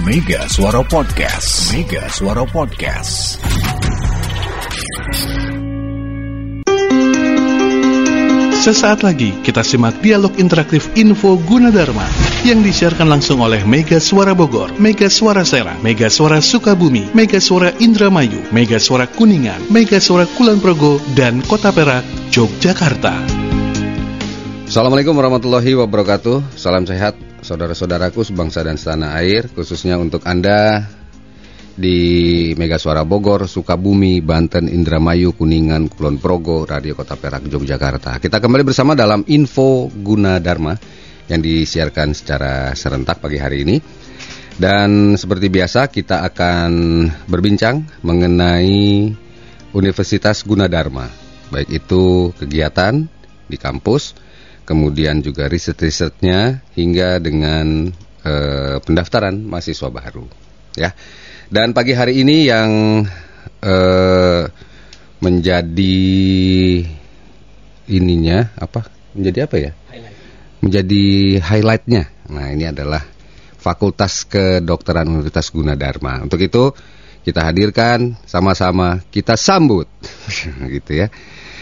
Mega 0.00 0.48
Suara 0.48 0.80
Podcast. 0.80 1.76
Mega 1.76 2.08
Suara 2.08 2.40
Podcast. 2.48 3.36
Sesaat 8.64 9.04
lagi 9.04 9.36
kita 9.44 9.60
simak 9.60 10.00
dialog 10.00 10.32
interaktif 10.40 10.88
Info 10.96 11.36
Gunadarma 11.44 12.08
yang 12.48 12.64
disiarkan 12.64 13.12
langsung 13.12 13.44
oleh 13.44 13.60
Mega 13.68 14.00
Suara 14.00 14.32
Bogor, 14.32 14.72
Mega 14.80 15.12
Suara 15.12 15.44
Serang, 15.44 15.84
Mega 15.84 16.08
Suara 16.08 16.40
Sukabumi, 16.40 17.12
Mega 17.12 17.36
Suara 17.36 17.68
Indramayu, 17.76 18.40
Mega 18.56 18.80
Suara 18.80 19.04
Kuningan, 19.04 19.68
Mega 19.68 20.00
Suara 20.00 20.24
Kulon 20.32 20.64
Progo, 20.64 20.96
dan 21.12 21.44
Kota 21.44 21.76
Perak, 21.76 22.08
Yogyakarta. 22.32 23.20
Assalamualaikum 24.64 25.12
warahmatullahi 25.12 25.76
wabarakatuh. 25.76 26.56
Salam 26.56 26.88
sehat 26.88 27.29
saudara-saudaraku 27.40 28.24
sebangsa 28.24 28.64
dan 28.64 28.76
setanah 28.76 29.16
air, 29.20 29.48
khususnya 29.52 29.96
untuk 29.96 30.24
Anda 30.28 30.84
di 31.80 31.98
Mega 32.60 32.76
Suara 32.76 33.08
Bogor, 33.08 33.48
Sukabumi, 33.48 34.20
Banten, 34.20 34.68
Indramayu, 34.68 35.32
Kuningan, 35.32 35.88
Kulon 35.88 36.20
Progo, 36.20 36.68
Radio 36.68 36.92
Kota 36.92 37.16
Perak, 37.16 37.48
Yogyakarta. 37.48 38.20
Kita 38.20 38.36
kembali 38.36 38.62
bersama 38.68 38.92
dalam 38.92 39.24
Info 39.32 39.88
Guna 39.88 40.36
Dharma 40.36 40.76
yang 41.30 41.40
disiarkan 41.40 42.12
secara 42.12 42.76
serentak 42.76 43.22
pagi 43.22 43.40
hari 43.40 43.64
ini. 43.64 43.76
Dan 44.60 45.16
seperti 45.16 45.48
biasa 45.48 45.88
kita 45.88 46.20
akan 46.20 46.70
berbincang 47.24 47.80
mengenai 48.04 49.08
Universitas 49.72 50.44
Gunadarma, 50.44 51.08
baik 51.48 51.80
itu 51.80 52.34
kegiatan 52.36 53.08
di 53.48 53.56
kampus, 53.56 54.12
kemudian 54.70 55.18
juga 55.18 55.50
riset-risetnya 55.50 56.62
hingga 56.78 57.18
dengan 57.18 57.90
eh, 58.22 58.78
pendaftaran 58.78 59.34
mahasiswa 59.42 59.90
baru, 59.90 60.30
ya. 60.78 60.94
Dan 61.50 61.74
pagi 61.74 61.98
hari 61.98 62.22
ini 62.22 62.46
yang 62.46 63.02
eh, 63.58 64.42
menjadi 65.18 65.98
ininya 67.90 68.54
apa? 68.54 68.86
Menjadi 69.18 69.38
apa 69.50 69.56
ya? 69.58 69.72
Menjadi 70.62 71.04
highlightnya. 71.42 72.06
Nah 72.30 72.54
ini 72.54 72.70
adalah 72.70 73.02
Fakultas 73.58 74.22
Kedokteran 74.22 75.10
Universitas 75.10 75.50
Gunadarma. 75.50 76.22
Untuk 76.22 76.38
itu 76.38 76.70
kita 77.26 77.42
hadirkan 77.42 78.14
sama-sama 78.24 79.02
kita 79.10 79.34
sambut, 79.34 79.90
gitu 80.78 80.94
ya. 80.94 81.10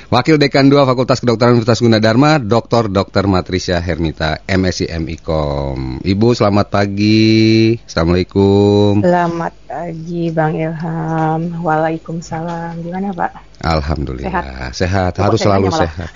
Wakil 0.08 0.40
Dekan 0.40 0.72
2 0.72 0.88
Fakultas 0.88 1.20
Kedokteran 1.20 1.52
Universitas 1.52 1.84
Gunadarma, 1.84 2.40
Dr. 2.40 2.88
Dr. 2.88 3.28
Matricia 3.28 3.76
Hermita, 3.76 4.40
MSI 4.48 4.88
MIKOM. 5.04 6.00
Ibu 6.00 6.28
selamat 6.32 6.72
pagi. 6.72 7.76
Assalamualaikum. 7.84 9.04
Selamat 9.04 9.52
pagi 9.68 10.32
Bang 10.32 10.56
Ilham. 10.56 11.60
Waalaikumsalam. 11.60 12.80
Gimana 12.80 13.12
Pak? 13.12 13.60
Alhamdulillah. 13.60 14.72
Sehat. 14.72 14.72
Sehat, 14.72 15.12
harus 15.20 15.44
selalu 15.44 15.68
malah? 15.68 15.80
sehat. 15.84 16.10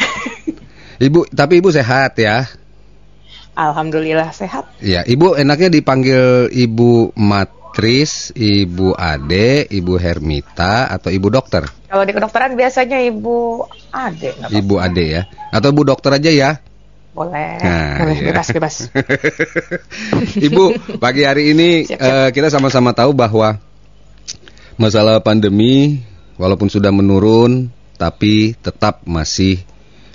Ibu, 1.12 1.28
tapi 1.28 1.60
Ibu 1.60 1.68
sehat 1.68 2.16
ya? 2.16 2.48
Alhamdulillah 3.52 4.32
sehat. 4.32 4.72
Ya, 4.80 5.04
Ibu 5.04 5.36
enaknya 5.36 5.68
dipanggil 5.68 6.48
Ibu 6.48 7.12
Matris, 7.72 8.36
Ibu 8.36 8.92
Ade, 8.92 9.64
Ibu 9.64 9.96
Hermita 9.96 10.92
atau 10.92 11.08
Ibu 11.08 11.32
Dokter? 11.32 11.64
Kalau 11.88 12.04
di 12.04 12.12
kedokteran 12.12 12.52
biasanya 12.52 13.00
Ibu 13.00 13.64
Ade. 13.88 14.36
Ibu 14.52 14.76
Ade 14.76 15.04
ya. 15.08 15.22
Atau 15.48 15.72
Ibu 15.72 15.88
Dokter 15.88 16.20
aja 16.20 16.28
ya? 16.28 16.50
Boleh. 17.16 17.56
Nah, 17.64 18.04
Boleh, 18.04 18.16
iya. 18.20 18.28
Bebas, 18.28 18.48
bebas. 18.52 18.74
Ibu, 20.52 20.64
pagi 21.00 21.24
hari 21.24 21.56
ini 21.56 21.70
Siap, 21.88 21.96
siap. 21.96 22.12
eh, 22.12 22.28
kita 22.36 22.52
sama-sama 22.52 22.92
tahu 22.92 23.16
bahwa 23.16 23.56
masalah 24.76 25.24
pandemi 25.24 26.04
walaupun 26.36 26.68
sudah 26.68 26.92
menurun 26.92 27.72
tapi 27.96 28.52
tetap 28.60 29.00
masih 29.08 29.64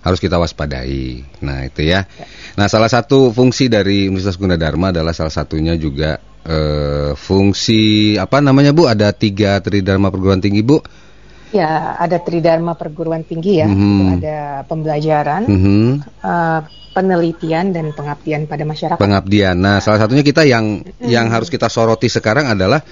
harus 0.06 0.22
kita 0.22 0.38
waspadai. 0.38 1.26
Nah, 1.42 1.66
itu 1.66 1.90
ya. 1.90 2.06
Nah, 2.54 2.70
salah 2.70 2.94
satu 2.94 3.34
fungsi 3.34 3.66
dari 3.66 4.06
Universitas 4.06 4.38
Gunadarma 4.38 4.94
adalah 4.94 5.18
salah 5.18 5.34
satunya 5.34 5.74
juga 5.74 6.22
eh, 6.48 7.12
fungsi 7.14 8.16
apa 8.16 8.40
namanya 8.40 8.72
Bu? 8.72 8.88
Ada 8.88 9.12
tiga 9.12 9.60
tridharma 9.60 10.08
perguruan 10.08 10.40
tinggi 10.40 10.64
Bu. 10.64 10.80
Ya, 11.48 11.96
ada 11.96 12.20
Tridharma 12.20 12.76
Perguruan 12.76 13.24
Tinggi 13.24 13.64
ya. 13.64 13.68
Mhm. 13.72 13.80
Itu 13.80 14.04
Ada 14.20 14.40
pembelajaran, 14.68 15.42
Mhm. 15.48 15.84
eh, 16.20 16.60
penelitian 16.92 17.72
dan 17.72 17.96
pengabdian 17.96 18.50
pada 18.52 18.68
masyarakat. 18.68 19.00
pengabdian. 19.00 19.56
Nah, 19.56 19.80
salah 19.80 20.02
satunya 20.02 20.28
kita 20.28 20.44
yang 20.44 20.84
yang 21.00 21.32
harus 21.32 21.48
kita 21.48 21.72
soroti 21.72 22.12
sekarang 22.12 22.52
adalah 22.52 22.84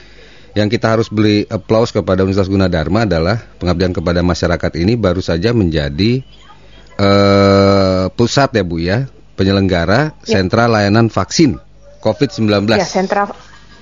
yang 0.55 0.71
kita 0.71 0.87
harus 0.87 1.11
beli 1.11 1.43
applause 1.51 1.91
kepada 1.91 2.23
Universitas 2.23 2.47
Gunadarma 2.47 3.03
adalah 3.03 3.35
pengabdian 3.59 3.91
kepada 3.91 4.23
masyarakat 4.23 4.71
ini 4.79 4.95
baru 4.95 5.19
saja 5.19 5.51
menjadi 5.51 6.23
eh, 6.95 8.05
pusat 8.15 8.55
ya 8.55 8.63
Bu 8.63 8.79
ya, 8.79 9.03
penyelenggara 9.35 10.15
sentra 10.23 10.71
layanan 10.71 11.11
vaksin 11.11 11.59
COVID-19. 12.05 12.77
Ya, 12.77 12.85
sentra 12.85 13.25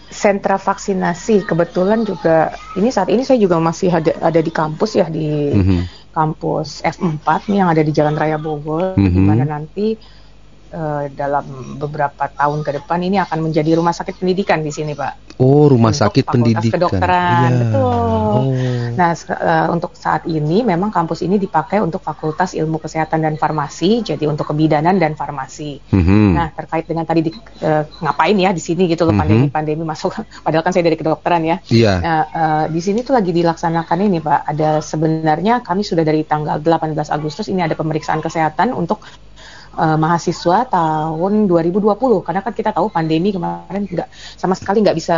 sentra 0.08 0.56
vaksinasi 0.62 1.44
kebetulan 1.44 2.06
juga 2.06 2.56
ini 2.78 2.94
saat 2.94 3.10
ini 3.10 3.26
saya 3.26 3.42
juga 3.42 3.58
masih 3.58 3.90
ada 3.90 4.14
ada 4.22 4.40
di 4.40 4.52
kampus 4.54 4.96
ya 4.96 5.10
di 5.10 5.52
Mhm. 5.52 5.80
kampus 6.14 6.86
F4 6.86 7.50
nih 7.50 7.66
yang 7.66 7.70
ada 7.74 7.82
di 7.82 7.90
Jalan 7.90 8.14
Raya 8.14 8.38
Bogor 8.38 8.94
di 8.96 9.10
Mhm. 9.10 9.26
mana 9.26 9.44
nanti 9.44 9.98
eh, 10.74 11.06
dalam 11.14 11.46
beberapa 11.78 12.26
tahun 12.28 12.66
ke 12.66 12.82
depan 12.82 13.00
ini 13.00 13.22
akan 13.22 13.40
menjadi 13.46 13.78
rumah 13.78 13.94
sakit 13.94 14.18
pendidikan 14.18 14.60
di 14.60 14.74
sini, 14.74 14.98
Pak. 14.98 15.38
Oh, 15.38 15.70
rumah 15.70 15.94
Untuk 15.94 16.02
sakit 16.10 16.24
Fakultas 16.26 16.42
pendidikan. 16.62 16.74
Kedokteran, 16.78 17.50
Iya. 17.50 17.60
betul. 17.62 17.82
Oh. 18.34 18.42
Nah, 18.94 19.12
eh, 19.14 19.68
untuk 19.70 19.92
saat 19.98 20.26
ini 20.26 20.62
memang 20.62 20.90
kampus 20.90 21.26
ini 21.26 21.38
dipakai 21.38 21.82
untuk 21.82 22.02
Fakultas 22.02 22.54
Ilmu 22.54 22.78
Kesehatan 22.78 23.22
dan 23.22 23.38
Farmasi, 23.38 24.06
jadi 24.06 24.26
untuk 24.30 24.54
kebidanan 24.54 24.98
dan 24.98 25.14
farmasi. 25.14 25.82
Mhm. 25.90 26.38
Nah, 26.38 26.48
terkait 26.54 26.86
dengan 26.86 27.06
tadi 27.06 27.26
di- 27.26 27.34
eh, 27.62 27.84
ngapain 28.02 28.38
ya 28.38 28.54
di 28.54 28.62
sini 28.62 28.86
gitu 28.86 29.06
loh 29.06 29.14
Mhm. 29.14 29.22
pandemi-pandemi 29.22 29.82
masuk. 29.82 30.14
Padahal 30.46 30.62
kan 30.62 30.74
saya 30.74 30.86
dari 30.86 30.98
kedokteran 30.98 31.42
ya. 31.42 31.58
Iya. 31.66 31.94
Nah, 31.98 32.22
eh, 32.30 32.66
di 32.70 32.82
sini 32.82 33.02
tuh 33.02 33.18
lagi 33.18 33.34
dilaksanakan 33.34 33.98
ini, 34.06 34.18
Pak. 34.22 34.40
Ada 34.54 34.82
sebenarnya 34.82 35.62
kami 35.62 35.82
sudah 35.82 36.06
dari 36.06 36.22
tanggal 36.24 36.62
18 36.62 37.10
Agustus 37.10 37.50
ini 37.50 37.66
ada 37.66 37.74
pemeriksaan 37.74 38.22
kesehatan 38.22 38.74
untuk 38.74 39.02
eh, 39.74 39.98
mahasiswa 39.98 40.58
tahun 40.70 41.50
2020 41.50 42.26
karena 42.26 42.42
kan 42.46 42.54
kita 42.54 42.72
tahu 42.72 42.88
pandemi 42.94 43.34
kemarin 43.34 43.84
nggak 43.90 44.10
sama 44.38 44.54
sekali 44.54 44.86
nggak 44.86 44.98
bisa 44.98 45.18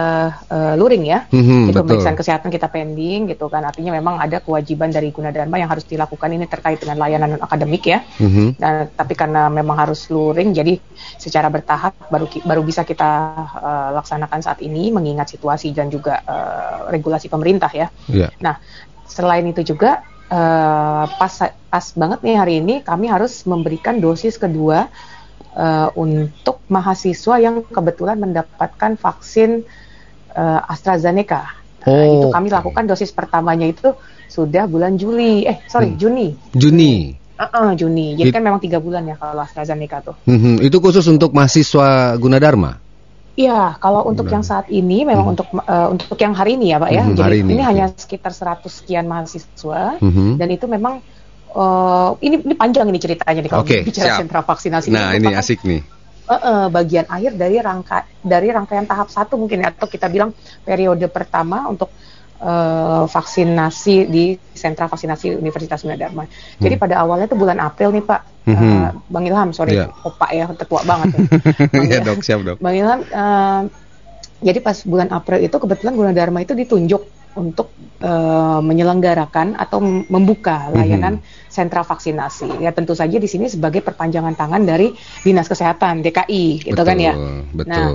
eh, 0.49 0.73
luring 0.79 1.03
ya. 1.05 1.27
Mhm, 1.29 1.69
Jadi 1.69 1.75
betul. 1.75 1.81
pemeriksaan 1.85 2.17
kesehatan 2.17 2.49
kita 2.51 2.67
pending 2.71 3.31
gitu 3.31 3.51
kan. 3.51 3.63
Artinya 3.67 3.95
memang 3.95 4.19
ada 4.19 4.39
kewajiban 4.39 4.89
dari 4.91 5.11
Gunadarma 5.11 5.59
yang 5.59 5.69
harus 5.69 5.83
dilakukan 5.85 6.29
ini 6.31 6.45
terkait 6.47 6.79
dengan 6.79 6.99
layanan 6.99 7.37
non 7.37 7.41
akademik 7.43 7.83
ya. 7.85 7.99
Mhm. 8.21 8.59
Nah, 8.59 8.87
tapi 8.91 9.13
karena 9.13 9.47
memang 9.51 9.75
harus 9.75 10.07
luring, 10.07 10.55
jadi 10.55 10.79
secara 11.19 11.51
bertahap 11.51 11.95
baru 12.07 12.27
baru 12.43 12.61
bisa 12.63 12.87
kita 12.87 13.11
eh, 13.59 13.89
laksanakan 13.95 14.39
saat 14.41 14.59
ini 14.63 14.89
mengingat 14.89 15.31
situasi 15.31 15.75
dan 15.75 15.91
juga 15.91 16.23
eh, 16.23 16.91
regulasi 16.95 17.27
pemerintah 17.27 17.71
ya. 17.71 17.87
Iya. 18.07 18.31
Nah, 18.39 18.57
selain 19.05 19.45
itu 19.45 19.61
juga 19.61 20.01
eh, 20.29 21.03
pas 21.07 21.33
pas 21.69 21.85
banget 21.93 22.19
nih 22.23 22.35
hari 22.39 22.53
ini 22.63 22.75
kami 22.81 23.11
harus 23.11 23.43
memberikan 23.45 23.99
dosis 23.99 24.39
kedua 24.39 24.87
eh, 25.53 25.89
untuk 25.95 26.63
mahasiswa 26.67 27.35
yang 27.37 27.65
kebetulan 27.65 28.17
mendapatkan 28.17 28.97
vaksin 28.97 29.63
eh, 30.35 30.59
AstraZeneca. 30.71 31.43
Nah, 31.85 31.93
Oh, 32.01 32.17
itu 32.17 32.27
kami 32.33 32.49
oke. 32.49 32.55
lakukan 32.57 32.83
dosis 32.89 33.13
pertamanya 33.13 33.69
itu 33.69 33.93
sudah 34.25 34.65
bulan 34.65 34.97
Juli, 34.97 35.45
eh 35.45 35.61
sorry 35.69 35.93
Hmm. 35.93 36.01
Juni. 36.01 36.27
Juni. 36.57 37.13
Uh-uh, 37.35 37.75
Juni. 37.75 38.15
Jadi 38.15 38.31
It- 38.31 38.33
kan 38.33 38.41
memang 38.41 38.63
tiga 38.63 38.79
bulan 38.81 39.05
ya 39.05 39.19
kalau 39.19 39.43
AstraZeneca 39.43 40.01
tuh. 40.01 40.15
Mhm. 40.25 40.63
Itu 40.65 40.81
khusus 40.81 41.05
untuk 41.05 41.35
mahasiswa 41.35 42.15
Gunadarma. 42.17 42.79
Iya, 43.35 43.75
kalau 43.83 44.07
untuk 44.07 44.31
yang 44.31 44.47
saat 44.47 44.71
ini 44.71 45.03
memang 45.03 45.27
Hmm. 45.27 45.33
untuk 45.35 45.47
eh, 45.51 45.87
untuk 45.91 46.15
yang 46.15 46.31
hari 46.31 46.55
ini 46.55 46.71
ya, 46.71 46.79
Pak 46.79 46.87
ya. 46.87 47.03
Hmm, 47.03 47.15
Jadi 47.19 47.35
ini, 47.43 47.51
ini, 47.51 47.59
oke. 47.59 47.67
hanya 47.67 47.85
sekitar 47.91 48.31
100 48.31 48.71
sekian 48.79 49.11
mahasiswa 49.11 49.99
Mhm. 49.99 50.39
dan 50.39 50.47
itu 50.47 50.65
memang 50.71 51.03
eh, 51.51 52.09
ini 52.23 52.35
ini 52.47 52.55
panjang 52.55 52.87
ini 52.87 52.99
ceritanya 52.99 53.39
nih 53.43 53.51
kalau 53.51 53.63
Oke, 53.67 53.83
bicara 53.83 54.07
siap. 54.07 54.19
sentra 54.23 54.39
vaksinasi. 54.39 54.87
Nah, 54.87 55.11
ini 55.11 55.27
merupakan, 55.27 55.39
asik 55.43 55.59
nih. 55.67 55.81
eh, 56.25 56.41
eh, 56.41 56.67
bagian 56.71 57.05
akhir 57.05 57.31
dari 57.35 57.57
rangka 57.59 57.97
dari 58.17 58.47
rangkaian 58.49 58.87
tahap 58.87 59.07
satu 59.07 59.35
mungkin 59.35 59.61
ya, 59.61 59.69
atau 59.69 59.85
kita 59.85 60.07
bilang 60.07 60.31
periode 60.63 61.05
pertama 61.11 61.67
untuk 61.67 61.91
eh, 62.35 63.03
vaksinasi 63.07 63.95
di 64.07 64.23
sentra 64.51 64.87
vaksinasi 64.87 65.35
Universitas 65.35 65.83
Gunadarma. 65.83 66.27
Jadi 66.55 66.75
Hmm. 66.75 66.83
pada 66.83 66.95
awalnya 66.99 67.27
itu 67.27 67.35
bulan 67.35 67.59
April 67.59 67.91
nih 67.91 68.03
Pak, 68.03 68.21
Mhm. 68.45 68.53
Eh, 68.53 68.89
Bang 69.09 69.25
Ilham, 69.25 69.49
sorry, 69.51 69.73
Iya. 69.75 69.89
opak 70.01 70.29
ya, 70.31 70.45
tetua 70.53 70.81
banget. 70.85 71.07
Ya. 71.13 71.19
Bang 71.73 71.85
Iya 71.85 71.97
Ilham. 71.99 72.07
dok, 72.07 72.19
siap 72.21 72.39
dok. 72.41 72.57
Bang 72.61 72.75
Ilham, 72.77 72.99
eh, 73.01 73.61
jadi 74.41 74.59
pas 74.61 74.77
bulan 74.85 75.09
April 75.09 75.41
itu 75.41 75.55
kebetulan 75.55 75.93
Gunadarma 75.93 76.39
itu 76.39 76.53
ditunjuk 76.53 77.01
untuk 77.35 77.73
eh, 77.99 78.59
menyelenggarakan 78.61 79.57
atau 79.57 79.81
mem- 79.81 80.05
membuka 80.07 80.69
layanan 80.69 81.19
sentra 81.47 81.81
vaksinasi. 81.81 82.61
Ya 82.61 82.69
tentu 82.69 82.93
saja 82.93 83.17
di 83.17 83.25
sini 83.25 83.49
sebagai 83.49 83.81
perpanjangan 83.81 84.35
tangan 84.35 84.61
dari 84.61 84.93
Dinas 85.19 85.49
Kesehatan 85.49 85.99
DKI, 85.99 86.63
gitu 86.63 86.77
kan 86.77 86.95
ya. 86.95 87.15
Betul. 87.49 87.67
Nah, 87.67 87.89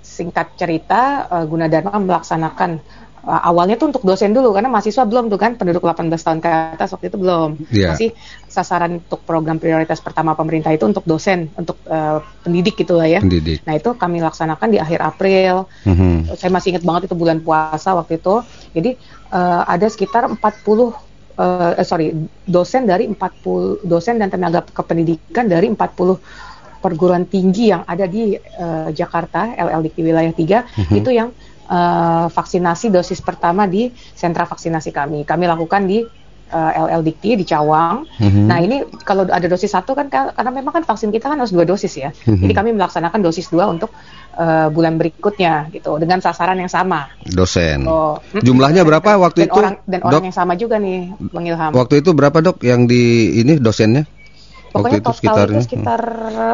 singkat 0.00 0.54
cerita 0.54 1.26
uh, 1.26 1.44
Gunadarma 1.44 1.98
melaksanakan 1.98 2.70
uh, 2.78 2.84
awalnya 3.26 3.74
tuh 3.74 3.90
untuk 3.90 4.06
dosen 4.06 4.30
dulu 4.30 4.54
karena 4.54 4.70
mahasiswa 4.70 5.02
belum 5.02 5.26
tuh 5.26 5.38
kan 5.38 5.58
penduduk 5.58 5.82
18 5.82 6.06
tahun 6.14 6.38
ke 6.38 6.48
atas 6.78 6.94
waktu 6.94 7.10
itu 7.10 7.18
belum 7.18 7.58
Yeah. 7.74 7.92
masih 7.92 8.14
sasaran 8.46 9.02
untuk 9.02 9.26
program 9.26 9.58
prioritas 9.58 9.98
pertama 9.98 10.38
pemerintah 10.38 10.70
itu 10.70 10.86
untuk 10.86 11.02
dosen 11.02 11.50
untuk 11.58 11.82
uh, 11.90 12.22
pendidik 12.46 12.78
gitu 12.78 12.94
lah 12.94 13.10
ya 13.10 13.18
Pendidik. 13.18 13.66
nah 13.66 13.74
itu 13.74 13.90
kami 13.98 14.22
laksanakan 14.22 14.68
di 14.70 14.78
akhir 14.78 15.02
April 15.02 15.66
Mhm. 15.82 16.38
saya 16.38 16.50
masih 16.54 16.72
ingat 16.78 16.84
banget 16.86 17.10
itu 17.10 17.16
bulan 17.18 17.42
puasa 17.42 17.98
waktu 17.98 18.22
itu 18.22 18.46
jadi 18.70 18.94
uh, 19.34 19.66
ada 19.66 19.86
sekitar 19.90 20.30
40 20.30 20.38
uh, 20.38 21.74
eh, 21.74 21.84
sorry 21.84 22.14
dosen 22.46 22.86
dari 22.86 23.10
40 23.10 23.82
dosen 23.82 24.22
dan 24.22 24.30
tenaga 24.30 24.62
kependidikan 24.62 25.50
dari 25.50 25.66
40 25.68 26.16
perguruan 26.80 27.26
tinggi 27.26 27.74
yang 27.74 27.82
ada 27.82 28.06
di 28.06 28.36
uh, 28.38 28.88
Jakarta 28.94 29.50
LL 29.58 29.82
di 29.82 29.90
wilayah 29.98 30.30
3 30.30 30.94
itu 30.94 31.10
yang 31.10 31.34
uh, 31.68 32.26
vaksinasi 32.30 32.90
dosis 32.90 33.20
pertama 33.22 33.66
di 33.66 33.90
sentra 33.94 34.46
vaksinasi 34.46 34.90
kami 34.94 35.22
kami 35.26 35.44
lakukan 35.46 35.84
di 35.86 36.02
uh, 36.52 36.70
LL 36.86 37.02
Dikti 37.02 37.34
di 37.34 37.44
Cawang. 37.46 38.06
Mhm. 38.18 38.42
Nah 38.46 38.58
ini 38.62 38.76
kalau 39.02 39.26
ada 39.26 39.46
dosis 39.50 39.70
satu 39.72 39.96
kan 39.98 40.06
ka- 40.06 40.34
karena 40.34 40.50
memang 40.54 40.72
kan 40.80 40.84
vaksin 40.86 41.10
kita 41.10 41.30
kan 41.30 41.38
harus 41.38 41.50
dua 41.50 41.66
dosis 41.66 41.92
ya. 41.98 42.10
Mhm. 42.26 42.42
Jadi 42.46 42.52
kami 42.54 42.70
melaksanakan 42.76 43.20
dosis 43.22 43.50
dua 43.50 43.66
untuk 43.66 43.90
uh, 44.38 44.68
bulan 44.70 44.98
berikutnya 45.00 45.70
gitu 45.74 45.98
dengan 45.98 46.22
sasaran 46.22 46.58
yang 46.58 46.70
sama. 46.70 47.10
Dosen. 47.26 47.86
Oh, 47.86 48.18
mm, 48.20 48.42
Jumlahnya 48.42 48.82
berapa 48.86 49.18
waktu 49.18 49.46
dan 49.46 49.48
itu? 49.50 49.58
Orang, 49.58 49.74
dan 49.86 50.00
dok? 50.02 50.08
orang 50.08 50.24
yang 50.30 50.36
sama 50.36 50.52
juga 50.54 50.76
nih, 50.78 51.14
Bang 51.34 51.46
Ilham. 51.46 51.70
Waktu 51.74 51.94
itu 52.04 52.10
berapa 52.14 52.38
dok 52.42 52.62
yang 52.62 52.86
di 52.86 53.34
ini 53.42 53.58
dosennya? 53.58 54.06
Pokoknya 54.76 54.92
waktu 54.92 55.00
itu 55.00 55.08
total 55.08 55.16
sekitarnya? 55.16 55.56
itu 55.56 55.64
sekitar 55.64 56.00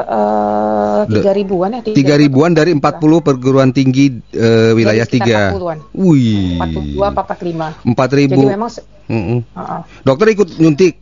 uh, 0.06 1.00
tiga 1.06 1.30
ribuan 1.32 1.70
ya. 1.74 1.80
Tiga 1.82 2.14
ribuan 2.14 2.50
dari 2.52 2.70
40 2.72 2.82
perguruan 3.20 3.70
tinggi 3.70 4.04
eh, 4.30 4.70
wilayah 4.72 5.02
sekitar 5.02 5.26
tiga. 5.26 5.40
40-an. 5.58 5.78
Wih. 5.92 6.56
42 6.56 7.02
apa 7.02 7.20
45. 7.26 7.90
Empat 7.90 8.08
Jadi 8.08 8.20
ribu. 8.24 8.40
memang 8.46 8.70
se- 8.70 8.86
Mm-mm. 9.04 9.38
uh-uh. 9.52 9.80
Dokter 10.02 10.26
ikut 10.30 10.48
nyuntik. 10.56 10.94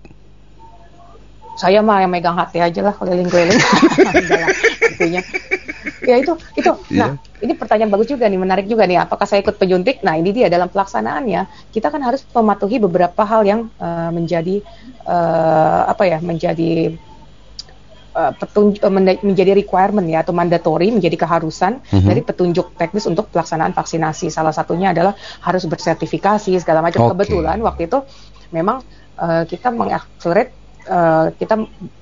saya 1.55 1.85
mah 1.85 2.01
yang 2.01 2.09
megang 2.09 2.33
hati 2.33 2.57
aja 2.57 2.81
lah 2.81 2.97
keliling-keliling. 2.97 3.53
Intinya. 4.97 5.21
Ya 6.01 6.17
itu, 6.17 6.33
itu. 6.57 6.73
Nah, 6.97 7.21
ini 7.37 7.53
pertanyaan 7.53 7.93
bagus 7.93 8.09
juga 8.09 8.25
nih, 8.25 8.41
menarik 8.41 8.65
juga 8.65 8.89
nih. 8.89 8.97
Apakah 9.05 9.29
saya 9.29 9.45
ikut 9.45 9.61
penyuntik? 9.61 10.01
Nah, 10.01 10.17
ini 10.17 10.33
dia 10.33 10.49
dalam 10.49 10.73
pelaksanaannya 10.73 11.69
kita 11.69 11.93
kan 11.93 12.01
harus 12.01 12.25
mematuhi 12.33 12.81
beberapa 12.81 13.29
hal 13.29 13.45
yang 13.45 13.69
eh, 13.77 14.09
menjadi 14.09 14.65
eh, 15.05 15.81
apa 15.85 16.09
ya, 16.09 16.19
menjadi 16.25 16.97
eh, 18.11 18.33
petunjuk 18.35 18.83
eh, 18.83 19.19
menjadi 19.23 19.53
requirement 19.55 20.07
ya 20.07 20.23
atau 20.23 20.35
mandatory 20.35 20.91
menjadi 20.91 21.17
keharusan 21.17 21.81
Mhm. 21.87 22.09
dari 22.09 22.21
petunjuk 22.21 22.75
teknis 22.75 23.07
untuk 23.07 23.31
pelaksanaan 23.31 23.73
vaksinasi. 23.73 24.29
Salah 24.29 24.51
satunya 24.51 24.91
adalah 24.91 25.15
harus 25.43 25.65
bersertifikasi 25.67 26.59
segala 26.59 26.83
macam. 26.83 27.07
Oke. 27.07 27.11
Kebetulan 27.15 27.59
waktu 27.63 27.87
itu 27.87 27.99
memang 28.51 28.83
eh, 29.21 29.43
kita 29.47 29.71
mengakselerate 29.71 30.53
eh, 30.87 31.27
kita 31.39 31.55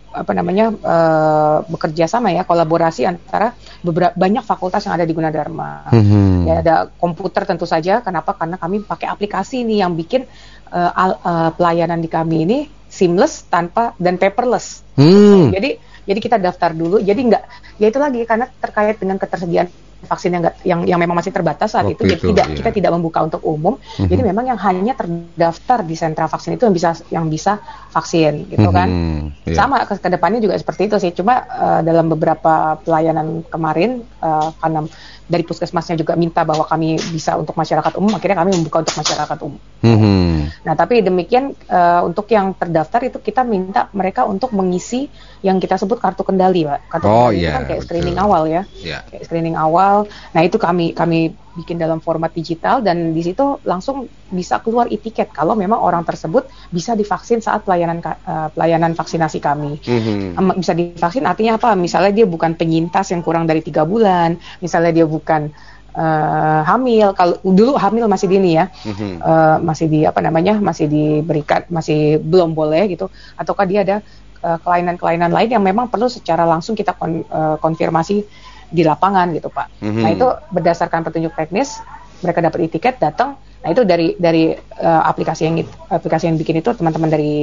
apa 0.09 0.33
namanya 0.33 0.73
eh, 0.73 1.57
bekerja 1.69 2.09
sama 2.09 2.33
ya 2.33 2.43
kolaborasi 2.43 3.05
antara 3.05 3.53
beberapa 3.85 4.17
banyak 4.17 4.41
fakultas 4.41 4.83
yang 4.89 4.97
ada 4.97 5.05
di 5.05 5.13
Gunadarma. 5.13 5.93
Mhm. 5.93 6.49
Ya 6.49 6.55
ada 6.65 6.75
komputer 6.97 7.45
tentu 7.45 7.69
saja. 7.69 8.01
Kenapa? 8.01 8.33
Karena 8.33 8.57
kami 8.57 8.81
pakai 8.83 9.07
aplikasi 9.13 9.69
ini 9.69 9.85
yang 9.85 9.93
bikin 9.93 10.25
eh, 10.73 10.91
al- 10.97 11.21
eh, 11.21 11.51
pelayanan 11.53 12.01
di 12.01 12.09
kami 12.09 12.37
ini 12.49 12.59
seamless 12.89 13.45
tanpa 13.53 13.93
dan 14.01 14.17
paperless. 14.17 14.81
Hmm. 14.97 15.53
Jadi 15.53 15.77
jadi 16.09 16.21
kita 16.25 16.37
daftar 16.41 16.73
dulu. 16.73 16.97
Jadi 17.05 17.21
nggak 17.29 17.43
ya 17.77 17.87
itu 17.93 17.99
lagi 18.01 18.25
karena 18.25 18.49
terkait 18.49 18.97
dengan 18.97 19.21
ketersediaan 19.21 19.69
vaksin 19.99 20.31
yang 20.31 20.43
nggak 20.47 20.57
yang 20.63 20.81
yang 20.87 20.99
memang 21.03 21.19
masih 21.19 21.35
terbatas 21.35 21.75
saat 21.75 21.83
Waktu 21.83 21.99
itu, 21.99 22.03
jadi 22.07 22.23
itu, 22.23 22.29
tidak 22.31 22.47
iya. 22.47 22.57
kita 22.63 22.71
tidak 22.71 22.91
membuka 22.95 23.19
untuk 23.27 23.43
umum. 23.43 23.75
Mhm. 23.99 24.07
Jadi 24.07 24.23
memang 24.23 24.45
yang 24.47 24.59
hanya 24.63 24.95
terdaftar 24.95 25.83
di 25.83 25.95
sentra 25.99 26.31
vaksin 26.31 26.55
itu 26.55 26.65
yang 26.71 26.75
bisa 26.75 26.91
yang 27.11 27.27
bisa 27.27 27.59
vaksin 27.91 28.47
gitu 28.47 28.71
kan. 28.71 28.89
Mhm. 28.89 29.53
Iya. 29.53 29.57
Sama 29.59 29.83
ke 29.85 29.99
ke 29.99 30.09
depannya 30.09 30.39
juga 30.39 30.55
seperti 30.55 30.87
itu 30.87 30.97
sih. 31.03 31.11
Cuma 31.13 31.43
eh, 31.43 31.81
dalam 31.83 32.07
beberapa 32.07 32.79
pelayanan 32.79 33.43
kemarin 33.51 34.07
eh, 34.23 34.49
karena 34.63 34.87
dari 35.29 35.45
puskesmasnya 35.45 36.01
juga 36.01 36.17
minta 36.17 36.41
bahwa 36.43 36.65
kami 36.65 36.97
bisa 37.13 37.37
untuk 37.37 37.53
masyarakat 37.53 38.01
umum, 38.01 38.17
akhirnya 38.17 38.41
kami 38.41 38.57
membuka 38.57 38.81
untuk 38.81 38.97
masyarakat 38.97 39.39
umum. 39.45 39.61
Mhm. 39.85 40.65
Nah, 40.65 40.75
tapi 40.75 41.05
demikian 41.05 41.53
eh, 41.53 42.01
untuk 42.03 42.27
yang 42.33 42.57
terdaftar 42.57 43.13
itu 43.13 43.21
kita 43.21 43.45
minta 43.45 43.93
mereka 43.93 44.25
untuk 44.25 44.57
mengisi 44.57 45.13
yang 45.45 45.61
kita 45.61 45.77
sebut 45.77 46.01
kartu 46.01 46.25
kendali, 46.25 46.65
Pak. 46.65 46.81
Kartu 46.89 47.07
Oh, 47.07 47.29
kendali 47.29 47.37
itu 47.37 47.45
iya, 47.45 47.53
kan 47.53 47.63
kayak 47.69 47.81
betul. 47.85 47.87
screening 47.93 48.19
awal 48.19 48.43
ya. 48.49 48.63
Ya. 48.81 48.99
Kayak 49.05 49.23
screening 49.29 49.57
awal. 49.61 49.97
Nah, 50.33 50.41
itu 50.41 50.57
kami 50.57 50.97
kami 50.97 51.37
bikin 51.59 51.75
dalam 51.75 51.99
format 51.99 52.31
digital 52.31 52.79
dan 52.87 53.11
di 53.11 53.23
situ 53.27 53.59
langsung 53.67 54.07
bisa 54.31 54.63
keluar 54.63 54.87
e-tiket 54.87 55.35
kalau 55.35 55.59
memang 55.59 55.83
orang 55.83 56.07
tersebut 56.07 56.47
bisa 56.71 56.95
divaksin 56.95 57.43
saat 57.43 57.67
pelayanan 57.67 57.99
eh, 57.99 58.49
pelayanan 58.55 58.95
vaksinasi 58.95 59.43
kami. 59.43 59.83
Mhm. 59.83 60.39
Em, 60.39 60.47
bisa 60.63 60.73
divaksin 60.79 61.27
artinya 61.27 61.59
apa? 61.59 61.75
Misalnya 61.75 62.15
dia 62.15 62.27
bukan 62.31 62.55
penyintas 62.55 63.11
yang 63.11 63.27
kurang 63.27 63.51
dari 63.51 63.59
tiga 63.59 63.83
bulan, 63.83 64.39
misalnya 64.63 64.95
dia 64.95 65.07
bukan 65.11 65.51
eh, 65.99 66.63
hamil. 66.63 67.11
Kalau 67.19 67.43
dulu 67.43 67.75
hamil 67.75 68.07
masih 68.07 68.31
dini 68.31 68.55
ya, 68.55 68.71
Mhm. 68.87 69.19
eh, 69.19 69.57
masih 69.59 69.87
di 69.91 70.01
apa 70.07 70.23
namanya, 70.23 70.55
masih 70.63 70.87
diberikan, 70.87 71.67
masih 71.75 72.23
belum 72.23 72.55
boleh 72.55 72.87
gitu. 72.95 73.11
Ataukah 73.35 73.67
dia 73.67 73.83
ada 73.83 73.99
kelainan-kelainan 74.39 75.35
lain 75.35 75.51
yang 75.51 75.65
memang 75.67 75.91
perlu 75.91 76.07
secara 76.07 76.47
langsung 76.47 76.79
kita 76.79 76.95
kon- 76.95 77.27
eh, 77.27 77.57
konfirmasi 77.59 78.23
di 78.69 78.83
lapangan 78.85 79.33
gitu 79.33 79.49
Pak. 79.49 79.81
Mhm. 79.81 80.01
Nah 80.05 80.11
itu 80.13 80.27
berdasarkan 80.53 81.01
petunjuk 81.05 81.33
teknis 81.33 81.81
mereka 82.21 82.39
dapat 82.43 82.69
e-ticket 82.69 83.01
datang. 83.01 83.39
Nah 83.39 83.69
itu 83.73 83.83
dari 83.83 84.15
dari 84.17 84.53
eh, 84.55 85.03
aplikasi 85.05 85.43
yang 85.49 85.57
aplikasi 85.89 86.29
yang 86.29 86.37
bikin 86.37 86.61
itu 86.61 86.71
teman-teman 86.75 87.09
dari 87.09 87.35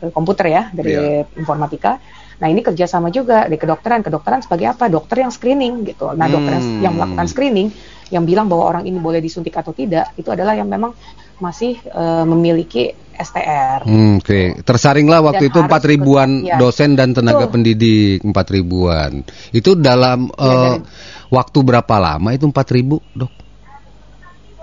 eh, 0.00 0.10
komputer 0.10 0.46
ya 0.48 0.62
dari 0.72 0.92
Iya. 0.92 1.28
informatika. 1.36 2.00
Nah 2.40 2.48
ini 2.48 2.64
kerjasama 2.64 3.12
juga 3.12 3.44
di 3.44 3.60
kedokteran. 3.60 4.00
Kedokteran 4.00 4.40
sebagai 4.40 4.72
apa? 4.72 4.88
Dokter 4.88 5.20
yang 5.20 5.28
screening 5.28 5.84
gitu. 5.84 6.08
Nah 6.16 6.24
dokter 6.24 6.56
yang, 6.56 6.64
Hmm. 6.64 6.80
yang 6.80 6.92
melakukan 6.96 7.26
screening 7.28 7.68
yang 8.10 8.24
bilang 8.24 8.48
bahwa 8.48 8.64
orang 8.66 8.84
ini 8.88 8.96
boleh 8.98 9.20
disuntik 9.20 9.54
atau 9.54 9.70
tidak 9.70 10.10
itu 10.16 10.26
adalah 10.32 10.56
yang 10.56 10.66
memang 10.66 10.96
masih 11.36 11.76
eh, 11.84 12.24
memiliki 12.24 12.96
STR. 13.20 13.84
Hmm, 13.84 14.18
Oke, 14.18 14.56
tersaringlah 14.60 15.20
waktu 15.22 15.46
Dan 15.46 15.50
itu 15.50 15.58
empat 15.60 15.82
ribuan 15.84 16.30
ya. 16.40 16.56
dosen 16.56 16.96
dan 16.96 17.12
tenaga 17.12 17.44
Betul. 17.44 17.52
pendidik 17.54 18.24
empat 18.24 18.46
ribuan. 18.48 19.20
Itu 19.50 19.76
dalam 19.76 20.32
Ya, 20.32 20.40
eh, 20.42 20.56
dan- 20.80 20.84
waktu 21.28 21.58
berapa 21.60 21.94
lama 21.96 22.32
itu 22.32 22.44
empat 22.44 22.66
ribu 22.70 22.98
dok? 23.12 23.32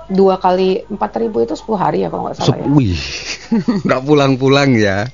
Dua 0.07 0.39
kali 0.39 0.87
empat 0.87 1.19
ribu 1.19 1.44
itu 1.44 1.52
10 1.52 1.76
hari 1.76 1.99
ya 1.99 2.07
kalau 2.07 2.31
nggak 2.31 2.35
salah 2.35 2.47
Sep- 2.49 2.59
ya. 2.59 2.68
Wih, 2.71 2.95
nggak 3.85 4.02
pulang-pulang 4.02 4.71
ya? 4.73 5.06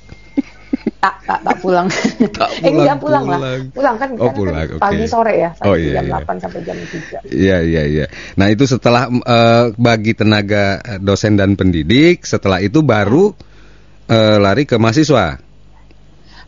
Tak 1.04 1.14
tak 1.28 1.38
tak 1.44 1.56
pulang. 1.60 1.86
Tak 2.40 2.48
eh 2.64 2.72
enggak 2.72 2.96
pulang 2.96 3.24
lah. 3.28 3.36
pulang. 3.36 3.60
Pulang 3.76 3.94
kan, 4.00 4.08
Oh, 4.16 4.32
kan 4.32 4.34
pulang, 4.34 4.56
oke. 4.64 4.80
pagi 4.80 5.04
sore 5.04 5.34
ya, 5.36 5.50
sampai 5.52 5.68
Oh, 5.68 5.76
iya, 5.76 5.92
jam 6.00 6.04
iya. 6.08 6.16
8 6.24 6.40
sampai 6.40 6.60
jam 6.64 6.76
3. 6.80 7.28
Iya 7.28 7.56
iya 7.60 7.82
iya. 7.84 8.06
Nah 8.40 8.46
itu 8.48 8.64
setelah 8.64 9.12
eh, 9.12 9.64
bagi 9.76 10.16
tenaga 10.16 10.80
eh, 10.80 10.98
dosen 10.98 11.36
dan 11.36 11.60
pendidik, 11.60 12.24
setelah 12.24 12.64
itu 12.64 12.80
baru 12.80 13.36
eh, 14.08 14.36
lari 14.40 14.64
ke 14.64 14.80
mahasiswa. 14.80 15.36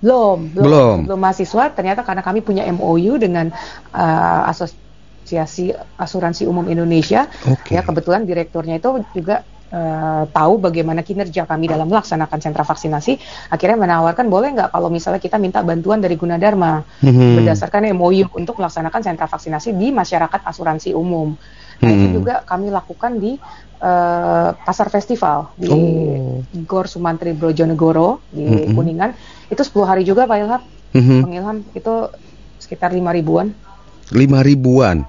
Belum, 0.00 0.52
Belum. 0.52 1.08
belum, 1.08 1.18
mahasiswa 1.20 1.72
ternyata 1.72 2.04
karena 2.04 2.20
kami 2.20 2.40
punya 2.40 2.64
MOU 2.68 3.16
dengan 3.16 3.48
eh, 3.92 4.40
Asosiasi 4.48 5.72
Asuransi 5.96 6.48
Umum 6.48 6.64
Indonesia. 6.68 7.28
Oke. 7.44 7.76
Ya 7.76 7.84
kebetulan 7.84 8.24
direkturnya 8.24 8.80
itu 8.80 9.04
juga 9.12 9.44
eh, 9.66 10.22
tahu 10.30 10.52
bagaimana 10.62 11.02
kinerja 11.02 11.42
kami 11.44 11.66
dalam 11.66 11.90
melaksanakan 11.90 12.38
sentra 12.38 12.62
vaksinasi. 12.62 13.18
Akhirnya 13.50 13.76
menawarkan 13.76 14.26
boleh 14.30 14.54
nggak 14.54 14.70
kalau 14.70 14.88
misalnya 14.88 15.18
kita 15.18 15.36
minta 15.36 15.62
bantuan 15.62 15.98
dari 15.98 16.14
Gunadarma 16.14 16.86
Hmm. 17.02 17.36
berdasarkan 17.40 17.90
MOU 17.94 18.30
untuk 18.34 18.58
melaksanakan 18.62 19.00
sentra 19.02 19.26
vaksinasi 19.26 19.74
di 19.74 19.90
masyarakat 19.90 20.40
asuransi 20.46 20.94
umum. 20.94 21.34
Nah 21.82 21.90
itu 21.92 22.06
Hmm. 22.08 22.16
juga 22.22 22.34
kami 22.46 22.70
lakukan 22.70 23.18
di 23.18 23.36
eh, 23.76 24.50
pasar 24.56 24.88
festival 24.88 25.52
di 25.60 25.68
Oh. 25.68 26.40
Gor 26.64 26.88
Sumantri 26.88 27.36
Brojonegoro 27.36 28.24
di 28.32 28.48
Mm-mm. 28.48 28.72
Kuningan. 28.72 29.12
Itu 29.52 29.60
10 29.60 29.84
hari 29.84 30.00
juga 30.00 30.24
Pak 30.24 30.36
Ilham. 30.40 30.62
Mhm. 30.96 31.16
Bang 31.20 31.34
Ilham 31.36 31.58
itu 31.76 31.94
sekitar 32.56 32.96
lima 32.96 33.12
ribuan. 33.12 33.52
Lima 34.16 34.40
ribuan, 34.40 35.04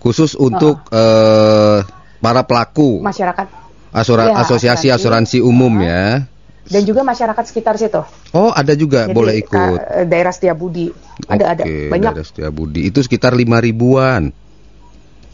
khusus 0.00 0.32
untuk 0.32 0.80
eh, 0.96 1.84
para 2.16 2.40
pelaku 2.48 3.04
masyarakat 3.04 3.65
asura- 3.96 4.28
Ya, 4.28 4.36
asosiasi 4.38 4.86
asuransi 4.88 5.38
asuransi. 5.38 5.38
umum 5.40 5.72
ya. 5.80 6.28
dan 6.66 6.82
juga 6.82 7.00
masyarakat 7.00 7.44
sekitar 7.46 7.78
situ. 7.78 8.02
Oh 8.32 8.50
ada 8.50 8.74
juga 8.74 9.06
Jadi, 9.06 9.14
boleh 9.14 9.34
ikut. 9.38 9.78
ka- 9.78 10.02
daerah 10.04 10.30
Setiabudi 10.30 10.90
ada 11.24 11.44
ada 11.48 11.62
Oke, 11.62 11.86
banyak. 11.88 12.12
daerah 12.12 12.26
Setiabudi 12.26 12.80
itu 12.84 12.98
sekitar 13.00 13.32
lima 13.32 13.56
ribuan. 13.56 14.34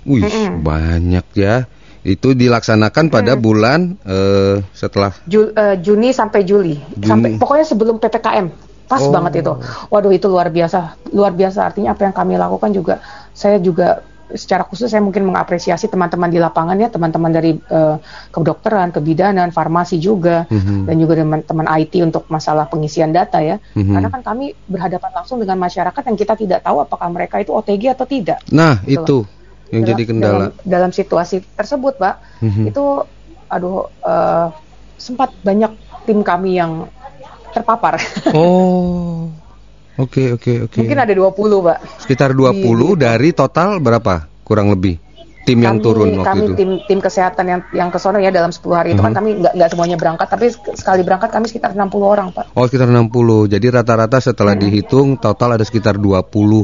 Wih 0.04 0.22
Mm-mm. 0.22 0.60
banyak 0.60 1.26
ya. 1.32 1.64
Itu 2.02 2.34
dilaksanakan 2.34 3.08
pada 3.08 3.32
bulan 3.34 3.96
eh, 4.02 4.60
setelah 4.72 5.14
Ju- 5.24 5.50
eh, 5.50 5.78
Juni 5.78 6.10
sampai 6.10 6.42
Juli. 6.42 6.76
Juni. 6.92 7.06
sampai 7.06 7.28
pokoknya 7.38 7.64
sebelum 7.64 7.96
ppkm 7.96 8.46
pas 8.84 9.00
Oh. 9.00 9.08
banget 9.08 9.40
itu. 9.40 9.52
Waduh 9.88 10.10
itu 10.10 10.26
luar 10.26 10.50
biasa, 10.50 11.00
luar 11.08 11.32
biasa 11.32 11.64
artinya 11.64 11.90
apa 11.90 12.02
yang 12.02 12.12
kami 12.12 12.36
lakukan 12.36 12.70
juga 12.70 13.00
saya 13.32 13.56
juga 13.56 14.04
secara 14.34 14.64
khusus 14.64 14.88
saya 14.88 15.00
mungkin 15.00 15.28
mengapresiasi 15.28 15.86
teman-teman 15.86 16.28
di 16.28 16.38
lapangan 16.38 16.76
ya, 16.76 16.88
teman-teman 16.88 17.30
dari 17.30 17.56
uh, 17.68 17.96
kedokteran, 18.28 18.90
kebidanan, 18.90 19.50
farmasi 19.50 19.96
juga, 19.96 20.44
Mhm. 20.48 20.88
dan 20.88 20.94
juga 20.96 21.14
teman-teman 21.18 21.66
IT 21.78 21.94
untuk 22.02 22.26
masalah 22.28 22.66
pengisian 22.66 23.10
data 23.10 23.38
ya. 23.38 23.56
Mhm. 23.72 23.92
Karena 23.92 24.08
kan 24.10 24.22
kami 24.22 24.52
berhadapan 24.64 25.10
langsung 25.12 25.38
dengan 25.38 25.58
masyarakat 25.58 26.02
yang 26.02 26.16
kita 26.16 26.34
tidak 26.36 26.60
tahu 26.62 26.80
apakah 26.80 27.08
mereka 27.08 27.38
itu 27.38 27.52
OTG 27.52 27.92
atau 27.92 28.06
tidak. 28.06 28.40
Nah, 28.48 28.80
Gitu 28.82 29.00
itu 29.00 29.16
yang 29.72 29.82
Dalam- 29.82 29.90
jadi 29.96 30.02
kendala. 30.04 30.32
Dalam, 30.32 30.50
dalam 30.62 30.90
situasi 30.92 31.36
tersebut, 31.56 31.96
Pak, 31.96 32.14
Mhm. 32.44 32.64
itu 32.68 32.84
aduh 33.48 33.88
eh, 34.00 34.46
sempat 34.96 35.32
banyak 35.40 35.72
tim 36.04 36.20
kami 36.20 36.56
yang 36.56 36.88
terpapar. 37.52 38.00
Oh. 38.32 39.28
Oke, 40.00 40.32
oke, 40.32 40.68
oke. 40.68 40.78
Mungkin 40.80 40.98
ada 41.04 41.12
20, 41.12 41.36
Pak. 41.68 41.78
Sekitar 42.00 42.32
20 42.32 42.96
dari 42.96 43.36
total 43.36 43.76
berapa? 43.76 44.24
Kurang 44.40 44.72
lebih. 44.72 44.96
Tim 45.42 45.58
yang 45.58 45.82
Kami- 45.82 45.84
turun 45.84 46.08
waktu 46.22 46.28
kami 46.30 46.44
itu. 46.46 46.54
tim 46.54 46.70
tim 46.86 46.98
kesehatan 47.02 47.44
yang 47.50 47.60
yang 47.74 47.90
ke 47.90 47.98
ya 47.98 48.30
dalam 48.30 48.54
10 48.54 48.62
hari 48.78 48.94
itu 48.94 49.02
kan 49.02 49.10
kami 49.10 49.42
nggak 49.42 49.58
nggak 49.58 49.70
semuanya 49.74 49.98
berangkat 49.98 50.30
tapi 50.30 50.54
sek- 50.54 50.78
sekali 50.78 51.02
berangkat 51.02 51.34
kami 51.34 51.50
sekitar 51.50 51.74
60 51.74 51.98
orang 52.06 52.30
Pak. 52.30 52.54
Oh, 52.54 52.62
sekitar 52.62 52.86
60. 52.86 53.50
Jadi 53.50 53.66
rata-rata 53.66 54.22
setelah 54.22 54.54
dihitung 54.54 55.18
total 55.18 55.58
ada 55.58 55.66
sekitar 55.66 55.98
20 55.98 56.62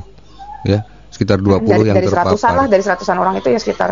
ya. 0.62 0.87
Sekitar 1.11 1.42
20 1.42 1.66
dari 1.66 1.90
yang 1.90 1.97
dari 1.99 2.06
seratusan 2.06 2.50
lah 2.54 2.70
terpapar. 2.70 2.70
dari 2.70 2.82
seratusan 2.87 3.16
orang 3.18 3.35
itu 3.42 3.49
ya 3.50 3.58
sekitar 3.58 3.90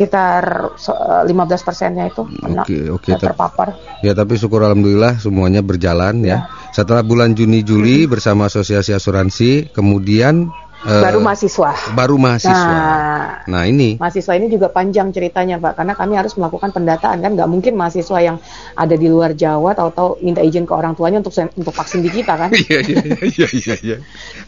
sekitar 0.00 0.72
so- 0.80 0.96
eh, 0.96 1.28
15 1.28 1.60
persennya 1.60 2.08
itu 2.08 2.24
oke, 2.24 2.72
eh, 2.72 3.16
ter- 3.20 3.28
terpapar. 3.28 3.76
Ya, 4.00 4.16
tapi 4.16 4.40
syukur 4.40 4.64
alhamdulillah 4.64 5.20
semuanya 5.20 5.60
berjalan 5.60 6.24
ya. 6.24 6.48
Setelah 6.72 7.04
bulan 7.04 7.36
Juni 7.36 7.60
Juli 7.60 8.08
bersama 8.08 8.48
Asosiasi 8.48 8.96
Asuransi, 8.96 9.68
kemudian 9.68 10.48
eh, 10.80 11.02
Baru 11.04 11.20
mahasiswa. 11.20 11.92
baru 11.92 12.16
mahasiswa. 12.16 12.72
Nah, 12.72 13.44
Nah, 13.44 13.62
ini 13.68 14.00
mahasiswa 14.00 14.32
ini 14.32 14.48
juga 14.48 14.72
panjang 14.72 15.12
ceritanya 15.12 15.60
Pak 15.60 15.76
karena 15.76 15.92
kami 15.92 16.16
harus 16.16 16.32
melakukan 16.40 16.72
pendataan 16.72 17.20
kan 17.20 17.36
nggak 17.36 17.50
mungkin 17.52 17.76
mahasiswa 17.76 18.16
yang 18.24 18.40
ada 18.72 18.96
di 18.96 19.04
luar 19.04 19.36
Jawa 19.36 19.76
tahu-tahu 19.76 20.24
minta 20.24 20.40
izin 20.40 20.64
ke 20.64 20.72
orang 20.72 20.96
tuanya 20.96 21.20
untuk 21.20 21.36
untuk 21.36 21.76
vaksin 21.76 22.00
di 22.00 22.08
kita 22.08 22.32
kan. 22.40 22.48
Iya 22.56 22.80
iya 22.80 23.04
iya 23.20 23.46
iya 23.52 23.74
iya. 23.84 23.96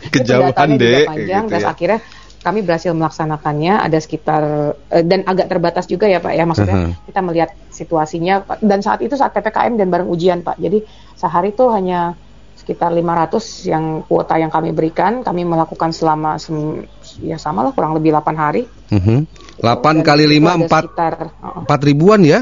Kejauhan 0.09 0.81
deh 0.81 1.05
panjang 1.05 1.45
gitu 1.45 1.53
dan 1.53 1.61
ya. 1.61 1.69
akhirnya 1.69 1.99
kami 2.43 2.61
berhasil 2.61 2.91
melaksanakannya 2.91 3.79
ada 3.79 3.99
sekitar 3.99 4.43
eh, 4.91 5.05
dan 5.07 5.23
agak 5.25 5.47
terbatas 5.47 5.87
juga 5.87 6.11
ya 6.11 6.19
Pak 6.19 6.35
ya 6.35 6.45
maksudnya 6.45 6.77
Mhm. 6.77 6.93
kita 7.07 7.21
melihat 7.23 7.51
situasinya 7.71 8.35
dan 8.59 8.83
saat 8.83 9.01
itu 9.01 9.15
saat 9.15 9.31
PPKM 9.31 9.79
dan 9.79 9.89
bareng 9.89 10.11
ujian 10.11 10.43
Pak 10.43 10.59
jadi 10.59 10.83
sehari 11.15 11.55
itu 11.55 11.71
hanya 11.71 12.19
sekitar 12.53 12.91
500 12.91 13.43
yang 13.65 13.85
kuota 14.07 14.39
yang 14.39 14.47
kami 14.47 14.71
berikan 14.71 15.23
kami 15.23 15.43
melakukan 15.43 15.91
selama 15.91 16.39
sem- 16.39 16.87
ya 17.19 17.35
sama 17.35 17.63
lah 17.63 17.73
kurang 17.73 17.95
lebih 17.95 18.11
8 18.13 18.35
hari 18.35 18.63
Mhm. 18.91 19.27
8 19.59 20.03
Dan 20.03 20.05
kali 20.05 20.25
itu 20.27 20.33
5 20.37 20.51
ada 20.53 20.63
4 20.67 20.83
sekitar 20.85 21.15
uh, 21.41 21.63
4 21.65 21.81
ribuan 21.83 22.21
ya? 22.23 22.41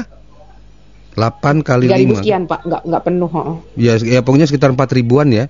8 1.11 1.61
kali 1.61 1.85
3.000 1.85 2.17
5 2.17 2.19
sekian 2.23 2.43
Pak 2.47 2.59
nggak 2.65 2.81
nggak 2.87 3.03
penuh 3.03 3.31
uh. 3.31 3.57
Ya, 3.75 3.93
ya 3.99 4.19
pokoknya 4.23 4.47
sekitar 4.47 4.71
4 4.71 4.89
ribuan 4.93 5.29
ya. 5.29 5.45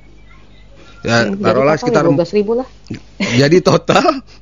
Ya, 1.02 1.26
taruhlah 1.34 1.82
sekitar 1.82 2.06
12 2.06 2.38
ribu 2.38 2.62
lah 2.62 2.68
jadi 3.18 3.58
total 3.60 4.22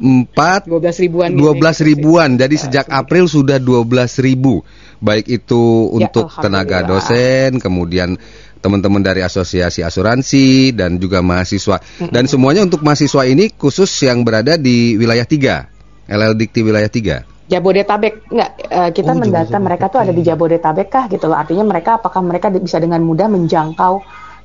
4 0.00 0.32
12 0.64 1.04
ribuan 1.04 1.28
12 1.36 1.88
ribuan. 1.92 2.30
Jadi 2.40 2.56
sejak 2.56 2.88
April 2.88 3.28
sudah 3.28 3.60
12 3.60 3.84
ribu. 4.24 4.64
Baik 4.96 5.28
itu 5.28 5.92
Ya, 5.92 6.08
untuk 6.08 6.32
tenaga 6.40 6.80
dosen, 6.88 7.60
kemudian 7.60 8.16
teman-teman 8.64 9.04
dari 9.04 9.20
asosiasi 9.20 9.84
asuransi 9.84 10.72
dan 10.72 10.96
juga 10.96 11.20
mahasiswa. 11.20 11.84
Dan 12.00 12.24
semuanya 12.24 12.64
untuk 12.64 12.80
mahasiswa 12.80 13.28
ini 13.28 13.52
khusus 13.52 13.92
yang 14.00 14.24
berada 14.24 14.56
di 14.56 14.96
wilayah 14.96 15.28
3. 15.28 16.08
LL 16.08 16.32
Dikti 16.32 16.60
wilayah 16.64 16.88
3. 16.88 17.52
Jabodetabek 17.52 18.30
enggak 18.30 18.50
eh, 18.72 18.90
kita 18.96 19.10
Oh, 19.10 19.18
mendata 19.20 19.52
Jabodetabek. 19.52 19.64
mereka 19.68 19.84
tuh 19.92 20.00
ada 20.00 20.12
di 20.16 20.22
Jabodetabek 20.22 20.88
kah 20.88 21.04
gitu 21.10 21.26
loh 21.26 21.34
artinya 21.34 21.66
mereka 21.66 21.98
apakah 21.98 22.22
mereka 22.22 22.46
bisa 22.48 22.78
dengan 22.78 23.02
mudah 23.02 23.26
menjangkau 23.26 24.00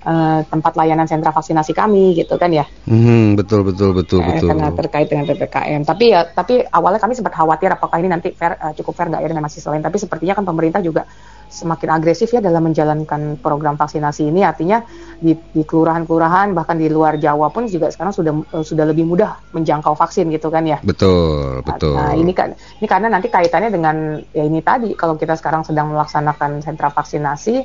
eh, 0.06 0.40
tempat 0.46 0.74
layanan 0.78 1.10
sentra 1.10 1.34
vaksinasi 1.34 1.74
kami 1.74 2.14
gitu 2.14 2.38
kan 2.38 2.54
ya. 2.54 2.64
Hmm, 2.86 3.34
betul 3.34 3.66
betul 3.66 3.92
betul 3.92 4.22
Eh, 4.22 4.38
betul. 4.38 4.48
karena 4.54 4.70
terkait 4.72 5.08
dengan 5.10 5.26
ppkm 5.26 5.82
tapi 5.84 6.14
ya 6.14 6.22
tapi 6.30 6.62
awalnya 6.70 7.02
kami 7.02 7.18
sempat 7.18 7.34
khawatir 7.34 7.74
apakah 7.74 7.98
ini 7.98 8.10
nanti 8.14 8.32
fair 8.32 8.56
eh, 8.56 8.74
cukup 8.78 8.94
fair 8.94 9.08
nggak 9.10 9.22
ya 9.26 9.28
dengan 9.34 9.44
mahasiswa 9.44 9.70
lain. 9.74 9.84
Tapi 9.84 9.98
sepertinya 9.98 10.34
kan 10.38 10.46
pemerintah 10.46 10.82
juga 10.86 11.04
semakin 11.46 11.90
agresif 11.94 12.34
ya 12.36 12.42
dalam 12.42 12.68
menjalankan 12.68 13.38
program 13.40 13.78
vaksinasi 13.80 14.28
ini. 14.28 14.42
Artinya 14.44 14.82
di, 15.22 15.32
di 15.34 15.64
kelurahan-kelurahan 15.64 16.52
bahkan 16.52 16.76
di 16.76 16.90
luar 16.92 17.16
Jawa 17.16 17.48
pun 17.54 17.70
juga 17.70 17.90
sekarang 17.94 18.12
sudah 18.12 18.34
eh, 18.54 18.66
sudah 18.66 18.86
lebih 18.86 19.06
mudah 19.08 19.40
menjangkau 19.56 19.96
vaksin 19.98 20.30
gitu 20.34 20.52
kan 20.52 20.66
ya. 20.68 20.78
Betul, 20.84 21.64
betul. 21.64 21.96
Nah, 21.96 22.14
ini 22.14 22.34
kan 22.36 22.54
ini 22.54 22.86
karena 22.90 23.08
nanti 23.10 23.32
kaitannya 23.32 23.72
dengan 23.72 24.20
ya 24.36 24.44
ini 24.44 24.60
tadi 24.62 24.94
kalau 24.94 25.16
kita 25.16 25.38
sekarang 25.40 25.64
sedang 25.64 25.94
melaksanakan 25.96 26.60
sentra 26.62 26.92
vaksinasi 26.92 27.64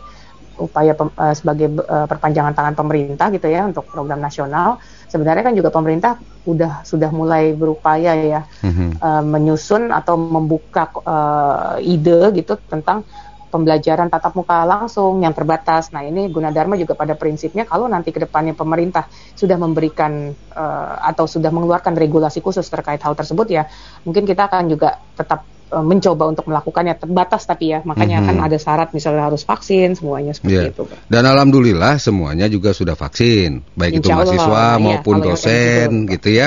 upaya 0.60 0.92
pem- 0.92 1.16
eh, 1.16 1.34
sebagai 1.34 1.68
eh, 1.72 2.06
perpanjangan 2.06 2.52
tangan 2.52 2.74
pemerintah 2.76 3.32
gitu 3.32 3.48
ya 3.48 3.64
untuk 3.66 3.88
program 3.88 4.20
nasional 4.20 4.76
sebenarnya 5.08 5.42
kan 5.42 5.54
juga 5.56 5.72
pemerintah 5.72 6.20
udah 6.44 6.84
sudah 6.84 7.10
mulai 7.10 7.56
berupaya 7.56 8.12
ya 8.20 8.40
Mhm. 8.62 9.00
eh, 9.00 9.22
menyusun 9.24 9.88
atau 9.90 10.14
membuka 10.20 10.92
eh, 11.02 11.90
ide 11.90 12.36
gitu 12.36 12.60
tentang 12.68 13.08
pembelajaran 13.50 14.06
tatap 14.06 14.38
muka 14.38 14.62
langsung 14.62 15.26
yang 15.26 15.34
terbatas. 15.34 15.90
Nah 15.90 16.06
ini 16.06 16.30
Gunadarma 16.30 16.78
juga 16.78 16.94
pada 16.94 17.18
prinsipnya 17.18 17.66
kalau 17.66 17.90
nanti 17.90 18.14
ke 18.14 18.22
depannya 18.22 18.54
pemerintah 18.54 19.10
sudah 19.34 19.58
memberikan 19.58 20.30
eh, 20.30 20.94
atau 21.10 21.26
sudah 21.26 21.50
mengeluarkan 21.50 21.98
regulasi 21.98 22.38
khusus 22.38 22.66
terkait 22.70 23.02
hal 23.02 23.18
tersebut 23.18 23.50
ya 23.50 23.66
mungkin 24.06 24.22
kita 24.22 24.46
akan 24.46 24.70
juga 24.70 24.94
tetap 25.18 25.50
eh, 25.70 25.84
mencoba 25.86 26.26
untuk 26.26 26.50
melakukannya 26.50 26.98
terbatas 26.98 27.46
tapi 27.46 27.70
ya 27.70 27.80
makanya 27.86 28.18
Mhm. 28.18 28.24
akan 28.26 28.36
ada 28.42 28.56
syarat 28.58 28.88
misalnya 28.90 29.30
harus 29.30 29.46
vaksin 29.46 29.94
semuanya 29.94 30.34
seperti 30.34 30.58
Iya. 30.58 30.72
itu. 30.74 30.82
Pak. 30.84 30.98
Dan 31.06 31.22
alhamdulillah 31.24 31.94
semuanya 31.96 32.50
juga 32.50 32.74
sudah 32.74 32.98
vaksin, 32.98 33.62
baik 33.78 34.02
itu 34.02 34.10
Insya 34.10 34.14
Allah, 34.18 34.26
mahasiswa 34.26 34.64
iya, 34.66 34.82
maupun 34.82 35.16
dosen 35.22 35.88
gitu. 36.04 36.12
gitu 36.18 36.28
ya. 36.34 36.46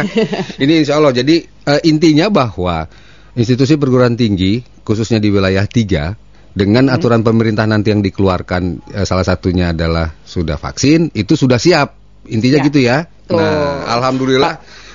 Ini 0.59 0.73
insya 0.83 0.99
Allah. 0.99 1.15
Jadi 1.15 1.35
eh, 1.43 1.81
intinya 1.87 2.27
bahwa 2.27 2.85
institusi 3.33 3.79
perguruan 3.79 4.13
tinggi 4.13 4.61
khususnya 4.83 5.17
di 5.17 5.31
wilayah 5.31 5.63
3 5.65 6.13
dengan 6.53 6.85
Hmm. 6.85 6.95
aturan 6.95 7.25
pemerintah 7.25 7.65
nanti 7.65 7.89
yang 7.89 8.03
dikeluarkan 8.03 8.93
eh, 8.93 9.05
salah 9.07 9.25
satunya 9.25 9.73
adalah 9.73 10.13
sudah 10.21 10.59
vaksin 10.59 11.09
itu 11.15 11.33
sudah 11.33 11.57
siap. 11.57 11.95
Intinya 12.29 12.59
Ya. 12.61 12.65
gitu 12.67 12.79
ya. 12.79 12.97
Betul. 13.23 13.39
Nah, 13.39 13.87
alhamdulillah 13.89 14.53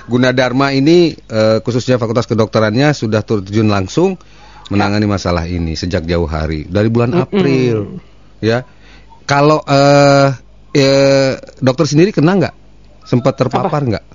Gunadarma 0.09 0.73
ini 0.73 1.13
eh, 1.13 1.57
khususnya 1.61 2.01
Fakultas 2.01 2.25
Kedokterannya 2.25 2.91
sudah 2.97 3.21
terjun 3.21 3.69
langsung 3.69 4.17
menangani 4.73 5.05
masalah 5.05 5.45
ini 5.45 5.73
sejak 5.77 6.05
jauh 6.09 6.25
hari 6.25 6.65
dari 6.65 6.89
bulan 6.89 7.13
April 7.13 8.01
ya. 8.41 8.65
Kalau 9.29 9.61
eh, 9.69 10.29
eh, 10.73 11.33
dokter 11.61 11.85
sendiri 11.85 12.09
kena 12.09 12.33
nggak? 12.41 12.55
Sempat 13.05 13.37
terpapar 13.37 13.81
nggak? 13.85 14.05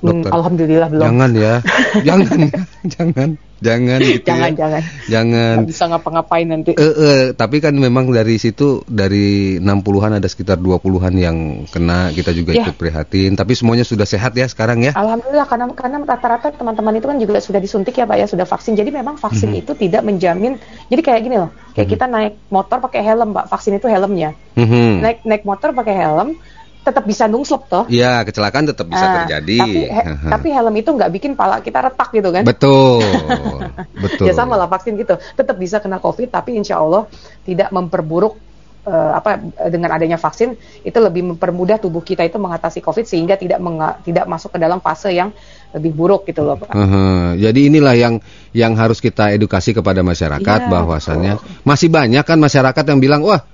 Hmm, 0.00 0.06
Dokter. 0.08 0.30
Alhamdulillah 0.32 0.88
belum. 0.88 1.04
Jangan 1.04 1.30
ya, 1.36 1.54
jangan, 2.08 2.38
ya. 2.40 2.60
jangan, 2.96 3.28
jangan 3.60 3.98
gitu 4.00 4.24
jangan 4.26 4.50
ya. 4.50 4.56
jangan. 4.56 4.82
Jangan. 5.06 5.54
Nggak 5.60 5.70
bisa 5.70 5.84
ngapa-ngapain 5.88 6.46
nanti. 6.48 6.70
Eh, 6.74 6.82
eh, 6.82 7.22
tapi 7.32 7.60
kan 7.60 7.76
memang 7.76 8.08
dari 8.08 8.36
situ 8.36 8.80
dari 8.84 9.60
60-an 9.60 10.16
ada 10.16 10.28
sekitar 10.28 10.56
20-an 10.56 11.14
yang 11.14 11.36
kena, 11.68 12.10
kita 12.10 12.32
juga 12.32 12.56
Ya. 12.56 12.64
ikut 12.64 12.76
prihatin, 12.76 13.36
tapi 13.36 13.52
semuanya 13.54 13.84
sudah 13.84 14.04
sehat 14.04 14.32
ya 14.34 14.48
sekarang 14.48 14.80
ya. 14.80 14.92
Alhamdulillah 14.96 15.46
karena 15.46 15.66
karena 15.76 15.96
rata-rata 16.02 16.50
teman-teman 16.50 16.96
itu 16.96 17.06
kan 17.06 17.16
juga 17.16 17.38
sudah 17.38 17.60
disuntik 17.60 17.94
ya 17.94 18.04
Pak 18.04 18.16
ya 18.16 18.26
sudah 18.26 18.44
vaksin. 18.44 18.74
Jadi 18.74 18.90
memang 18.90 19.20
vaksin 19.20 19.52
Mhm. 19.52 19.60
itu 19.62 19.72
tidak 19.76 20.02
menjamin. 20.02 20.56
Jadi 20.88 21.00
kayak 21.00 21.20
gini 21.22 21.36
loh, 21.38 21.50
kayak 21.72 21.88
kita 21.88 22.04
naik 22.08 22.34
motor 22.48 22.80
pakai 22.80 23.04
helm 23.04 23.36
Pak. 23.36 23.46
Vaksin 23.48 23.76
itu 23.76 23.86
helmnya. 23.86 24.32
Mhm. 24.56 25.04
Naik 25.04 25.18
naik 25.24 25.42
motor 25.44 25.70
pakai 25.70 25.94
helm 25.94 26.36
tetap 26.80 27.04
bisa 27.04 27.28
nungslep 27.28 27.68
toh. 27.68 27.84
Ya, 27.86 28.24
kecelakaan 28.24 28.64
tetap 28.64 28.88
bisa 28.88 29.04
Ah, 29.04 29.14
terjadi. 29.22 29.58
Tapi 29.60 29.80
he- 29.84 30.06
tapi 30.34 30.48
helm 30.50 30.74
itu 30.74 30.90
nggak 30.90 31.10
bikin 31.12 31.32
pala 31.36 31.60
kita 31.60 31.84
retak 31.84 32.08
gitu 32.10 32.32
kan. 32.32 32.42
betul, 32.42 33.00
betul. 34.04 34.26
Ya 34.26 34.32
sama 34.32 34.56
lah 34.56 34.66
vaksin 34.66 34.96
gitu. 34.96 35.14
Tetap 35.16 35.56
bisa 35.56 35.78
kena 35.78 36.00
COVID 36.00 36.32
tapi 36.32 36.56
insya 36.56 36.80
Allah 36.80 37.04
tidak 37.44 37.68
memperburuk 37.68 38.40
eh, 38.88 39.10
apa 39.12 39.36
dengan 39.68 39.92
adanya 39.92 40.16
vaksin 40.16 40.56
itu 40.80 40.98
lebih 40.98 41.36
mempermudah 41.36 41.76
tubuh 41.76 42.00
kita 42.00 42.24
itu 42.24 42.40
mengatasi 42.40 42.80
COVID 42.80 43.04
sehingga 43.04 43.36
tidak 43.36 43.60
menga- 43.60 44.00
tidak 44.00 44.24
masuk 44.24 44.56
ke 44.56 44.58
dalam 44.58 44.80
fase 44.80 45.12
yang 45.12 45.36
lebih 45.70 45.92
buruk 45.92 46.24
gitu 46.26 46.42
loh 46.42 46.56
Pak. 46.58 46.72
Hehe. 46.72 47.06
Jadi 47.44 47.60
inilah 47.70 47.94
yang 47.94 48.14
yang 48.50 48.72
harus 48.74 48.98
kita 48.98 49.30
edukasi 49.30 49.70
kepada 49.70 50.00
masyarakat 50.00 50.60
Iya, 50.64 50.70
bahwasannya 50.72 51.34
masih 51.62 51.92
banyak 51.92 52.24
kan 52.24 52.40
masyarakat 52.40 52.84
yang 52.88 52.98
bilang 52.98 53.20
wah 53.22 53.44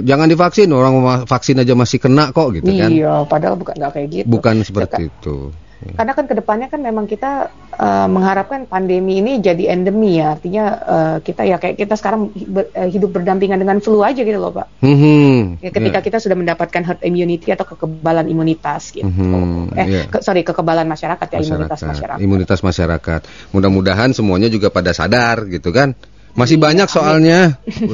jangan 0.00 0.26
divaksin 0.32 0.72
orang 0.72 1.26
vaksin 1.28 1.60
aja 1.60 1.76
masih 1.76 2.00
kena 2.00 2.32
kok 2.32 2.56
gitu 2.56 2.72
kan. 2.72 2.88
Iya, 2.88 3.28
padahal 3.28 3.60
bukan 3.60 3.76
nggak 3.76 3.92
kayak 3.92 4.08
gitu. 4.08 4.26
Bukan 4.32 4.54
seperti 4.64 5.12
itu. 5.12 5.36
Karena 5.82 6.14
kan 6.14 6.24
ke 6.30 6.34
depannya 6.38 6.70
kan 6.70 6.78
memang 6.78 7.10
kita 7.10 7.50
uh, 7.74 8.06
mengharapkan 8.06 8.70
pandemi 8.70 9.18
ini 9.18 9.42
jadi 9.42 9.74
endemi 9.74 10.22
ya, 10.22 10.38
artinya 10.38 10.64
uh, 10.78 11.16
kita 11.18 11.42
ya 11.42 11.58
kayak 11.58 11.74
kita 11.74 11.98
sekarang 11.98 12.30
ber, 12.30 12.70
uh, 12.70 12.86
hidup 12.86 13.10
berdampingan 13.10 13.58
dengan 13.58 13.82
flu 13.82 13.98
aja 14.06 14.22
gitu 14.22 14.38
loh 14.38 14.54
pak. 14.54 14.70
Hmm, 14.78 15.58
ya, 15.58 15.74
ketika 15.74 15.98
yeah. 15.98 16.06
kita 16.06 16.18
sudah 16.22 16.36
mendapatkan 16.38 16.82
herd 16.86 17.02
immunity 17.02 17.50
atau 17.50 17.66
kekebalan 17.66 18.30
imunitas 18.30 18.94
gitu. 18.94 19.10
Hmm, 19.10 19.74
eh 19.74 20.06
yeah. 20.06 20.06
ke, 20.06 20.22
sorry 20.22 20.46
kekebalan 20.46 20.86
masyarakat 20.86 21.26
ya 21.26 21.38
masyarakat. 21.42 21.50
imunitas 21.50 21.80
masyarakat. 21.82 22.18
Imunitas 22.22 22.60
masyarakat. 22.62 23.20
Mudah-mudahan 23.50 24.14
semuanya 24.14 24.46
juga 24.46 24.70
pada 24.70 24.94
sadar 24.94 25.50
gitu 25.50 25.74
kan 25.74 25.98
masih 26.32 26.56
iya, 26.56 26.64
banyak 26.64 26.88
soalnya 26.88 27.40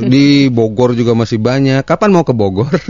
di 0.07 0.47
Bogor 0.47 0.95
juga 0.95 1.15
masih 1.19 1.43
banyak. 1.43 1.83
Kapan 1.83 2.11
mau 2.15 2.23
ke 2.23 2.35
Bogor? 2.35 2.71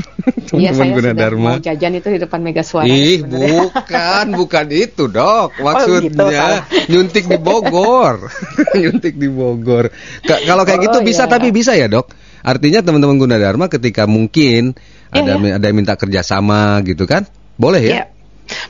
Iya 0.49 0.73
saya 0.73 0.97
Guna 0.97 1.12
sudah 1.12 1.28
Dharma. 1.28 1.52
mau 1.52 1.61
jajan 1.61 1.93
itu 2.00 2.09
di 2.09 2.19
depan 2.25 2.40
Mega 2.40 2.64
Suara. 2.64 2.88
Ih 2.88 3.21
bukan, 3.21 4.26
bukan 4.33 4.67
itu 4.73 5.05
dok. 5.05 5.61
Maksudnya 5.61 5.93
oh, 5.93 6.00
gitu, 6.09 6.25
nyuntik 6.88 7.25
di 7.28 7.37
Bogor, 7.37 8.33
nyuntik 8.81 9.21
di 9.21 9.28
Bogor. 9.28 9.93
kalau 10.25 10.64
kayak 10.64 10.88
gitu 10.88 10.99
oh, 11.00 11.05
bisa 11.05 11.28
iya. 11.28 11.33
tapi 11.37 11.52
bisa 11.52 11.76
ya 11.76 11.85
dok. 11.85 12.09
Artinya 12.40 12.81
teman-teman 12.81 13.21
Guna 13.21 13.37
Dharma 13.37 13.69
ketika 13.69 14.09
mungkin 14.09 14.73
iya, 15.12 15.21
ada 15.21 15.33
iya. 15.37 15.61
ada 15.61 15.64
yang 15.69 15.76
minta 15.76 16.00
kerjasama 16.00 16.81
gitu 16.88 17.05
kan, 17.05 17.28
boleh 17.61 17.85
ya? 17.85 17.93
Iya. 17.93 18.05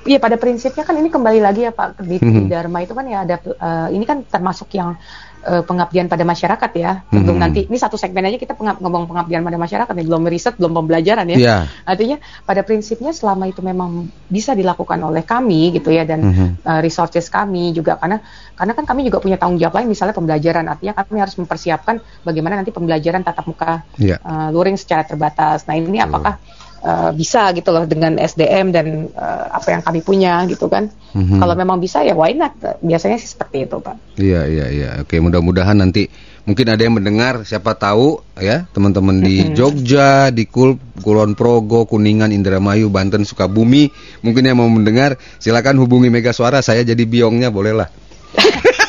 Iya 0.07 0.19
pada 0.19 0.37
prinsipnya 0.41 0.83
kan 0.83 0.97
ini 0.99 1.09
kembali 1.13 1.41
lagi 1.43 1.67
ya 1.69 1.73
Pak 1.73 2.03
di, 2.03 2.19
mm 2.19 2.29
-hmm. 2.29 2.47
Dharma 2.51 2.79
itu 2.83 2.93
kan 2.95 3.05
ya 3.07 3.19
ada 3.23 3.37
uh, 3.39 3.89
ini 3.93 4.05
kan 4.09 4.25
termasuk 4.27 4.73
yang 4.75 4.99
uh, 5.45 5.63
pengabdian 5.63 6.07
pada 6.11 6.25
masyarakat 6.27 6.71
ya. 6.75 7.05
Belum 7.13 7.37
hmm. 7.37 7.43
nanti 7.43 7.61
ini 7.69 7.79
satu 7.79 7.95
segmen 7.95 8.25
aja 8.27 8.39
kita 8.41 8.59
pengab, 8.59 8.81
ngomong 8.83 9.07
pengabdian 9.07 9.45
pada 9.45 9.59
masyarakat 9.61 9.93
nih, 9.95 10.07
belum 10.07 10.23
riset, 10.27 10.55
belum 10.59 10.73
pembelajaran 10.75 11.27
ya. 11.31 11.39
Yeah. 11.39 11.61
Artinya 11.87 12.17
pada 12.43 12.65
prinsipnya 12.67 13.15
selama 13.15 13.47
itu 13.47 13.61
memang 13.63 14.11
bisa 14.27 14.57
dilakukan 14.57 14.99
oleh 15.05 15.23
kami 15.23 15.77
gitu 15.77 15.93
ya 15.93 16.03
dan 16.09 16.21
hmm. 16.25 16.49
uh, 16.65 16.81
resources 16.83 17.29
kami 17.31 17.71
juga 17.77 18.01
karena 18.01 18.19
karena 18.59 18.73
kan 18.75 18.85
kami 18.89 19.07
juga 19.07 19.23
punya 19.23 19.39
tanggung 19.39 19.61
jawab 19.61 19.79
lain 19.79 19.89
misalnya 19.91 20.15
pembelajaran 20.17 20.67
artinya 20.67 20.95
kami 20.99 21.19
harus 21.23 21.37
mempersiapkan 21.39 22.03
bagaimana 22.27 22.59
nanti 22.59 22.75
pembelajaran 22.75 23.23
tatap 23.23 23.47
muka 23.47 23.87
yeah. 24.01 24.19
uh, 24.25 24.49
luring 24.51 24.75
secara 24.75 25.07
terbatas. 25.07 25.65
Nah 25.71 25.79
ini 25.79 26.03
apakah 26.03 26.41
uh, 26.83 27.11
bisa 27.15 27.51
gitu 27.55 27.71
loh 27.75 27.85
dengan 27.87 28.19
SDM 28.19 28.71
dan 28.71 29.11
uh, 29.15 29.47
apa 29.55 29.75
yang 29.75 29.83
kami 29.83 30.01
punya 30.03 30.45
gitu 30.47 30.71
kan. 30.71 30.91
Mm-hmm. 31.15 31.39
Kalau 31.41 31.55
memang 31.59 31.79
bisa 31.83 32.05
ya 32.05 32.15
why 32.15 32.35
not? 32.35 32.55
Biasanya 32.83 33.19
sih 33.19 33.31
seperti 33.31 33.67
itu, 33.67 33.77
Pak. 33.81 34.19
Iya, 34.19 34.47
iya, 34.47 34.67
iya. 34.71 34.91
Oke, 35.03 35.19
mudah-mudahan 35.19 35.79
nanti 35.79 36.07
mungkin 36.49 36.67
ada 36.73 36.81
yang 36.81 36.97
mendengar 36.97 37.45
siapa 37.45 37.77
tahu 37.77 38.23
ya, 38.41 38.65
teman-teman 38.73 39.21
di 39.21 39.45
mm-hmm. 39.45 39.57
Jogja, 39.57 40.11
di 40.33 40.49
Kul 40.49 40.79
Kulon 41.01 41.35
Progo, 41.39 41.87
Kuningan, 41.87 42.35
Indramayu, 42.35 42.91
Banten, 42.91 43.23
Sukabumi, 43.23 43.91
mungkin 44.25 44.43
yang 44.47 44.59
mau 44.59 44.69
mendengar 44.71 45.21
silakan 45.39 45.79
hubungi 45.79 46.11
Mega 46.11 46.35
Suara, 46.35 46.65
saya 46.65 46.83
jadi 46.83 47.05
biongnya 47.07 47.53
bolehlah. 47.53 47.89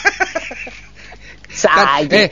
kan, 1.59 2.07
eh, 2.07 2.31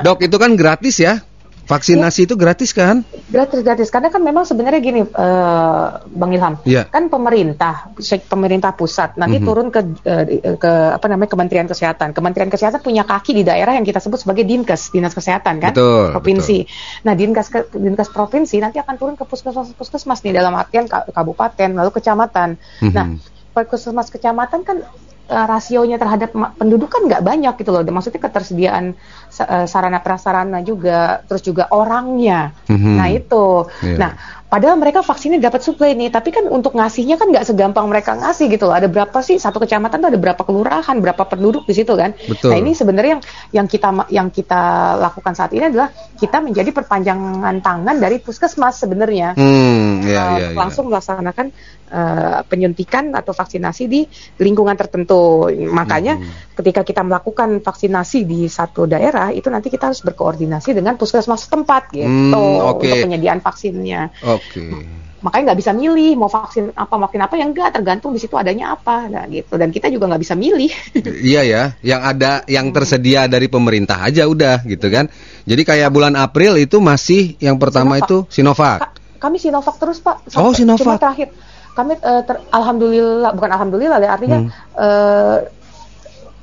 dok 0.00 0.24
itu 0.24 0.36
kan 0.40 0.56
gratis 0.56 0.96
ya? 0.98 1.20
Vaksinasi 1.66 2.22
ya. 2.22 2.26
itu 2.30 2.34
gratis 2.38 2.70
kan? 2.70 3.02
Gratis 3.26 3.60
gratis 3.66 3.90
karena 3.90 4.06
kan 4.06 4.22
memang 4.22 4.46
sebenarnya 4.46 4.78
gini 4.78 5.02
uh, 5.02 6.06
Bang 6.14 6.30
Ilham, 6.30 6.62
ya. 6.62 6.86
kan 6.86 7.10
pemerintah 7.10 7.90
pemerintah 8.30 8.70
pusat 8.78 9.18
nanti 9.18 9.36
mm 9.36 9.42
-hmm. 9.42 9.48
turun 9.50 9.68
ke 9.74 9.80
uh, 9.82 10.24
ke 10.54 10.72
apa 10.94 11.06
namanya 11.10 11.34
Kementerian 11.34 11.66
Kesehatan. 11.66 12.14
Kementerian 12.14 12.46
Kesehatan 12.54 12.78
punya 12.86 13.02
kaki 13.02 13.34
di 13.34 13.42
daerah 13.42 13.74
yang 13.74 13.82
kita 13.82 13.98
sebut 13.98 14.22
sebagai 14.22 14.46
Dinkes, 14.46 14.94
Dinas 14.94 15.10
Kesehatan 15.10 15.58
kan? 15.58 15.74
Betul, 15.74 16.14
provinsi. 16.14 16.58
Betul. 16.62 17.02
Nah, 17.02 17.14
Dinkes 17.18 17.48
Dinkes 17.74 18.08
provinsi 18.14 18.56
nanti 18.62 18.78
akan 18.78 18.94
turun 18.94 19.14
ke 19.18 19.26
puskesmas 19.26 19.74
puskesmas 19.74 20.22
nih 20.22 20.38
dalam 20.38 20.54
artian 20.54 20.86
kabupaten 20.86 21.74
lalu 21.74 21.90
kecamatan. 21.90 22.54
Mm 22.78 22.86
-hmm. 22.86 22.94
Nah, 22.94 23.06
puskesmas 23.50 24.14
kecamatan 24.14 24.62
kan 24.62 24.86
uh, 25.28 25.46
rasionya 25.46 25.98
terhadap 25.98 26.32
penduduk 26.56 26.90
kan 26.90 27.06
nggak 27.06 27.22
banyak 27.22 27.54
gitu 27.58 27.70
loh. 27.74 27.82
Maksudnya 27.82 28.22
ketersediaan 28.22 28.94
uh, 29.42 29.66
sarana 29.66 30.00
prasarana 30.00 30.62
juga, 30.62 31.22
terus 31.26 31.42
juga 31.42 31.68
orangnya. 31.70 32.54
Mm-hmm. 32.70 32.94
Nah 32.96 33.08
itu. 33.10 33.46
Yeah. 33.82 33.98
Nah 33.98 34.12
padahal 34.46 34.78
mereka 34.78 35.02
vaksinnya 35.02 35.42
dapat 35.42 35.60
suplai 35.62 35.98
nih, 35.98 36.14
tapi 36.14 36.30
kan 36.30 36.46
untuk 36.46 36.78
ngasihnya 36.78 37.18
kan 37.18 37.30
nggak 37.30 37.46
segampang 37.46 37.86
mereka 37.90 38.14
ngasih 38.14 38.46
gitu 38.46 38.70
loh. 38.70 38.76
Ada 38.78 38.86
berapa 38.86 39.18
sih 39.20 39.36
satu 39.42 39.58
kecamatan 39.58 39.98
tuh 39.98 40.08
ada 40.14 40.20
berapa 40.20 40.42
kelurahan, 40.42 40.96
berapa 41.02 41.22
penduduk 41.26 41.66
di 41.66 41.74
situ 41.74 41.92
kan? 41.98 42.14
Betul. 42.14 42.54
Nah 42.54 42.56
ini 42.56 42.72
sebenarnya 42.72 43.18
yang 43.18 43.22
yang 43.50 43.66
kita 43.66 43.88
yang 44.14 44.28
kita 44.30 44.62
lakukan 45.02 45.34
saat 45.34 45.50
ini 45.52 45.70
adalah 45.70 45.90
kita 46.16 46.38
menjadi 46.38 46.70
perpanjangan 46.70 47.56
tangan 47.60 47.96
dari 47.98 48.22
puskesmas 48.22 48.78
sebenarnya. 48.78 49.34
Hmm, 49.34 50.06
yeah, 50.06 50.22
uh, 50.22 50.38
yeah, 50.38 50.50
langsung 50.54 50.88
melaksanakan 50.88 51.50
uh, 51.90 52.40
penyuntikan 52.46 53.10
atau 53.14 53.34
vaksinasi 53.34 53.84
di 53.90 54.06
lingkungan 54.38 54.78
tertentu. 54.78 55.50
Makanya 55.50 56.22
hmm. 56.22 56.54
ketika 56.62 56.86
kita 56.86 57.02
melakukan 57.02 57.60
vaksinasi 57.60 58.22
di 58.22 58.46
satu 58.46 58.86
daerah 58.86 59.34
itu 59.34 59.50
nanti 59.50 59.68
kita 59.68 59.90
harus 59.90 60.00
berkoordinasi 60.06 60.70
dengan 60.70 60.94
puskesmas 60.94 61.50
setempat 61.50 61.90
gitu 61.92 62.06
hmm, 62.06 62.78
okay. 62.78 62.88
untuk 62.88 62.96
penyediaan 63.10 63.42
vaksinnya. 63.42 64.14
Oke. 64.36 64.62
Okay. 64.62 64.84
Makanya 65.24 65.52
nggak 65.52 65.60
bisa 65.64 65.72
milih 65.72 66.12
mau 66.14 66.28
vaksin 66.30 66.70
apa 66.76 66.94
vaksin 66.94 67.20
apa 67.24 67.34
yang 67.40 67.50
enggak 67.50 67.74
tergantung 67.74 68.12
di 68.12 68.20
situ 68.20 68.36
adanya 68.36 68.76
apa 68.76 69.08
nah 69.08 69.24
gitu 69.26 69.56
dan 69.56 69.72
kita 69.72 69.88
juga 69.88 70.12
nggak 70.12 70.22
bisa 70.22 70.34
milih. 70.36 70.70
iya 71.32 71.42
ya, 71.42 71.62
yang 71.80 72.04
ada 72.04 72.44
yang 72.46 72.70
tersedia 72.70 73.26
dari 73.26 73.48
pemerintah 73.48 74.04
aja 74.04 74.28
udah 74.28 74.62
gitu 74.68 74.86
kan. 74.92 75.08
Jadi 75.48 75.62
kayak 75.64 75.88
bulan 75.90 76.14
April 76.14 76.60
itu 76.60 76.78
masih 76.78 77.34
yang 77.42 77.56
pertama 77.56 77.96
Sinovac. 77.96 78.06
itu 78.06 78.16
Sinovac. 78.28 78.78
Ka 78.78 78.88
kami 79.16 79.36
Sinovac 79.40 79.76
terus 79.80 79.98
Pak. 80.04 80.30
oh 80.36 80.52
Sinovac. 80.52 80.84
Cuma 80.84 81.00
terakhir 81.00 81.32
kami 81.76 81.92
uh, 82.00 82.24
ter, 82.24 82.40
alhamdulillah 82.56 83.36
bukan 83.36 83.50
alhamdulillah 83.52 84.00
ya 84.00 84.10
artinya 84.16 84.48
hmm. 84.48 84.50
uh, 84.80 85.36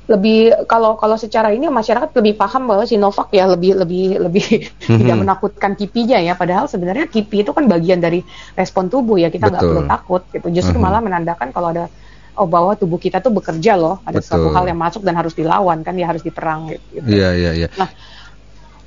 lebih 0.04 0.68
kalau 0.68 1.00
kalau 1.00 1.16
secara 1.16 1.48
ini 1.56 1.64
masyarakat 1.72 2.12
lebih 2.12 2.36
paham 2.36 2.68
bahwa 2.68 2.84
Sinovac 2.84 3.32
ya 3.32 3.48
lebih 3.48 3.72
lebih 3.72 4.20
lebih 4.20 4.46
mm-hmm. 4.68 4.98
tidak 5.00 5.16
menakutkan 5.16 5.72
kipinya 5.72 6.20
ya 6.20 6.36
padahal 6.36 6.68
sebenarnya 6.68 7.08
kipi 7.08 7.40
itu 7.40 7.56
kan 7.56 7.64
bagian 7.64 8.04
dari 8.04 8.20
respon 8.52 8.92
tubuh 8.92 9.16
ya 9.16 9.32
kita 9.32 9.48
nggak 9.48 9.64
perlu 9.64 9.84
takut 9.88 10.22
gitu 10.28 10.48
justru 10.52 10.76
mm-hmm. 10.76 10.84
malah 10.84 11.00
menandakan 11.00 11.48
kalau 11.56 11.72
ada 11.72 11.88
oh 12.36 12.44
bahwa 12.50 12.74
tubuh 12.76 13.00
kita 13.00 13.22
tuh 13.24 13.32
bekerja 13.32 13.78
loh 13.80 14.02
ada 14.04 14.20
Betul. 14.20 14.28
suatu 14.28 14.48
hal 14.52 14.64
yang 14.68 14.76
masuk 14.76 15.00
dan 15.06 15.14
harus 15.16 15.32
dilawan 15.32 15.80
kan 15.80 15.94
ya 15.96 16.10
harus 16.10 16.20
diperang 16.20 16.68
gitu. 16.74 17.00
Iya 17.06 17.30
iya 17.32 17.50
iya. 17.64 17.68
Nah 17.78 17.88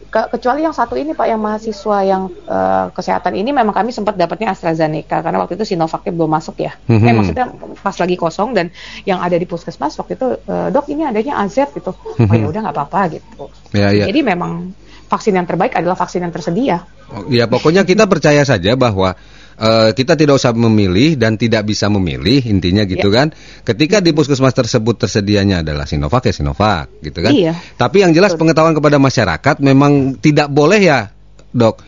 ke, 0.08 0.22
kecuali 0.34 0.64
yang 0.64 0.76
satu 0.76 0.96
ini 0.96 1.12
Pak 1.12 1.28
yang 1.28 1.42
mahasiswa 1.44 1.98
yang 2.04 2.32
uh, 2.48 2.90
kesehatan 2.96 3.36
ini 3.36 3.52
memang 3.52 3.76
kami 3.76 3.92
sempat 3.92 4.16
dapatnya 4.16 4.56
AstraZeneca 4.56 5.20
karena 5.22 5.38
waktu 5.44 5.60
itu 5.60 5.76
Sinovacnya 5.76 6.12
belum 6.16 6.32
masuk 6.32 6.56
ya. 6.64 6.74
Mm-hmm. 6.88 7.08
Eh 7.08 7.14
maksudnya 7.14 7.46
pas 7.80 7.96
lagi 7.96 8.16
kosong 8.16 8.56
dan 8.56 8.72
yang 9.04 9.20
ada 9.20 9.36
di 9.36 9.44
puskesmas 9.44 10.00
waktu 10.00 10.16
itu 10.16 10.28
uh, 10.48 10.68
dok 10.72 10.88
ini 10.90 11.04
adanya 11.04 11.44
AZ 11.44 11.60
gitu. 11.72 11.92
Oh 11.94 12.34
ya 12.34 12.48
udah 12.48 12.62
nggak 12.68 12.76
apa-apa 12.76 13.20
gitu. 13.20 13.52
Yeah, 13.76 13.92
yeah. 13.92 14.08
Jadi 14.08 14.24
memang 14.24 14.74
vaksin 15.08 15.36
yang 15.36 15.48
terbaik 15.48 15.76
adalah 15.76 15.96
vaksin 15.96 16.24
yang 16.24 16.34
tersedia. 16.36 16.84
Oh, 17.08 17.24
ya 17.32 17.48
pokoknya 17.48 17.88
kita 17.88 18.04
percaya 18.08 18.44
saja 18.44 18.76
bahwa 18.76 19.16
uh, 19.58 19.90
kita 19.92 20.14
tidak 20.14 20.38
usah 20.38 20.54
memilih 20.54 21.18
dan 21.18 21.36
tidak 21.36 21.66
bisa 21.66 21.90
memilih 21.90 22.40
intinya 22.46 22.86
gitu 22.86 23.10
ya. 23.10 23.26
kan. 23.26 23.28
Ketika 23.66 24.00
di 24.00 24.14
puskesmas 24.14 24.54
tersebut 24.54 24.96
tersedianya 25.02 25.66
adalah 25.66 25.90
Sinovac 25.90 26.30
ya 26.30 26.34
Sinovac 26.34 26.88
gitu 27.02 27.20
kan. 27.20 27.34
Iya. 27.34 27.58
Tapi 27.76 28.06
yang 28.06 28.14
jelas 28.14 28.34
Betul. 28.34 28.48
pengetahuan 28.48 28.74
kepada 28.78 28.98
masyarakat 29.02 29.56
memang 29.60 30.16
tidak 30.22 30.48
boleh 30.54 30.80
ya 30.80 31.10
dok. 31.52 31.82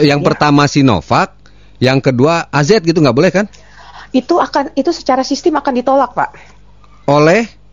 Yang 0.00 0.20
ya. 0.20 0.24
pertama 0.24 0.64
Sinovac, 0.68 1.36
yang 1.80 2.00
kedua 2.00 2.48
AZ 2.48 2.80
gitu 2.80 3.00
nggak 3.00 3.16
boleh 3.16 3.30
kan? 3.32 3.46
Itu 4.14 4.38
akan 4.38 4.78
itu 4.78 4.94
secara 4.94 5.26
sistem 5.26 5.58
akan 5.58 5.72
ditolak 5.74 6.14
pak. 6.14 6.30
Oleh 7.10 7.64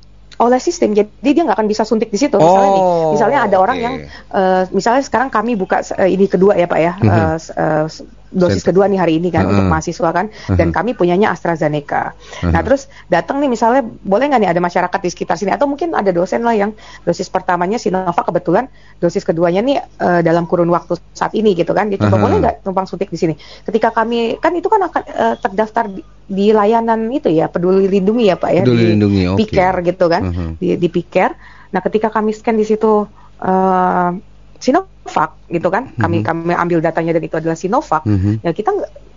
oleh 0.41 0.57
sistem 0.57 0.97
jadi 0.97 1.05
dia 1.21 1.45
nggak 1.45 1.53
akan 1.53 1.69
bisa 1.69 1.85
suntik 1.85 2.09
di 2.09 2.17
situ 2.17 2.33
misalnya 2.33 2.69
nih 2.73 2.81
oh, 2.81 3.13
misalnya 3.13 3.39
ada 3.45 3.57
orang 3.61 3.77
yang 3.77 3.95
uh, 4.33 4.65
misalnya 4.73 5.05
sekarang 5.05 5.29
kami 5.29 5.53
buka 5.53 5.85
uh, 5.85 6.09
ini 6.09 6.25
kedua 6.25 6.57
ya 6.57 6.65
pak 6.65 6.79
ya 6.81 6.93
mm 6.97 7.05
-hmm. 7.05 7.13
uh, 7.13 7.37
uh, 7.37 7.85
dosis 8.31 8.63
kedua 8.63 8.87
nih 8.87 8.99
hari 8.99 9.13
ini 9.19 9.27
kan 9.27 9.43
uh, 9.45 9.51
untuk 9.51 9.67
mahasiswa 9.67 10.09
kan 10.15 10.31
uh, 10.31 10.55
dan 10.55 10.71
kami 10.71 10.95
punyanya 10.95 11.35
AstraZeneca. 11.35 12.15
Uh, 12.39 12.49
nah 12.49 12.63
terus 12.63 12.87
datang 13.11 13.43
nih 13.43 13.51
misalnya 13.51 13.83
boleh 13.83 14.31
nggak 14.31 14.41
nih 14.41 14.49
ada 14.55 14.61
masyarakat 14.63 14.99
di 15.03 15.09
sekitar 15.11 15.35
sini 15.35 15.51
atau 15.51 15.67
mungkin 15.67 15.91
ada 15.91 16.09
dosen 16.15 16.41
lah 16.41 16.55
yang 16.55 16.71
dosis 17.03 17.27
pertamanya 17.27 17.75
Sinovac 17.75 18.23
kebetulan 18.23 18.71
dosis 19.03 19.27
keduanya 19.27 19.61
nih 19.61 19.77
uh, 19.99 20.23
dalam 20.23 20.47
kurun 20.47 20.71
waktu 20.71 20.95
saat 21.11 21.35
ini 21.35 21.53
gitu 21.53 21.75
kan 21.75 21.91
dia 21.91 21.99
coba 21.99 22.15
uh, 22.17 22.21
boleh 22.23 22.37
nggak 22.39 22.55
numpang 22.63 22.87
suntik 22.87 23.11
di 23.11 23.19
sini. 23.19 23.33
Ketika 23.67 23.91
kami 23.91 24.39
kan 24.39 24.55
itu 24.55 24.71
kan 24.71 24.81
akan 24.87 25.01
uh, 25.11 25.35
terdaftar 25.35 25.91
di, 25.91 26.01
di 26.31 26.55
layanan 26.55 27.11
itu 27.11 27.27
ya 27.27 27.51
peduli 27.51 27.91
lindungi 27.91 28.31
ya 28.31 28.39
pak 28.39 28.51
ya 28.55 28.61
peduli 28.63 28.79
di 28.79 28.87
lindungi, 28.95 29.21
okay. 29.27 29.37
Piker 29.43 29.73
gitu 29.83 30.05
kan 30.07 30.21
uh, 30.31 30.51
di, 30.55 30.79
di 30.79 30.87
Piker. 30.87 31.31
Nah 31.75 31.79
ketika 31.83 32.07
kami 32.07 32.31
scan 32.31 32.55
di 32.55 32.63
situ 32.63 33.03
uh, 33.43 34.09
Sinovac 34.61 35.00
gitu 35.51 35.67
kan 35.67 35.91
kami 35.97 36.23
kami 36.23 36.53
ambil 36.55 36.79
datanya 36.79 37.17
dan 37.17 37.23
itu 37.25 37.35
adalah 37.35 37.57
Sinovac 37.57 38.05
mm-hmm. 38.05 38.45
ya 38.45 38.51
kita 38.55 38.71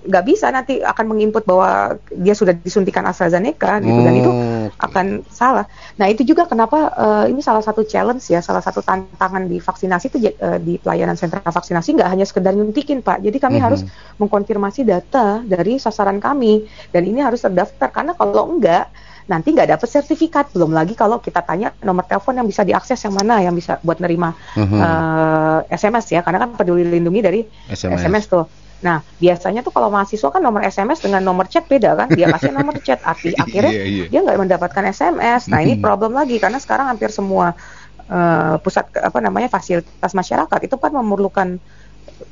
nggak 0.04 0.24
bisa 0.28 0.52
nanti 0.52 0.84
akan 0.84 1.16
menginput 1.16 1.48
bahwa 1.48 1.96
dia 2.12 2.36
sudah 2.36 2.52
disuntikan 2.52 3.08
AstraZeneca 3.08 3.80
gitu 3.80 4.00
oh, 4.00 4.04
dan 4.04 4.14
itu 4.14 4.30
okay. 4.30 4.68
akan 4.76 5.06
salah. 5.32 5.64
Nah 5.96 6.12
itu 6.12 6.22
juga 6.28 6.44
kenapa 6.44 6.92
uh, 6.92 7.24
ini 7.24 7.40
salah 7.40 7.64
satu 7.64 7.88
challenge 7.88 8.28
ya, 8.28 8.44
salah 8.44 8.60
satu 8.60 8.84
tantangan 8.84 9.48
di 9.48 9.58
vaksinasi 9.64 10.12
itu 10.12 10.18
uh, 10.44 10.60
di 10.60 10.76
pelayanan 10.76 11.16
sentra 11.16 11.40
vaksinasi 11.40 11.96
nggak 11.96 12.10
hanya 12.12 12.26
sekedar 12.28 12.52
nyuntikin 12.52 13.00
pak, 13.00 13.24
jadi 13.24 13.36
kami 13.40 13.56
mm 13.56 13.60
-hmm. 13.60 13.64
harus 13.64 13.80
mengkonfirmasi 14.20 14.84
data 14.84 15.40
dari 15.40 15.80
sasaran 15.80 16.20
kami 16.20 16.68
dan 16.92 17.02
ini 17.08 17.24
harus 17.24 17.40
terdaftar 17.40 17.88
karena 17.88 18.12
kalau 18.12 18.52
enggak 18.52 18.92
nanti 19.24 19.52
nggak 19.52 19.76
dapat 19.76 19.88
sertifikat. 19.88 20.52
Belum 20.52 20.70
lagi 20.70 20.92
kalau 20.92 21.18
kita 21.18 21.40
tanya 21.40 21.72
nomor 21.80 22.04
telepon 22.04 22.36
yang 22.36 22.46
bisa 22.48 22.60
diakses 22.62 23.00
yang 23.00 23.14
mana 23.16 23.40
yang 23.40 23.56
bisa 23.56 23.80
buat 23.80 23.98
nerima 23.98 24.36
Mhm. 24.56 24.78
eh, 24.78 25.58
SMS 25.72 26.12
ya, 26.12 26.20
karena 26.20 26.44
kan 26.44 26.56
peduli 26.56 26.84
lindungi 26.84 27.20
dari 27.24 27.40
SMS. 27.68 28.04
SMS 28.04 28.26
tuh. 28.28 28.44
Nah, 28.84 29.00
biasanya 29.16 29.64
tuh 29.64 29.72
kalau 29.72 29.88
mahasiswa 29.88 30.28
kan 30.28 30.44
nomor 30.44 30.60
SMS 30.60 31.00
dengan 31.00 31.24
nomor 31.24 31.48
chat 31.48 31.64
beda 31.64 31.96
kan? 31.96 32.12
Dia 32.12 32.28
kasih 32.28 32.52
nomor 32.58 32.76
chat, 32.84 33.00
arti 33.00 33.32
akhirnya 33.32 33.72
Iya, 33.72 33.84
iya. 33.88 34.04
dia 34.12 34.20
nggak 34.20 34.36
mendapatkan 34.44 34.84
SMS. 34.92 35.48
Nah, 35.48 35.64
ini 35.64 35.80
Mhm. 35.80 35.80
problem 35.80 36.12
lagi 36.12 36.36
karena 36.36 36.60
sekarang 36.60 36.92
hampir 36.92 37.08
semua 37.08 37.56
eh, 38.04 38.54
pusat 38.60 38.92
apa 39.00 39.16
namanya 39.24 39.48
fasilitas 39.48 40.12
masyarakat 40.12 40.60
itu 40.68 40.76
kan 40.76 40.92
memerlukan 40.92 41.56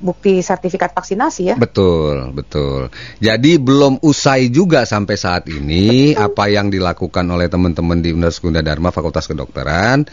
bukti 0.03 0.43
sertifikat 0.43 0.91
vaksinasi 0.93 1.55
ya. 1.55 1.57
Betul, 1.57 2.35
betul. 2.35 2.91
Jadi 3.23 3.57
belum 3.63 4.03
usai 4.03 4.51
juga 4.51 4.83
sampai 4.83 5.15
saat 5.15 5.47
ini 5.47 6.13
apa 6.19 6.51
yang 6.51 6.69
dilakukan 6.69 7.23
oleh 7.31 7.47
teman-teman 7.47 8.03
di 8.03 8.11
Universitas 8.11 8.43
Gunadarma 8.43 8.91
Fakultas 8.91 9.31
Kedokteran. 9.31 10.05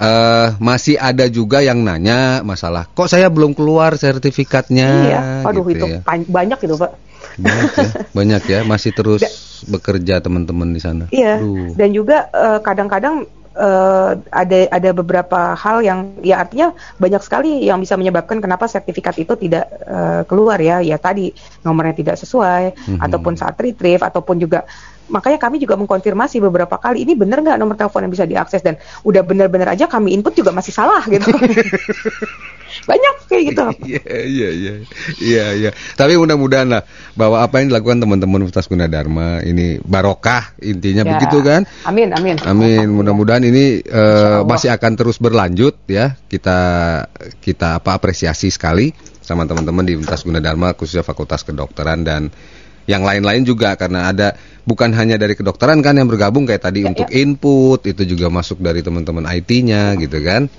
eh 0.00 0.48
masih 0.56 0.96
ada 0.96 1.28
juga 1.28 1.60
yang 1.60 1.84
nanya 1.84 2.40
masalah 2.40 2.88
kok 2.88 3.04
saya 3.04 3.28
belum 3.28 3.52
keluar 3.52 4.00
sertifikatnya. 4.00 4.88
Iya, 4.88 5.20
aduh 5.44 5.60
gitu 5.68 5.84
itu 5.84 5.86
ya. 5.92 6.00
banyak 6.24 6.56
itu 6.56 6.74
pak. 6.80 6.90
banyak 7.36 7.68
ya, 7.76 7.90
banyak 8.16 8.42
ya, 8.48 8.58
masih 8.64 8.96
terus 8.96 9.20
bekerja 9.68 10.24
teman-teman 10.24 10.72
di 10.72 10.80
sana. 10.80 11.04
Iya, 11.12 11.36
Aduh. 11.44 11.76
dan 11.76 11.92
juga 11.92 12.32
eh, 12.32 12.58
kadang-kadang 12.64 13.28
eh, 13.54 14.10
ada 14.30 14.58
ada 14.70 14.90
beberapa 14.94 15.54
hal 15.58 15.82
yang 15.82 16.14
ya 16.22 16.42
artinya 16.42 16.74
banyak 16.98 17.22
sekali 17.22 17.66
yang 17.66 17.82
bisa 17.82 17.98
menyebabkan 17.98 18.38
kenapa 18.38 18.70
sertifikat 18.70 19.18
itu 19.18 19.34
tidak 19.34 19.66
eh, 19.86 20.22
keluar 20.30 20.58
ya. 20.62 20.78
Ya 20.80 20.96
tadi 21.00 21.34
nomornya 21.66 21.94
tidak 21.96 22.16
sesuai 22.20 22.96
Mhm. 22.96 22.98
ataupun 23.02 23.34
saat 23.34 23.58
retrieve 23.58 24.02
ataupun 24.06 24.38
juga 24.38 24.64
makanya 25.10 25.38
kami 25.42 25.58
juga 25.58 25.74
mengkonfirmasi 25.76 26.40
beberapa 26.40 26.78
kali 26.78 27.02
ini 27.04 27.18
benar 27.18 27.42
nggak 27.42 27.58
nomor 27.58 27.74
telepon 27.76 28.06
yang 28.06 28.12
bisa 28.14 28.24
diakses 28.24 28.62
dan 28.62 28.78
udah 29.04 29.22
benar-benar 29.26 29.74
aja 29.74 29.90
kami 29.90 30.14
input 30.14 30.32
juga 30.38 30.54
masih 30.54 30.72
salah 30.72 31.02
gitu. 31.10 31.28
banyak 32.88 33.14
kayak 33.26 33.44
gitu. 33.50 33.64
Iya, 33.82 34.14
iya, 34.24 34.48
iya, 34.54 34.74
iya, 35.18 35.46
iya. 35.58 35.70
Tapi 35.98 36.14
mudah-mudahan 36.16 36.70
lah 36.70 36.82
bahwa 37.18 37.42
apa 37.42 37.60
yang 37.60 37.74
dilakukan 37.74 37.98
teman-teman 37.98 38.46
Universitas 38.46 38.70
Gunadarma 38.70 39.42
ini 39.42 39.82
barokah 39.82 40.54
intinya 40.62 41.02
Ya. 41.02 41.18
begitu 41.18 41.42
kan? 41.42 41.66
Amin 41.82 42.14
amin. 42.14 42.38
Amin. 42.46 42.86
Mudah-mudahan 42.94 43.42
ini 43.42 43.82
Allah. 43.90 44.46
masih 44.46 44.70
akan 44.70 44.92
terus 44.94 45.18
berlanjut 45.18 45.82
ya. 45.90 46.14
Kita 46.30 46.58
kita 47.42 47.82
apa 47.82 47.98
apresiasi 47.98 48.48
sekali 48.54 48.94
sama 49.20 49.46
teman-teman 49.46 49.86
di 49.86 49.94
Universitas 49.94 50.26
Gunadarma 50.26 50.74
khususnya 50.74 51.02
Fakultas 51.06 51.42
Kedokteran 51.46 52.02
dan 52.06 52.30
yang 52.90 53.06
lain-lain 53.06 53.46
juga 53.46 53.78
karena 53.78 54.10
ada 54.10 54.34
bukan 54.66 54.90
hanya 54.98 55.14
dari 55.14 55.38
kedokteran 55.38 55.78
kan 55.78 55.94
yang 55.94 56.10
bergabung 56.10 56.42
kayak 56.42 56.66
tadi 56.66 56.82
Ya, 56.82 56.90
untuk 56.90 57.06
input 57.14 57.86
itu 57.86 58.02
juga 58.02 58.26
masuk 58.26 58.58
dari 58.58 58.82
teman-teman 58.82 59.22
IT-nya 59.30 59.94
gitu 59.94 60.18
kan. 60.26 60.50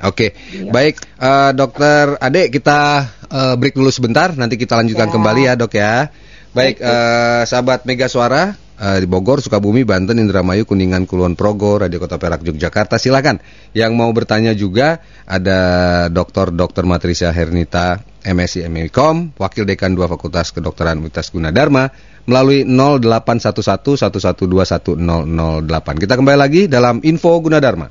Oke, 0.00 0.32
Iya. 0.32 0.72
baik 0.72 0.96
eh, 1.20 1.50
dokter 1.52 2.16
Ade 2.16 2.48
kita 2.48 2.80
eh, 3.28 3.54
break 3.60 3.76
dulu 3.76 3.92
sebentar 3.92 4.32
nanti 4.32 4.56
kita 4.56 4.72
lanjutkan 4.80 5.08
Ya. 5.08 5.12
kembali 5.12 5.42
ya 5.44 5.52
dok 5.52 5.72
ya. 5.76 6.08
Baik, 6.56 6.80
eh, 6.80 7.42
sahabat 7.44 7.84
Mega 7.84 8.08
Suara 8.08 8.56
eh, 8.80 8.98
di 9.00 9.06
Bogor, 9.08 9.44
Sukabumi, 9.44 9.84
Banten, 9.84 10.16
Indramayu, 10.16 10.64
Kuningan, 10.64 11.04
Kulon 11.04 11.36
Progo, 11.36 11.76
Radio 11.76 12.00
Kota 12.00 12.16
Perak, 12.16 12.40
Yogyakarta. 12.40 12.96
Silakan. 12.96 13.36
Yang 13.76 13.92
mau 13.92 14.08
bertanya 14.16 14.56
juga 14.56 15.04
ada 15.28 15.60
Dr. 16.08 16.56
Dr. 16.56 16.88
Matricia 16.88 17.28
Hernita, 17.28 18.00
MSI 18.26 18.66
MIKOM, 18.66 19.38
Wakil 19.38 19.62
Dekan 19.62 19.94
2 19.94 20.10
Fakultas 20.10 20.50
Kedokteran 20.50 20.98
Universitas 20.98 21.30
Gunadarma 21.30 21.94
melalui 22.26 22.66
0811 22.66 24.10
1121 24.10 24.98
1008. 24.98 26.02
Kita 26.02 26.14
kembali 26.18 26.38
lagi 26.38 26.66
dalam 26.66 26.98
Info 27.06 27.38
Gunadarma. 27.38 27.86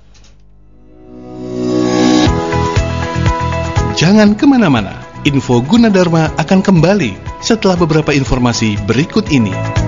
Jangan 3.96 4.36
ke 4.36 4.44
mana-mana, 4.44 5.00
info 5.24 5.64
Gunadarma 5.64 6.36
akan 6.36 6.60
kembali 6.60 7.40
setelah 7.40 7.80
beberapa 7.80 8.12
informasi 8.12 8.76
berikut 8.84 9.32
ini. 9.32 9.85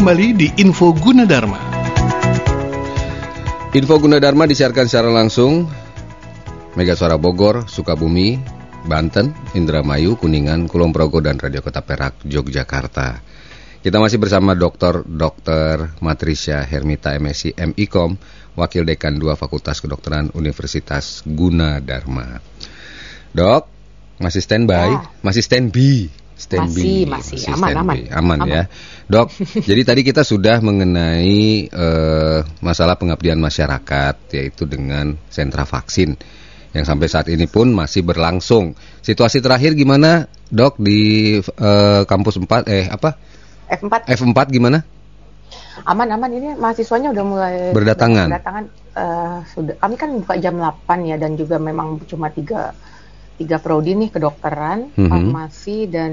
Kembali 0.00 0.32
di 0.32 0.48
info 0.64 0.96
Gunadarma. 0.96 1.60
Info 3.76 4.00
Gunadarma 4.00 4.48
disiarkan 4.48 4.88
secara 4.88 5.12
langsung 5.12 5.68
Mega 6.72 6.96
Suara 6.96 7.20
Bogor, 7.20 7.68
Sukabumi, 7.68 8.40
Banten, 8.88 9.36
Indramayu, 9.52 10.16
Kuningan, 10.16 10.72
Kulon 10.72 10.96
Progo 10.96 11.20
dan 11.20 11.36
Radio 11.36 11.60
Kota 11.60 11.84
Perak, 11.84 12.24
Yogyakarta. 12.24 13.20
Kita 13.84 14.00
masih 14.00 14.16
bersama 14.16 14.56
Dr. 14.56 15.04
Dr. 15.04 16.00
Matricia 16.00 16.64
Hermita 16.64 17.12
MSI 17.20 17.60
MIKOM, 17.60 18.16
Wakil 18.56 18.88
Dekan 18.88 19.20
2 19.20 19.36
Fakultas 19.36 19.84
Kedokteran 19.84 20.32
Universitas 20.32 21.20
Gunadarma. 21.28 22.40
Dok, 23.36 23.68
masih 24.16 24.40
standby? 24.40 24.96
Ya. 24.96 25.04
Masih 25.20 25.44
standby? 25.44 26.19
Standby. 26.40 27.04
Masih, 27.04 27.36
masih. 27.36 27.38
Aman, 27.52 27.68
standby. 27.68 27.72
aman. 27.76 27.96
Aman 28.16 28.38
Aman. 28.40 28.48
ya. 28.48 28.62
Dok, 29.06 29.28
jadi 29.68 29.82
tadi 29.84 30.00
kita 30.00 30.24
sudah 30.24 30.56
mengenai 30.64 31.68
eh, 31.68 32.38
masalah 32.64 32.96
pengabdian 32.96 33.36
masyarakat 33.36 34.16
yaitu 34.32 34.64
dengan 34.64 35.20
sentra 35.28 35.68
vaksin 35.68 36.16
yang 36.72 36.86
sampai 36.86 37.10
saat 37.12 37.28
ini 37.28 37.44
pun 37.44 37.68
masih 37.76 38.00
berlangsung. 38.06 38.72
Situasi 39.04 39.44
terakhir 39.44 39.76
gimana, 39.76 40.24
Dok 40.48 40.80
di 40.80 41.36
eh, 41.38 42.02
kampus 42.08 42.40
4 42.40 42.64
eh 42.72 42.88
apa? 42.88 43.20
F4 43.70 44.08
F4 44.08 44.40
gimana? 44.48 44.80
aman-aman 45.84 46.30
ini 46.34 46.48
mahasiswanya 46.60 47.14
udah 47.14 47.24
mulai 47.24 47.54
Berdatangan. 47.72 48.28
berdatangan 48.28 48.64
eh, 48.96 49.36
sudah 49.48 49.74
kami 49.80 49.94
kan 49.96 50.10
buka 50.20 50.34
jam 50.36 50.54
8 50.60 51.08
ya 51.08 51.16
dan 51.16 51.34
juga 51.40 51.56
memang 51.56 52.00
cuma 52.04 52.28
tiga 52.28 52.74
tiga 53.40 53.56
prodi 53.56 53.96
nih 53.96 54.12
kedokteran 54.12 54.92
Mhm. 54.92 55.08
farmasi 55.08 55.88
dan 55.88 56.12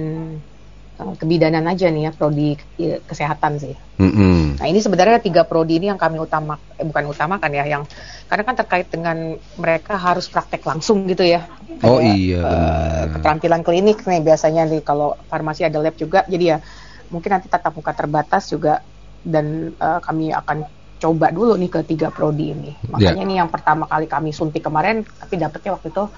eh, 0.96 1.14
kebidanan 1.20 1.68
aja 1.68 1.92
nih 1.92 2.08
ya 2.08 2.12
prodi 2.16 2.56
eh, 2.80 3.04
kesehatan 3.04 3.60
sih 3.60 3.76
Mm-mm. 4.00 4.56
nah 4.58 4.66
ini 4.66 4.80
sebenarnya 4.80 5.20
tiga 5.20 5.44
prodi 5.44 5.76
ini 5.76 5.92
yang 5.92 6.00
kami 6.00 6.18
utama 6.18 6.56
eh, 6.80 6.88
bukan 6.88 7.12
utamakan 7.12 7.52
ya 7.52 7.68
yang 7.68 7.84
karena 8.26 8.44
kan 8.48 8.56
terkait 8.56 8.88
dengan 8.88 9.18
mereka 9.60 10.00
harus 10.00 10.32
praktek 10.32 10.64
langsung 10.64 11.04
gitu 11.06 11.28
ya 11.28 11.44
Oh 11.84 12.02
Kayak, 12.02 12.16
iya, 12.18 12.42
benar. 12.42 13.06
keterampilan 13.14 13.62
klinik 13.62 14.02
nih 14.02 14.24
biasanya 14.24 14.66
nih 14.66 14.82
kalau 14.82 15.14
farmasi 15.28 15.62
ada 15.62 15.78
lab 15.78 15.94
juga 15.94 16.24
jadi 16.26 16.46
ya 16.48 16.58
mungkin 17.08 17.30
nanti 17.30 17.48
tatap 17.48 17.76
muka 17.76 17.92
terbatas 17.94 18.48
juga 18.50 18.82
dan 19.22 19.76
eh, 19.76 20.00
kami 20.02 20.32
akan 20.32 20.64
coba 20.98 21.30
dulu 21.30 21.54
nih 21.54 21.70
ke 21.70 21.80
tiga 21.86 22.10
prodi 22.10 22.56
ini 22.56 22.72
Ya. 22.74 22.90
makanya 22.90 23.22
ini 23.22 23.36
yang 23.38 23.52
pertama 23.54 23.86
kali 23.86 24.10
kami 24.10 24.34
suntik 24.34 24.66
kemarin 24.66 25.06
tapi 25.06 25.38
dapetnya 25.38 25.78
waktu 25.78 25.94
itu 25.94 26.10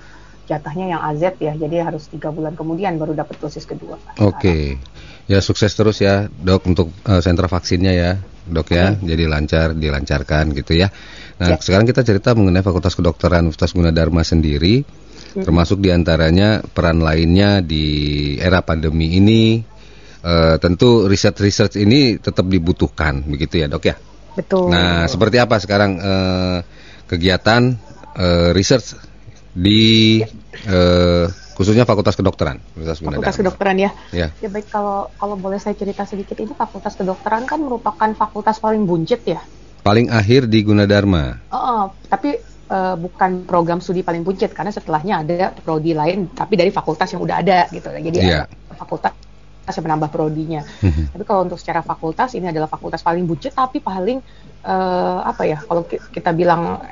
jatahnya 0.50 0.98
yang 0.98 1.02
AZ 1.06 1.38
ya 1.38 1.54
jadi 1.54 1.86
harus 1.86 2.10
tiga 2.10 2.34
bulan 2.34 2.58
kemudian 2.58 2.98
baru 2.98 3.14
dapat 3.14 3.38
dosis 3.38 3.70
kedua 3.70 4.02
Oke. 4.18 4.82
Ya 5.30 5.46
sukses 5.46 5.70
terus 5.78 6.02
ya, 6.02 6.26
Dok 6.26 6.66
untuk 6.66 6.90
eh, 7.06 7.22
sentra 7.22 7.46
vaksinnya 7.46 7.94
ya, 7.94 8.18
Dok 8.50 8.68
ya. 8.74 8.98
Jadi 8.98 9.30
lancar, 9.30 9.78
dilancarkan 9.78 10.58
gitu 10.58 10.74
ya. 10.74 10.90
Nah, 11.38 11.54
Ya. 11.54 11.62
sekarang 11.62 11.86
kita 11.86 12.02
cerita 12.02 12.34
mengenai 12.34 12.66
Fakultas 12.66 12.98
Kedokteran 12.98 13.46
Universitas 13.46 13.78
Gunadarma 13.78 14.26
sendiri, 14.26 14.82
termasuk 15.38 15.86
di 15.86 15.94
antaranya 15.94 16.66
peran 16.66 17.06
lainnya 17.06 17.62
di 17.62 17.86
era 18.42 18.66
pandemi 18.66 19.22
ini. 19.22 19.62
eh, 20.20 20.58
tentu 20.60 21.08
riset-riset 21.08 21.80
ini 21.80 22.20
tetap 22.20 22.44
dibutuhkan, 22.44 23.24
begitu 23.24 23.62
ya, 23.64 23.72
Dok 23.72 23.84
ya. 23.86 23.96
betul 24.36 24.68
Nah, 24.68 25.08
seperti 25.08 25.38
apa 25.40 25.62
sekarang 25.62 25.92
eh, 25.96 26.58
kegiatan 27.08 27.62
eh, 28.18 28.50
research 28.52 28.98
di 29.52 30.22
eh, 30.66 31.26
khususnya 31.54 31.84
Fakultas 31.84 32.16
Kedokteran 32.16 32.62
Gunadarma? 32.72 33.10
fakultas 33.12 33.36
kedokteran 33.36 33.78
ya 33.78 33.92
Ya. 34.12 34.28
ya 34.38 34.48
baik 34.48 34.70
kalau 34.70 35.12
kalau 35.14 35.36
boleh 35.36 35.58
saya 35.58 35.74
cerita 35.74 36.06
sedikit 36.06 36.38
ini 36.38 36.54
fakultas 36.54 36.96
kedokteran 36.96 37.44
kan 37.44 37.60
merupakan 37.60 38.10
fakultas 38.14 38.58
paling 38.58 38.86
buncit 38.86 39.26
ya 39.26 39.42
Paling 39.80 40.12
akhir 40.12 40.52
di 40.52 40.60
Gunadarma. 40.60 41.40
Oh, 41.50 41.56
oh, 41.56 41.84
tapi 42.06 42.36
eh, 42.68 42.96
bukan 43.00 43.48
program 43.48 43.80
studi 43.80 44.04
paling 44.04 44.22
buncit 44.22 44.52
karena 44.52 44.70
setelahnya 44.70 45.24
ada 45.24 45.56
prodi 45.56 45.96
lain 45.96 46.28
tapi 46.30 46.60
dari 46.60 46.68
fakultas 46.70 47.08
yang 47.10 47.24
udah 47.24 47.40
ada 47.40 47.64
gitu. 47.72 47.88
Jadi 47.88 48.18
ada 48.20 48.44
fakultas 48.76 49.16
yang 49.72 49.86
menambah 49.88 50.12
prodinya. 50.12 50.62
Mhm. 50.84 51.16
tapi 51.16 51.24
kalau 51.24 51.48
untuk 51.48 51.56
secara 51.56 51.80
fakultas 51.80 52.36
ini 52.36 52.52
adalah 52.52 52.68
fakultas 52.68 53.00
paling 53.00 53.24
buncit 53.24 53.56
tapi 53.56 53.80
paling 53.80 54.20
eh, 54.64 55.20
apa 55.24 55.44
ya 55.44 55.58
kalau 55.64 55.88
ki- 55.88 56.12
kita 56.12 56.36
bilang 56.36 56.84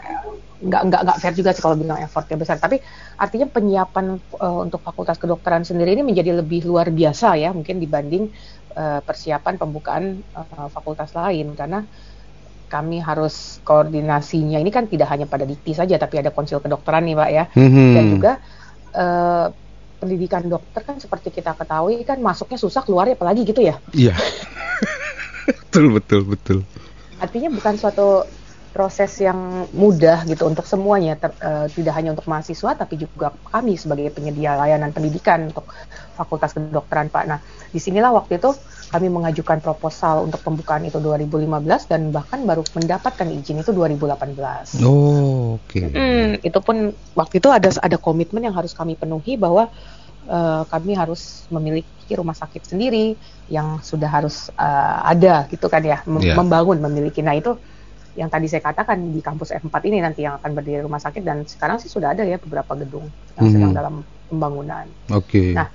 nggak 0.57 0.81
nggak 0.89 1.01
nggak 1.05 1.17
fair 1.21 1.33
juga 1.37 1.53
sih 1.53 1.61
kalau 1.61 1.77
bilang 1.77 2.01
effortnya 2.01 2.33
besar 2.33 2.57
tapi 2.57 2.81
artinya 3.15 3.45
penyiapan 3.45 4.17
eh, 4.17 4.57
untuk 4.65 4.81
fakultas 4.81 5.21
kedokteran 5.21 5.61
sendiri 5.61 5.93
ini 5.93 6.01
menjadi 6.01 6.33
lebih 6.41 6.65
luar 6.65 6.89
biasa 6.89 7.37
ya 7.37 7.53
mungkin 7.53 7.77
dibanding 7.77 8.33
eh, 8.73 8.99
persiapan 9.05 9.61
pembukaan 9.61 10.03
eh, 10.25 10.67
fakultas 10.73 11.13
lain 11.13 11.53
karena 11.53 11.85
kami 12.67 12.99
harus 12.99 13.63
koordinasinya 13.63 14.59
ini 14.59 14.73
kan 14.73 14.89
tidak 14.89 15.07
hanya 15.07 15.23
pada 15.23 15.45
dikti 15.45 15.71
saja 15.71 15.95
tapi 15.95 16.19
ada 16.19 16.33
konsil 16.35 16.59
kedokteran 16.59 17.05
nih 17.05 17.15
pak 17.15 17.29
ya 17.29 17.43
Mhm. 17.53 17.93
dan 17.93 18.03
juga 18.09 18.31
eh, 18.91 19.47
pendidikan 19.97 20.45
dokter 20.45 20.81
kan 20.81 20.97
seperti 20.97 21.29
kita 21.31 21.53
ketahui 21.53 22.01
kan 22.01 22.17
masuknya 22.17 22.57
susah 22.57 22.81
keluarnya 22.81 23.13
apalagi 23.13 23.45
gitu 23.45 23.61
ya 23.61 23.77
Iya. 23.93 24.17
betul 25.47 25.93
betul 25.95 26.21
betul. 26.25 26.57
artinya 27.17 27.49
bukan 27.49 27.73
suatu 27.77 28.25
proses 28.69 29.09
yang 29.19 29.65
mudah 29.73 30.27
gitu 30.27 30.45
untuk 30.45 30.67
semuanya 30.67 31.17
ter- 31.17 31.37
eh, 31.39 31.67
tidak 31.73 31.93
hanya 31.97 32.13
untuk 32.13 32.27
mahasiswa 32.29 32.75
tapi 32.77 32.99
juga 32.99 33.33
kami 33.49 33.73
sebagai 33.75 34.13
penyedia 34.13 34.53
layanan 34.55 34.93
pendidikan 34.93 35.49
untuk 35.49 35.71
Fakultas 36.13 36.53
Kedokteran 36.53 37.09
Pak. 37.09 37.23
Nah, 37.29 37.39
di 37.69 37.77
sinilah 37.77 38.09
waktu 38.13 38.37
itu 38.41 38.53
kami 38.87 39.11
mengajukan 39.11 39.59
proposal 39.59 40.23
untuk 40.25 40.39
pembukaan 40.41 40.87
itu 40.87 40.97
2015 40.97 41.91
dan 41.91 42.09
bahkan 42.09 42.47
baru 42.47 42.63
mendapatkan 42.73 43.27
izin 43.27 43.59
itu 43.59 43.71
2018. 43.75 44.79
Oh, 44.81 45.59
oke. 45.59 45.79
Hmm, 45.91 46.39
itu 46.39 46.59
pun 46.63 46.95
waktu 47.13 47.43
itu 47.43 47.49
ada 47.51 47.69
ada 47.83 47.97
komitmen 47.99 48.47
yang 48.47 48.55
harus 48.55 48.71
kami 48.71 48.95
penuhi 48.95 49.35
bahwa 49.35 49.69
eh, 50.27 50.63
kami 50.67 50.91
harus 50.95 51.45
memiliki 51.51 52.13
rumah 52.15 52.35
sakit 52.35 52.63
sendiri 52.63 53.19
yang 53.51 53.83
sudah 53.83 54.07
harus 54.07 54.49
eh, 54.55 54.97
ada 55.03 55.45
gitu 55.51 55.67
kan 55.67 55.83
ya, 55.83 56.01
mem- 56.07 56.23
Ya. 56.23 56.35
membangun 56.39 56.79
memiliki. 56.79 57.19
Nah 57.23 57.35
itu 57.35 57.59
yang 58.17 58.33
tadi 58.33 58.49
saya 58.49 58.65
katakan 58.65 59.13
di 59.13 59.21
kampus 59.21 59.53
F4 59.53 59.77
ini 59.85 60.01
nanti 60.01 60.25
yang 60.25 60.41
akan 60.41 60.51
berdiri 60.57 60.81
rumah 60.81 60.97
sakit 60.97 61.21
dan 61.21 61.45
sekarang 61.45 61.77
sih 61.77 61.87
sudah 61.87 62.17
ada 62.17 62.25
ya 62.25 62.41
beberapa 62.41 62.73
gedung 62.73 63.13
yang 63.37 63.45
Mhm. 63.45 63.53
sedang 63.53 63.71
dalam 63.77 63.95
pembangunan. 64.27 64.85
Oke. 65.13 65.53
Nah, 65.53 65.69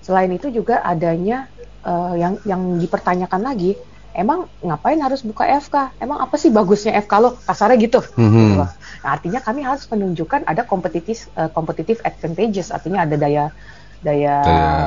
Selain 0.00 0.32
itu 0.32 0.48
juga 0.48 0.80
adanya 0.80 1.52
eh, 1.84 2.14
yang 2.20 2.36
yang 2.44 2.76
dipertanyakan 2.76 3.40
lagi, 3.40 3.72
emang 4.12 4.48
ngapain 4.60 5.00
harus 5.00 5.20
buka 5.20 5.44
FK? 5.44 5.96
Emang 5.96 6.20
apa 6.20 6.36
sih 6.36 6.48
bagusnya 6.48 6.92
FK 7.04 7.12
lo? 7.20 7.36
Kasarnya 7.36 7.76
gitu. 7.80 8.00
Mhm. 8.16 8.32
Gitu. 8.32 8.64
Nah, 8.64 8.70
artinya 9.16 9.40
kami 9.40 9.60
harus 9.64 9.84
menunjukkan 9.88 10.44
ada 10.44 10.64
kompetitif 10.64 11.28
eh, 11.36 11.48
kompetitif 11.52 12.00
advantages, 12.00 12.72
artinya 12.72 13.04
ada 13.04 13.16
daya 13.16 13.52
daya 14.00 14.36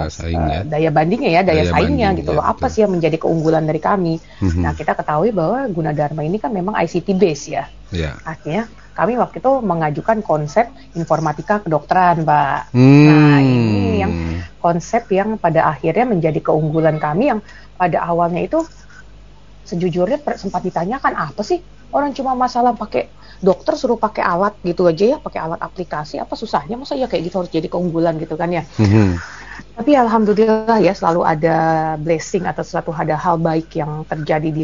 Daya 0.10 0.42
eh, 0.58 0.62
daya 0.66 0.90
bandingnya 0.90 1.32
ya, 1.38 1.42
daya, 1.46 1.64
Daya 1.70 1.74
saingnya 1.74 2.08
banding, 2.10 2.20
gitu 2.26 2.32
ya, 2.34 2.38
loh. 2.42 2.46
Apa 2.46 2.66
betul. 2.66 2.72
sih 2.74 2.80
yang 2.82 2.92
menjadi 2.98 3.18
keunggulan 3.22 3.64
dari 3.64 3.82
kami? 3.82 4.18
Mhm. 4.42 4.62
Nah, 4.66 4.74
kita 4.74 4.98
ketahui 4.98 5.30
bahwa 5.30 5.70
Gunadarma 5.70 6.22
ini 6.26 6.38
kan 6.42 6.50
memang 6.50 6.74
ICT 6.78 7.08
base 7.16 7.46
ya. 7.54 7.64
Ya. 7.94 8.18
Artinya 8.26 8.66
kami 8.94 9.18
waktu 9.18 9.42
itu 9.42 9.52
mengajukan 9.62 10.22
konsep 10.26 10.70
informatika 10.98 11.62
kedokteran, 11.62 12.26
Pak. 12.26 12.74
Hmm. 12.74 13.06
Nah, 13.10 13.40
ini 13.42 13.94
yang 14.02 14.14
konsep 14.58 15.06
yang 15.14 15.38
pada 15.38 15.70
akhirnya 15.70 16.10
menjadi 16.10 16.40
keunggulan 16.42 16.98
kami 16.98 17.34
yang 17.34 17.40
pada 17.78 18.02
awalnya 18.06 18.42
itu 18.42 18.66
sejujurnya 19.64 20.20
sempat 20.36 20.62
ditanyakan 20.64 21.16
apa 21.16 21.42
sih 21.42 21.64
orang 21.96 22.12
cuma 22.12 22.36
masalah 22.36 22.76
pakai 22.76 23.08
dokter 23.44 23.76
suruh 23.76 24.00
pakai 24.00 24.24
alat 24.24 24.56
gitu 24.64 24.88
aja 24.88 25.06
ya 25.14 25.18
pakai 25.20 25.40
alat 25.44 25.60
aplikasi 25.60 26.16
apa 26.16 26.32
susahnya 26.40 26.80
masa 26.80 26.96
ya 26.96 27.12
kayak 27.12 27.28
gitu 27.28 27.44
harus 27.44 27.52
jadi 27.52 27.68
keunggulan 27.68 28.16
gitu 28.16 28.40
kan 28.40 28.48
ya 28.48 28.64
Mhm. 28.80 29.20
tapi 29.76 29.92
alhamdulillah 29.94 30.80
ya 30.80 30.96
selalu 30.96 31.22
ada 31.28 31.56
blessing 32.00 32.48
atau 32.48 32.64
suatu 32.64 32.96
ada 32.96 33.20
hal 33.20 33.36
baik 33.38 33.76
yang 33.76 34.08
terjadi 34.08 34.50
di 34.50 34.64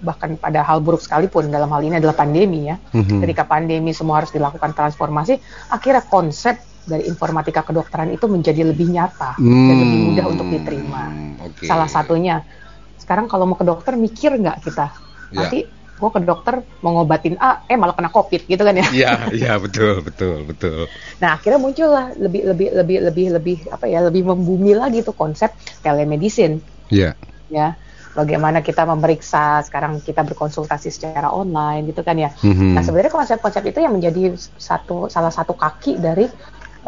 bahkan 0.00 0.40
pada 0.40 0.64
hal 0.64 0.80
buruk 0.80 1.04
sekalipun 1.04 1.52
dalam 1.52 1.68
hal 1.68 1.84
ini 1.84 2.00
adalah 2.00 2.16
pandemi 2.16 2.72
ya 2.72 2.80
Mhm. 2.96 3.20
ketika 3.22 3.44
pandemi 3.44 3.92
semua 3.92 4.24
harus 4.24 4.32
dilakukan 4.32 4.72
transformasi 4.72 5.36
akhirnya 5.68 6.02
konsep 6.08 6.56
dari 6.88 7.04
informatika 7.04 7.60
kedokteran 7.60 8.08
itu 8.08 8.24
menjadi 8.24 8.64
lebih 8.64 8.88
nyata 8.88 9.36
dan 9.36 9.76
lebih 9.84 9.98
mudah 10.08 10.24
untuk 10.24 10.48
diterima 10.48 11.12
Hmm, 11.12 11.44
Oke. 11.44 11.68
salah 11.68 11.84
satunya 11.84 12.40
sekarang 12.96 13.28
kalau 13.28 13.44
mau 13.44 13.58
ke 13.60 13.68
dokter 13.68 13.94
mikir 14.00 14.32
nggak 14.34 14.64
kita 14.64 14.88
Ya. 15.28 15.44
nanti 15.44 15.68
gue 15.98 16.10
ke 16.14 16.20
dokter 16.22 16.54
mau 16.80 16.94
ngobatin 16.94 17.34
A 17.36 17.66
eh 17.66 17.74
malah 17.74 17.92
kena 17.92 18.08
covid 18.08 18.46
gitu 18.46 18.62
kan 18.62 18.72
ya 18.72 18.86
Iya, 18.88 19.12
iya 19.34 19.52
betul, 19.58 20.00
betul, 20.00 20.46
betul. 20.46 20.86
nah 21.18 21.34
akhirnya 21.34 21.58
muncullah 21.58 22.14
lebih 22.14 22.46
lebih 22.46 22.68
lebih 22.72 22.98
lebih 23.02 23.26
lebih 23.34 23.56
apa 23.68 23.84
ya 23.84 24.00
lebih 24.00 24.22
membumi 24.24 24.72
lagi 24.72 25.02
tuh 25.02 25.12
konsep 25.12 25.50
telemedicine 25.82 26.62
Iya. 26.88 27.18
ya 27.50 27.74
bagaimana 28.14 28.62
kita 28.62 28.82
memeriksa 28.82 29.62
sekarang 29.62 29.98
kita 30.00 30.22
berkonsultasi 30.22 30.88
secara 30.88 31.30
online 31.30 31.90
gitu 31.90 32.00
kan 32.00 32.14
ya 32.14 32.30
Mhm. 32.40 32.74
Nah, 32.74 32.82
sebenarnya 32.82 33.12
konsep-konsep 33.12 33.62
itu 33.66 33.78
yang 33.78 33.94
menjadi 33.94 34.34
satu 34.38 35.06
salah 35.06 35.30
satu 35.30 35.54
kaki 35.54 35.98
dari 35.98 36.26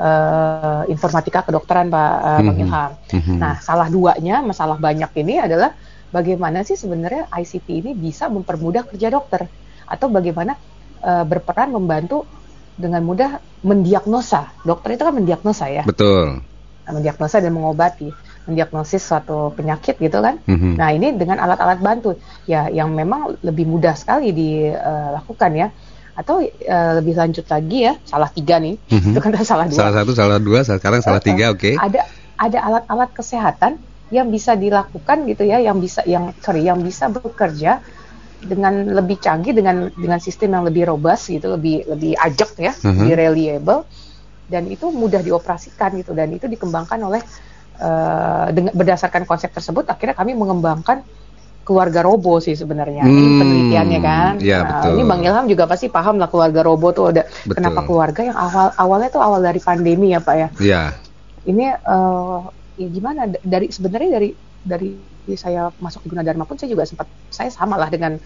eh, 0.00 0.82
informatika 0.88 1.44
kedokteran 1.44 1.92
Pak 1.92 2.12
eh, 2.18 2.40
Bang 2.40 2.56
Mhm. 2.56 2.64
Ilham. 2.64 2.90
Mhm. 3.12 3.34
Nah, 3.36 3.54
salah 3.60 3.88
duanya, 3.92 4.40
masalah 4.40 4.80
banyak 4.80 5.10
ini 5.18 5.36
adalah 5.36 5.76
bagaimana 6.10 6.62
sih 6.66 6.76
sebenarnya 6.76 7.30
ICT 7.30 7.68
ini 7.70 7.90
bisa 7.94 8.26
mempermudah 8.30 8.86
kerja 8.86 9.10
dokter 9.10 9.46
atau 9.86 10.06
bagaimana 10.10 10.54
eh, 11.02 11.24
berperan 11.26 11.74
membantu 11.74 12.26
dengan 12.80 13.04
mudah 13.04 13.40
mendiagnosa. 13.60 14.56
Dokter 14.64 14.96
itu 14.96 15.02
kan 15.04 15.14
mendiagnosa 15.14 15.68
ya, 15.68 15.84
Betul. 15.84 16.40
mendiagnosa 16.88 17.38
dan 17.44 17.52
mengobati, 17.52 18.08
mendiagnosis 18.48 19.04
suatu 19.04 19.52
penyakit 19.52 20.00
gitu 20.00 20.18
kan. 20.24 20.40
Mhm. 20.48 20.80
Nah 20.80 20.88
ini 20.90 21.12
dengan 21.14 21.38
alat-alat 21.44 21.78
bantu 21.78 22.16
ya 22.48 22.72
yang 22.72 22.90
memang 22.96 23.36
lebih 23.44 23.68
mudah 23.68 23.92
sekali 23.94 24.32
dilakukan 24.32 25.52
ya. 25.54 25.68
Atau 26.16 26.42
eh, 26.42 26.92
lebih 27.00 27.16
lanjut 27.16 27.46
lagi 27.48 27.78
ya 27.86 27.94
salah 28.08 28.28
tiga 28.32 28.58
nih 28.60 28.76
Mhm. 28.90 29.12
itu 29.14 29.20
kan 29.20 29.30
salah 29.44 29.66
dua. 29.68 29.78
Salah 29.78 29.94
satu, 30.02 30.10
salah 30.16 30.38
dua, 30.40 30.58
sekarang 30.64 31.00
salah 31.04 31.22
tiga, 31.22 31.52
oke. 31.52 31.76
Ada 31.76 32.00
ada 32.40 32.58
alat-alat 32.64 33.10
kesehatan 33.12 33.76
yang 34.10 34.28
bisa 34.28 34.58
dilakukan 34.58 35.22
gitu 35.26 35.46
ya, 35.46 35.62
yang 35.62 35.78
bisa 35.78 36.02
yang 36.04 36.34
sorry 36.42 36.66
yang 36.66 36.82
bisa 36.82 37.06
bekerja 37.08 37.78
dengan 38.40 38.88
lebih 38.90 39.20
canggih 39.20 39.52
dengan 39.52 39.92
dengan 39.94 40.18
sistem 40.18 40.58
yang 40.58 40.64
lebih 40.66 40.88
robust 40.90 41.30
gitu, 41.30 41.54
lebih 41.54 41.86
lebih 41.86 42.12
ajak 42.18 42.50
ya, 42.58 42.72
Mhm. 42.74 43.06
lebih 43.06 43.14
reliable 43.16 43.80
dan 44.50 44.66
itu 44.66 44.90
mudah 44.90 45.22
dioperasikan 45.22 45.94
gitu 45.94 46.10
dan 46.10 46.26
itu 46.34 46.50
dikembangkan 46.50 46.98
oleh 47.00 47.22
eh, 47.80 48.46
dengan 48.52 48.74
berdasarkan 48.76 49.24
konsep 49.24 49.54
tersebut 49.54 49.88
akhirnya 49.88 50.12
kami 50.12 50.36
mengembangkan 50.36 51.00
keluarga 51.64 52.02
robo 52.02 52.36
sih 52.42 52.52
sebenarnya 52.52 53.06
ini 53.06 53.14
Hmm, 53.30 53.38
penelitiannya 53.40 54.00
kan. 54.02 54.32
iya, 54.42 54.58
Nah, 54.60 54.68
betul. 54.68 54.90
Ini 54.98 55.02
Bang 55.06 55.22
Ilham 55.22 55.46
juga 55.46 55.64
pasti 55.64 55.86
paham 55.86 56.18
lah 56.18 56.28
keluarga 56.28 56.60
robo 56.60 56.90
tuh 56.90 57.14
ada 57.14 57.22
Betul. 57.46 57.54
kenapa 57.56 57.80
keluarga 57.86 58.20
yang 58.26 58.36
awal 58.36 58.74
awalnya 58.74 59.08
tuh 59.08 59.22
awal 59.22 59.40
dari 59.40 59.60
pandemi 59.62 60.10
ya 60.12 60.20
Pak 60.20 60.34
ya 60.34 60.48
Iya. 60.58 60.82
ini 61.46 61.72
eh 61.72 62.38
ya 62.80 62.88
gimana 62.88 63.28
dari 63.44 63.68
sebenarnya 63.68 64.10
dari 64.16 64.30
dari 64.64 64.90
saya 65.36 65.70
masuk 65.78 66.06
ke 66.06 66.14
Gunadarma 66.14 66.48
pun 66.48 66.56
saya 66.56 66.72
juga 66.72 66.88
sempat 66.88 67.06
saya 67.30 67.52
sama 67.52 67.76
lah 67.76 67.92
dengan 67.92 68.16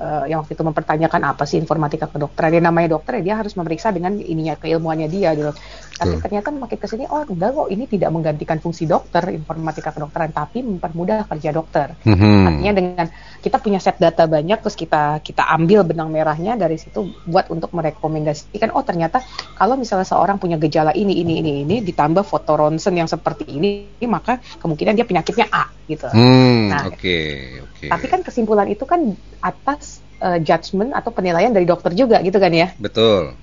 eh, 0.00 0.24
yang 0.30 0.44
waktu 0.44 0.56
itu 0.56 0.64
mempertanyakan 0.64 1.20
apa 1.26 1.44
sih 1.44 1.58
informatika 1.60 2.08
kedokteran 2.08 2.54
dia 2.54 2.62
namanya 2.62 2.96
dokter 2.96 3.20
ya 3.20 3.32
dia 3.32 3.34
harus 3.40 3.52
memeriksa 3.58 3.90
dengan 3.90 4.16
ininya 4.20 4.56
keilmuannya 4.56 5.08
dia 5.10 5.34
gitu 5.34 5.52
tapi 5.94 6.18
Betul. 6.18 6.22
ternyata 6.26 6.48
makin 6.54 6.78
ke 6.80 6.86
sini 6.90 7.04
oh 7.10 7.22
enggak 7.26 7.50
kok 7.54 7.68
ini 7.70 7.84
tidak 7.86 8.10
menggantikan 8.10 8.58
fungsi 8.58 8.84
dokter 8.86 9.22
informatika 9.30 9.90
kedokteran 9.94 10.30
tapi 10.34 10.62
mempermudah 10.64 11.26
kerja 11.28 11.50
dokter 11.54 11.94
Mhm. 12.04 12.44
Artinya 12.44 12.72
dengan 12.74 13.06
kita 13.40 13.56
punya 13.60 13.80
set 13.80 13.96
data 13.96 14.28
banyak 14.28 14.60
terus 14.60 14.76
kita 14.76 15.20
kita 15.20 15.44
ambil 15.52 15.84
benang 15.84 16.12
merahnya 16.12 16.56
dari 16.56 16.76
situ 16.76 17.04
buat 17.24 17.48
untuk 17.48 17.72
merekomendasikan 17.76 18.72
oh 18.72 18.84
ternyata 18.84 19.20
kalau 19.56 19.76
misalnya 19.76 20.04
seorang 20.08 20.36
punya 20.36 20.56
gejala 20.60 20.92
ini 20.92 21.20
ini 21.24 21.40
ini 21.40 21.52
ini 21.64 21.76
ditambah 21.84 22.24
foto 22.24 22.56
ronsen 22.56 22.96
yang 22.96 23.08
seperti 23.08 23.48
ini 23.48 23.88
maka 24.04 24.40
kemungkinan 24.60 24.96
dia 24.96 25.06
penyakitnya 25.08 25.46
A 25.48 25.64
gitu. 25.84 26.08
Hmm, 26.08 26.43
Nah, 26.44 26.88
oke, 26.88 27.18
oke. 27.64 27.86
Tapi 27.90 28.06
kan 28.08 28.20
kesimpulan 28.22 28.68
itu 28.70 28.84
kan 28.84 29.16
atas 29.40 30.04
eh, 30.20 30.38
judgement 30.40 30.92
atau 30.94 31.10
penilaian 31.10 31.50
dari 31.50 31.66
dokter 31.66 31.92
juga 31.92 32.20
gitu 32.22 32.36
kan 32.36 32.52
ya. 32.52 32.72
betul. 32.78 33.34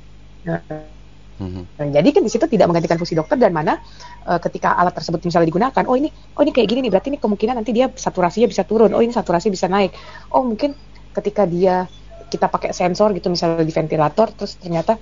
Nah. 0.45 0.61
Nah, 1.41 1.89
jadi 1.89 2.05
kan 2.13 2.21
di 2.21 2.29
situ 2.29 2.45
tidak 2.45 2.69
menggantikan 2.69 3.01
fungsi 3.01 3.17
dokter 3.17 3.33
dan 3.33 3.49
mana 3.49 3.81
eh, 4.29 4.39
ketika 4.39 4.77
alat 4.77 4.93
tersebut 4.93 5.25
misalnya 5.25 5.49
digunakan, 5.49 5.83
oh 5.89 5.97
ini, 5.97 6.13
oh 6.37 6.41
ini 6.45 6.53
kayak 6.53 6.67
gini 6.69 6.79
nih, 6.85 6.91
berarti 6.93 7.07
ini 7.09 7.17
kemungkinan 7.17 7.55
nanti 7.57 7.71
dia 7.73 7.89
saturasinya 7.89 8.45
bisa 8.45 8.61
turun, 8.61 8.93
oh 8.93 9.01
ini 9.01 9.09
saturasi 9.09 9.49
bisa 9.49 9.65
naik, 9.65 9.89
oh 10.37 10.45
mungkin 10.45 10.77
ketika 11.17 11.49
dia 11.49 11.89
kita 12.31 12.47
pakai 12.47 12.71
sensor 12.71 13.11
gitu 13.17 13.33
misalnya 13.33 13.65
di 13.65 13.73
ventilator, 13.73 14.29
terus 14.37 14.55
ternyata 14.61 14.95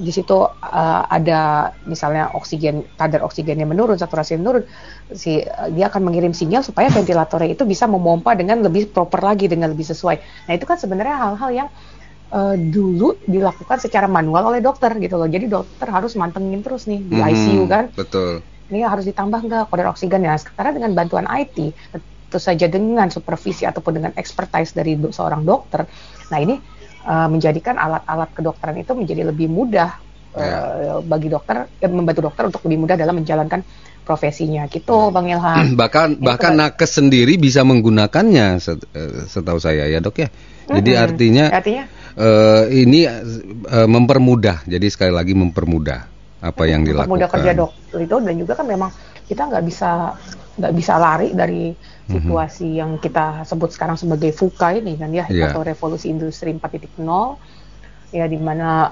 di 0.00 0.12
situ 0.16 0.36
eh, 0.64 1.02
ada 1.16 1.40
misalnya 1.84 2.32
oksigen 2.32 2.88
kadar 2.96 3.20
oksigennya 3.28 3.68
menurun, 3.68 4.00
saturasi 4.00 4.40
menurun, 4.40 4.64
si 5.12 5.44
eh, 5.44 5.68
dia 5.76 5.92
akan 5.92 6.02
mengirim 6.08 6.32
sinyal 6.32 6.64
supaya 6.64 6.88
ventilatornya 6.88 7.52
itu 7.54 7.64
bisa 7.68 7.84
memompa 7.84 8.32
dengan 8.34 8.64
lebih 8.64 8.90
proper 8.94 9.20
lagi, 9.22 9.46
dengan 9.52 9.70
lebih 9.72 9.86
sesuai. 9.92 10.16
Nah 10.48 10.52
itu 10.56 10.64
kan 10.64 10.76
sebenarnya 10.80 11.16
hal-hal 11.20 11.50
yang 11.52 11.68
eh, 12.32 12.56
dulu 12.58 13.18
dilakukan 13.26 13.78
secara 13.82 14.06
manual 14.06 14.50
oleh 14.54 14.60
dokter 14.62 14.94
gitu 14.98 15.16
loh. 15.18 15.28
Jadi 15.28 15.46
dokter 15.50 15.88
harus 15.90 16.14
mantengin 16.16 16.60
terus 16.64 16.86
nih 16.90 17.00
di 17.04 17.16
Mhm, 17.18 17.30
ICU 17.30 17.64
kan. 17.68 17.84
Betul. 17.94 18.42
Ini 18.70 18.86
harus 18.86 19.02
ditambah 19.02 19.40
nggak 19.50 19.62
kadar 19.74 19.86
oksigen 19.90 20.22
ya. 20.22 20.34
Sekarang 20.38 20.78
dengan 20.78 20.94
bantuan 20.94 21.26
IT, 21.26 21.74
tentu 21.90 22.38
saja 22.38 22.70
dengan 22.70 23.10
supervisi 23.10 23.66
ataupun 23.66 23.98
dengan 23.98 24.12
expertise 24.14 24.70
dari 24.70 24.94
do- 24.94 25.10
seorang 25.10 25.42
dokter. 25.42 25.82
Nah 26.30 26.38
ini 26.38 26.54
eh, 27.10 27.28
menjadikan 27.28 27.74
alat-alat 27.74 28.30
kedokteran 28.30 28.78
itu 28.78 28.94
menjadi 28.94 29.26
lebih 29.26 29.50
mudah 29.50 29.90
eh, 30.38 31.02
bagi 31.02 31.26
dokter, 31.26 31.66
eh, 31.82 31.90
membantu 31.90 32.30
dokter 32.30 32.46
untuk 32.46 32.62
lebih 32.62 32.86
mudah 32.86 32.94
dalam 32.94 33.18
menjalankan 33.18 33.60
profesinya 34.06 34.66
gitu 34.70 35.10
Bang 35.10 35.26
Ilham. 35.26 35.74
bahkan 35.80 36.14
Itu 36.14 36.22
bahkan 36.22 36.54
kan- 36.54 36.70
nakes 36.74 37.02
sendiri 37.02 37.34
bisa 37.36 37.66
menggunakannya 37.66 38.46
set- 38.62 38.86
eh, 38.94 39.26
setahu 39.26 39.58
saya 39.58 39.90
ya 39.90 39.98
dok 39.98 40.22
ya. 40.22 40.28
Jadi 40.70 40.90
Mm-mm. 40.94 41.04
artinya 41.04 41.44
artinya 41.50 41.84
eh, 42.14 42.64
ini 42.78 43.00
eh, 43.06 43.88
mempermudah. 43.90 44.70
Jadi 44.70 44.86
sekali 44.86 45.10
lagi 45.10 45.34
mempermudah 45.34 46.00
apa 46.40 46.62
yang 46.64 46.86
dilakukan. 46.88 47.10
mudah 47.10 47.28
kerja 47.28 47.52
dokter 47.52 48.00
itu 48.00 48.16
dan 48.16 48.34
juga 48.38 48.52
kan 48.56 48.64
memang 48.64 48.88
kita 49.30 49.46
nggak 49.46 49.62
bisa 49.62 50.18
nggak 50.58 50.74
bisa 50.74 50.98
lari 50.98 51.30
dari 51.32 51.70
Mhm. 51.70 52.10
situasi 52.10 52.68
yang 52.82 52.98
kita 52.98 53.46
sebut 53.46 53.70
sekarang 53.70 53.94
sebagai 53.94 54.34
VUCA 54.34 54.82
ini 54.82 54.98
kan 54.98 55.14
ya 55.14 55.30
Iya. 55.30 55.46
atau 55.48 55.62
revolusi 55.62 56.10
industri 56.10 56.50
4.0 56.50 57.38
ya 58.10 58.26
di 58.26 58.34
mana 58.36 58.90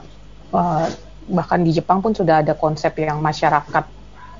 eh, 0.48 0.87
bahkan 1.29 1.61
di 1.61 1.74
Jepang 1.74 2.01
pun 2.01 2.14
sudah 2.14 2.40
ada 2.40 2.55
konsep 2.55 2.94
yang 2.96 3.18
masyarakat 3.18 3.85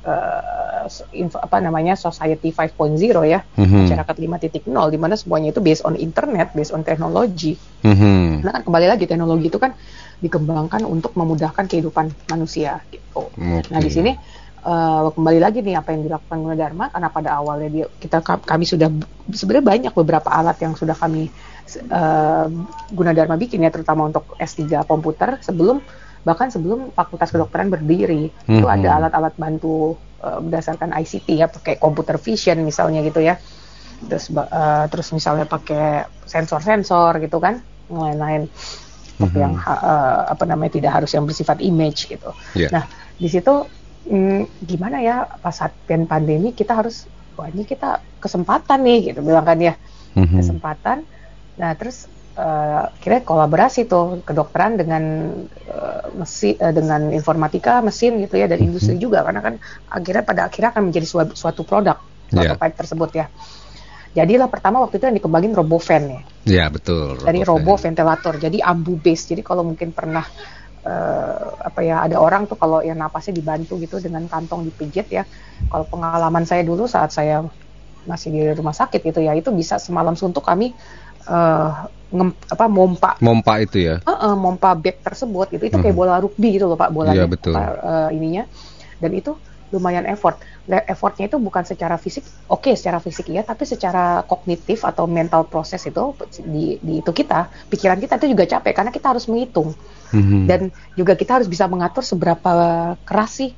eh, 0.09 0.87
info- 1.13 1.43
apa 1.43 1.59
namanya 1.59 1.93
society 1.93 2.49
5.0 2.49 3.27
ya 3.27 3.43
Mhm. 3.59 3.85
masyarakat 3.85 4.17
5.0 4.17 4.63
di 4.89 4.97
mana 4.97 5.19
semuanya 5.19 5.51
itu 5.51 5.61
based 5.61 5.85
on 5.85 5.99
internet 5.99 6.55
based 6.55 6.71
on 6.71 6.81
teknologi 6.81 7.59
Mhm. 7.83 8.41
Nah 8.41 8.51
kan 8.55 8.63
kembali 8.63 8.87
lagi 8.89 9.05
teknologi 9.05 9.51
itu 9.51 9.59
kan 9.59 9.75
dikembangkan 10.19 10.83
untuk 10.83 11.13
memudahkan 11.13 11.67
kehidupan 11.67 12.11
manusia 12.27 12.81
gitu. 12.89 13.31
Oke. 13.31 13.69
Nah 13.69 13.79
di 13.79 13.91
sini 13.91 14.13
eh, 14.61 15.09
kembali 15.13 15.39
lagi 15.39 15.59
nih 15.61 15.75
apa 15.75 15.93
yang 15.93 16.03
dilakukan 16.05 16.39
Gunadarma 16.39 16.91
karena 16.91 17.09
pada 17.09 17.31
awalnya 17.37 17.69
dia 17.69 17.87
kita 17.89 18.19
kami 18.23 18.65
sudah 18.65 18.89
sebenarnya 19.31 19.67
banyak 19.67 19.93
beberapa 19.95 20.29
alat 20.29 20.59
yang 20.59 20.75
sudah 20.75 20.95
kami 20.95 21.29
eh, 21.69 22.47
Gunadarma 22.91 23.37
bikin 23.37 23.63
ya 23.63 23.71
terutama 23.71 24.07
untuk 24.07 24.35
S3 24.37 24.85
komputer 24.85 25.39
sebelum 25.41 25.81
bahkan 26.19 26.51
sebelum 26.51 26.91
Fakultas 26.93 27.31
Kedokteran 27.31 27.69
berdiri 27.69 28.29
itu 28.29 28.67
Mhm. 28.67 28.75
ada 28.83 28.89
alat-alat 28.99 29.35
bantu 29.35 29.95
eh, 30.19 30.39
berdasarkan 30.41 30.91
ICT 30.93 31.29
ya 31.35 31.47
pakai 31.47 31.79
computer 31.79 32.19
vision 32.19 32.59
misalnya 32.61 33.01
gitu 33.01 33.21
ya 33.21 33.39
terus 33.99 34.31
eh, 34.31 34.85
terus 34.89 35.09
misalnya 35.11 35.45
pakai 35.45 36.07
sensor-sensor 36.25 37.19
gitu 37.19 37.39
kan 37.39 37.59
lain-lain 37.89 38.47
Mhm. 39.19 39.35
yang 39.35 39.53
eh, 39.59 40.21
apa 40.31 40.45
namanya 40.45 40.79
tidak 40.79 40.93
harus 40.95 41.11
yang 41.11 41.27
bersifat 41.27 41.59
image 41.59 42.07
gitu 42.07 42.31
Iya. 42.55 42.69
nah 42.71 42.85
di 43.15 43.27
situ 43.27 43.51
mm, 44.09 44.65
gimana 44.65 44.99
ya 44.99 45.29
pas 45.39 45.53
saat 45.53 45.77
pandemi 45.87 46.53
kita 46.53 46.75
harus 46.81 47.07
wah 47.37 47.47
ini 47.47 47.63
kita 47.63 48.03
kesempatan 48.19 48.83
nih 48.83 49.13
gitu 49.13 49.21
bilang 49.23 49.47
kan 49.47 49.59
ya 49.61 49.75
Mhm. 50.19 50.43
kesempatan 50.43 50.99
nah 51.55 51.75
terus 51.79 52.09
eh, 52.39 52.83
kira 53.03 53.23
kolaborasi 53.23 53.91
tuh 53.91 54.23
kedokteran 54.23 54.79
dengan 54.79 55.03
eh, 55.55 56.03
mesin 56.15 56.55
eh, 56.59 56.73
dengan 56.75 57.11
informatika 57.11 57.83
mesin 57.83 58.19
gitu 58.23 58.39
ya 58.39 58.47
dan 58.47 58.59
Mhm. 58.63 58.67
industri 58.71 58.95
juga 58.99 59.23
karena 59.27 59.43
kan 59.43 59.55
akhirnya 59.91 60.23
pada 60.27 60.41
akhirnya 60.47 60.71
akan 60.75 60.83
menjadi 60.91 61.07
suatu, 61.07 61.33
suatu 61.35 61.63
produk 61.63 61.99
suatu 62.31 62.55
Iya. 62.55 62.61
pipe 62.61 62.77
tersebut 62.79 63.11
ya 63.15 63.27
jadilah 64.15 64.49
pertama 64.49 64.83
waktu 64.83 64.99
itu 64.99 65.05
yang 65.07 65.17
dikembangin 65.21 65.53
robovan 65.55 66.03
ya 66.11 66.21
Ya 66.49 66.65
betul. 66.73 67.21
dari 67.21 67.45
Robo 67.45 67.77
ventilator 67.77 68.41
jadi 68.41 68.59
ambu 68.65 68.97
base 68.97 69.37
jadi 69.37 69.45
kalau 69.45 69.63
mungkin 69.69 69.93
pernah 69.93 70.25
eh, 70.89 71.37
apa 71.69 71.81
ya 71.85 71.97
ada 72.07 72.17
orang 72.19 72.49
tuh 72.51 72.57
kalau 72.57 72.81
yang 72.81 72.99
napasnya 72.99 73.37
dibantu 73.37 73.77
gitu 73.85 74.01
dengan 74.01 74.25
kantong 74.33 74.65
dipijit 74.69 75.07
ya 75.13 75.25
kalau 75.69 75.85
pengalaman 75.93 76.45
saya 76.49 76.63
dulu 76.65 76.89
saat 76.89 77.11
saya 77.13 77.45
masih 78.09 78.29
di 78.33 78.41
rumah 78.57 78.73
sakit 78.73 79.01
gitu 79.05 79.21
ya 79.21 79.37
itu 79.37 79.51
bisa 79.53 79.77
semalam 79.77 80.17
suntuk 80.17 80.45
kami 80.47 80.73
eh, 81.29 81.69
ngem- 82.09 82.39
apa 82.49 82.65
mompa 82.73 83.11
Mompa 83.21 83.61
itu 83.61 83.79
ya. 83.85 83.97
eh, 84.01 84.11
eh, 84.11 84.35
mompa 84.39 84.73
bed 84.73 85.05
tersebut 85.05 85.47
gitu 85.53 85.65
itu 85.69 85.77
kayak 85.77 85.93
Mhm. 85.95 86.01
bola 86.01 86.15
rugby 86.25 86.49
gitu 86.57 86.65
loh 86.71 86.79
pak 86.81 86.91
bolanya 86.95 87.29
Iya, 87.29 87.33
betul. 87.33 87.53
apa, 87.53 87.63
eh, 87.85 88.09
ininya 88.17 88.45
dan 89.03 89.13
itu 89.13 89.33
lumayan 89.69 90.09
effort 90.09 90.41
Effortnya 90.69 91.33
itu 91.33 91.41
bukan 91.41 91.65
secara 91.65 91.97
fisik 91.97 92.21
oke 92.47 92.77
secara 92.77 93.01
fisik 93.01 93.33
iya 93.33 93.41
tapi 93.41 93.65
secara 93.65 94.21
kognitif 94.23 94.85
atau 94.85 95.09
mental 95.09 95.49
proses 95.49 95.81
itu 95.83 96.13
di, 96.45 96.77
di 96.77 97.01
itu 97.01 97.09
kita 97.09 97.49
pikiran 97.73 97.97
kita 97.97 98.21
itu 98.21 98.37
juga 98.37 98.45
capek 98.45 98.73
karena 98.77 98.93
kita 98.93 99.17
harus 99.17 99.25
menghitung 99.27 99.73
Mhm. 100.09 100.45
dan 100.45 100.61
juga 100.93 101.13
kita 101.17 101.41
harus 101.41 101.49
bisa 101.49 101.69
mengatur 101.69 102.01
seberapa 102.01 102.53
keras 103.05 103.41
sih 103.41 103.53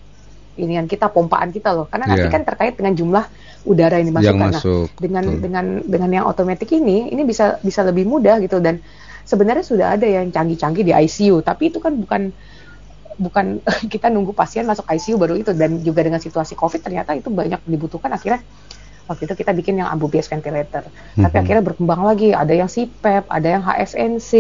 inian 0.54 0.86
kita 0.86 1.06
pompaan 1.06 1.50
kita 1.50 1.70
loh 1.70 1.86
karena 1.86 2.10
nanti 2.10 2.26
Iya. 2.26 2.34
kan 2.34 2.42
terkait 2.42 2.74
dengan 2.74 2.94
jumlah 2.94 3.24
udara 3.64 3.98
yang 3.98 4.10
dimasukkan 4.10 4.34
yang 4.34 4.50
Nah, 4.50 4.58
masuk. 4.58 4.88
dengan 4.98 5.24
betul. 5.26 5.40
dengan 5.46 5.64
dengan 5.86 6.10
yang 6.10 6.24
otomatis 6.26 6.66
ini 6.70 7.10
ini 7.10 7.22
bisa 7.22 7.58
bisa 7.62 7.82
lebih 7.82 8.06
mudah 8.06 8.38
gitu 8.42 8.58
dan 8.58 8.82
sebenarnya 9.22 9.62
sudah 9.62 9.86
ada 9.94 10.06
yang 10.06 10.30
canggih-canggih 10.30 10.82
di 10.82 10.92
ICU 10.92 11.42
tapi 11.42 11.70
itu 11.70 11.78
kan 11.78 11.94
bukan 11.94 12.34
bukan 13.18 13.58
kita 13.92 14.12
nunggu 14.12 14.30
pasien 14.36 14.66
masuk 14.66 14.86
ICU 14.86 15.16
baru 15.18 15.34
itu. 15.34 15.50
Dan 15.56 15.82
juga 15.82 16.04
dengan 16.04 16.20
situasi 16.20 16.54
COVID 16.54 16.80
ternyata 16.84 17.16
itu 17.16 17.32
banyak 17.32 17.64
dibutuhkan. 17.66 18.12
Akhirnya 18.12 18.42
waktu 19.10 19.26
itu 19.26 19.34
kita 19.42 19.50
bikin 19.50 19.82
yang 19.82 19.90
ambubias 19.90 20.30
ventilator. 20.30 20.86
Tapi 21.18 21.34
Mhm. 21.34 21.42
akhirnya 21.42 21.64
berkembang 21.66 22.02
lagi. 22.06 22.30
Ada 22.30 22.54
yang 22.54 22.70
CPAP 22.70 23.26
ada 23.26 23.48
yang 23.50 23.62
HFNC 23.66 24.30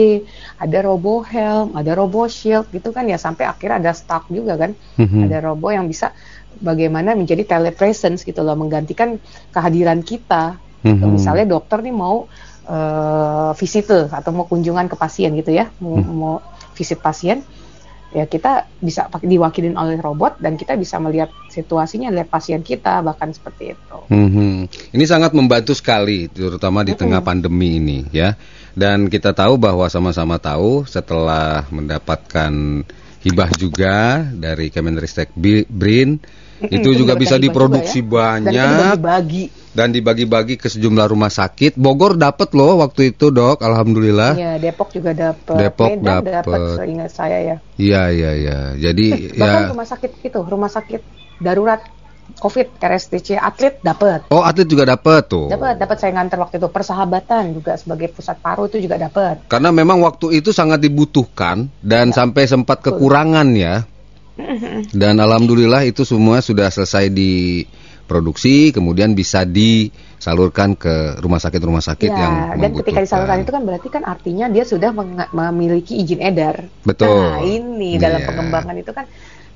ada 0.62 0.78
robo 0.86 1.26
helm 1.26 1.74
ada 1.74 1.90
robo 1.98 2.30
shield 2.30 2.70
gitu 2.70 2.94
kan 2.94 3.02
ya. 3.10 3.18
Sampai 3.18 3.50
akhirnya 3.50 3.82
ada 3.82 3.90
staff 3.90 4.30
juga 4.30 4.54
kan. 4.54 4.70
Mhm. 4.94 5.26
ada 5.26 5.38
robo 5.42 5.74
yang 5.74 5.90
bisa 5.90 6.14
bagaimana 6.60 7.14
menjadi 7.14 7.46
telepresence 7.46 8.22
gitu 8.22 8.42
loh 8.46 8.54
menggantikan 8.54 9.18
kehadiran 9.50 10.02
kita. 10.02 10.58
Mhm. 10.80 11.12
misalnya 11.12 11.44
dokter 11.44 11.82
nih 11.82 11.92
mau 11.92 12.30
eh, 12.70 13.50
visit 13.58 13.90
atau 13.90 14.30
mau 14.30 14.46
kunjungan 14.46 14.86
ke 14.86 14.94
pasien 14.94 15.34
gitu 15.34 15.50
ya. 15.50 15.66
Mau, 15.82 15.98
Hmm. 15.98 16.14
mau 16.14 16.34
visit 16.78 17.02
pasien 17.02 17.42
ya 18.10 18.26
kita 18.26 18.66
bisa 18.82 19.06
diwakilin 19.22 19.78
oleh 19.78 19.98
robot 20.02 20.42
dan 20.42 20.58
kita 20.58 20.74
bisa 20.74 20.98
melihat 20.98 21.30
situasinya 21.48 22.10
lihat 22.10 22.26
pasien 22.26 22.60
kita 22.62 23.02
bahkan 23.06 23.30
seperti 23.30 23.74
itu 23.78 23.90
Mhm. 24.10 24.66
Ini 24.90 25.04
sangat 25.06 25.30
membantu 25.38 25.70
sekali, 25.72 26.26
terutama 26.26 26.82
di 26.82 26.98
tengah 26.98 27.22
pandemi 27.22 27.78
ini 27.78 27.98
ya. 28.10 28.34
Dan 28.74 29.06
kita 29.06 29.30
tahu 29.30 29.54
bahwa 29.54 29.86
sama-sama 29.86 30.42
tahu 30.42 30.82
setelah 30.82 31.62
mendapatkan 31.70 32.82
hibah 33.22 33.50
juga 33.54 34.26
dari 34.34 34.74
Kemenristek 34.74 35.30
BRIN, 35.70 36.18
itu 36.68 36.92
juga 36.92 37.16
bisa 37.16 37.34
hibah 37.34 37.44
diproduksi 37.46 38.00
ya. 38.04 38.44
dan 38.44 39.00
banyak 39.00 39.48
dan 39.70 39.94
dibagi-bagi 39.94 40.58
ke 40.58 40.66
sejumlah 40.66 41.06
rumah 41.06 41.30
sakit. 41.30 41.78
Bogor 41.78 42.18
dapat 42.18 42.50
loh 42.52 42.82
waktu 42.82 43.14
itu 43.14 43.30
dok, 43.30 43.62
alhamdulillah. 43.62 44.34
ya 44.34 44.52
Depok 44.58 44.90
juga 44.90 45.14
dapat 45.14 45.56
Depok 45.56 45.90
dapat 46.20 46.60
seingat 46.76 47.10
saya 47.14 47.38
ya 47.38 47.56
Iya 47.78 48.02
iya 48.10 48.30
iya. 48.34 48.58
Jadi 48.74 49.06
bahkan 49.40 49.62
ya. 49.62 49.70
rumah 49.70 49.86
sakit 49.86 50.10
itu 50.20 50.40
rumah 50.42 50.68
sakit 50.68 51.00
darurat 51.38 51.80
COVID 52.30 52.78
RSTC 52.78 53.34
atlet 53.34 53.78
dapat 53.80 54.30
Oh 54.30 54.42
atlet 54.42 54.62
juga 54.64 54.86
dapat 54.86 55.26
tuh. 55.26 55.50
dapat 55.50 55.74
dapat 55.76 55.96
saya 55.98 56.14
nganter 56.14 56.38
waktu 56.38 56.58
itu 56.58 56.68
persahabatan 56.70 57.42
juga 57.52 57.74
sebagai 57.74 58.06
pusat 58.08 58.38
paru 58.38 58.66
itu 58.66 58.78
juga 58.78 58.98
dapat 58.98 59.46
Karena 59.46 59.70
memang 59.70 59.98
waktu 59.98 60.34
itu 60.34 60.50
sangat 60.50 60.78
dibutuhkan 60.78 61.66
dan 61.80 62.10
Ya. 62.10 62.14
sampai 62.16 62.46
sempat 62.46 62.82
kekurangan 62.82 63.50
ya. 63.54 63.82
Dan 64.90 65.18
alhamdulillah 65.18 65.84
itu 65.86 66.02
semua 66.02 66.40
sudah 66.40 66.68
selesai 66.68 67.08
diproduksi, 67.10 68.74
kemudian 68.74 69.14
bisa 69.14 69.46
disalurkan 69.46 70.74
ke 70.74 71.20
rumah 71.22 71.38
sakit-rumah 71.38 71.80
sakit 71.80 72.10
Ya, 72.10 72.18
yang 72.18 72.34
dan 72.58 72.70
ketika 72.76 73.00
disalurkan 73.00 73.46
itu 73.46 73.52
kan 73.54 73.62
berarti 73.62 73.88
kan 73.88 74.02
artinya 74.04 74.46
dia 74.50 74.64
sudah 74.66 74.90
memiliki 75.30 76.00
izin 76.00 76.20
edar. 76.20 76.66
Betul. 76.82 77.08
Nah, 77.08 77.42
ini 77.44 77.96
dalam 77.96 78.20
Iya. 78.20 78.28
pengembangan 78.28 78.76
itu 78.76 78.90
kan 78.90 79.06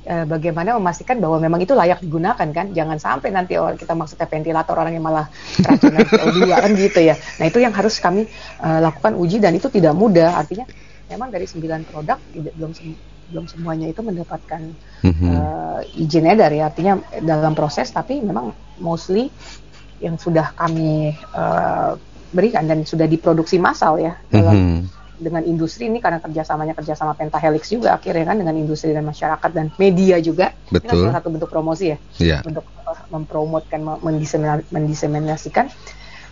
eh, 0.05 0.25
bagaimana 0.29 0.77
memastikan 0.77 1.16
bahwa 1.16 1.40
memang 1.40 1.64
itu 1.64 1.73
layak 1.73 2.05
digunakan 2.05 2.49
kan. 2.53 2.66
Jangan 2.77 3.01
sampai 3.01 3.33
nanti 3.33 3.57
orang 3.57 3.81
kita 3.81 3.97
maksudnya 3.97 4.29
ventilator 4.29 4.77
orang 4.77 4.92
yang 4.92 5.05
malah 5.05 5.33
keracunan 5.59 6.05
CO2 6.20 6.40
kan 6.53 6.70
gitu 6.77 7.01
ya. 7.01 7.16
Nah, 7.40 7.44
itu 7.49 7.59
yang 7.59 7.73
harus 7.73 7.97
kami 7.99 8.29
eh, 8.61 8.79
lakukan 8.85 9.16
uji 9.16 9.40
dan 9.40 9.57
itu 9.57 9.73
tidak 9.73 9.97
mudah. 9.97 10.37
Artinya 10.37 10.68
memang 11.09 11.29
dari 11.33 11.44
9 11.49 11.88
produk 11.88 12.20
tidak 12.33 12.53
belum 12.57 12.73
belum 13.24 13.46
semuanya 13.46 13.87
itu 13.87 14.00
mendapatkan 14.00 14.60
Mhm. 15.00 15.28
eh, 15.28 15.80
izin 15.98 16.26
edar 16.26 16.50
ya 16.50 16.68
artinya 16.68 16.94
dalam 17.18 17.52
proses 17.52 17.88
tapi 17.88 18.20
memang 18.20 18.50
mostly 18.78 19.32
yang 19.98 20.16
sudah 20.16 20.52
kami 20.52 21.12
eh, 21.14 21.90
berikan 22.30 22.66
dan 22.66 22.82
sudah 22.82 23.06
diproduksi 23.06 23.56
massal 23.56 23.96
ya 23.96 24.18
dalam 24.26 24.54
Mhm. 24.54 24.80
dengan 25.14 25.46
industri 25.46 25.87
ini 25.87 26.02
karena 26.02 26.18
kerjasamanya 26.18 26.74
kerjasama 26.74 27.14
Pentahelix 27.14 27.70
juga 27.70 27.94
akhirnya 27.94 28.26
kan 28.26 28.37
dengan 28.37 28.58
industri 28.58 28.90
dan 28.90 29.06
masyarakat 29.06 29.50
dan 29.54 29.70
media 29.78 30.18
juga 30.18 30.50
Ini 30.66 30.82
kan 30.82 30.82
Betul. 30.82 31.00
salah 31.06 31.14
satu 31.14 31.28
bentuk 31.30 31.48
promosi 31.48 31.94
ya 31.94 31.98
Iya. 32.18 32.38
untuk 32.42 32.66
eh, 32.66 33.00
mempromotkan 33.08 33.80
me- 33.80 34.00
mendisemina- 34.02 34.66
mendiseminasikan 34.68 35.70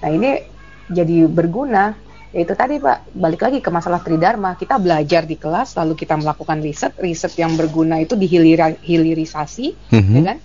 nah 0.03 0.11
ini 0.11 0.43
jadi 0.91 1.31
berguna 1.31 1.95
yaitu 2.33 2.57
tadi 2.57 2.81
Pak 2.81 3.13
balik 3.13 3.45
lagi 3.45 3.59
ke 3.61 3.69
masalah 3.69 4.01
tridharma 4.01 4.57
kita 4.57 4.81
belajar 4.81 5.29
di 5.29 5.37
kelas 5.37 5.77
lalu 5.77 5.93
kita 5.95 6.17
melakukan 6.17 6.65
riset 6.65 6.97
riset 6.97 7.37
yang 7.37 7.53
berguna 7.55 8.01
itu 8.01 8.17
dihilira- 8.17 8.81
hilirisasi 8.81 9.93
Mhm. 9.93 10.13
ya 10.17 10.23
kan 10.33 10.39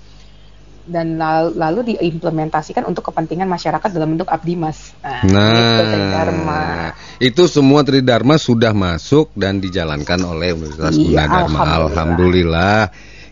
dan 0.88 1.20
lalu, 1.20 1.50
lalu 1.60 1.80
diimplementasikan 1.96 2.88
untuk 2.88 3.12
kepentingan 3.12 3.44
masyarakat 3.44 3.92
dalam 3.92 4.16
bentuk 4.16 4.32
abdimas 4.32 4.96
nah, 5.00 5.20
itu 5.24 5.84
tridharma 5.84 6.60
Nah, 6.64 6.92
itu 7.20 7.44
semua 7.48 7.84
Tridharma 7.84 8.40
sudah 8.40 8.72
masuk 8.72 9.36
dan 9.36 9.60
dijalankan 9.60 10.20
oleh 10.24 10.56
Universitas 10.56 10.96
Iya, 10.96 11.28
Gunadarma. 11.28 11.40
alhamdulillah. 11.44 11.88
Alhamdulillah. 11.92 12.80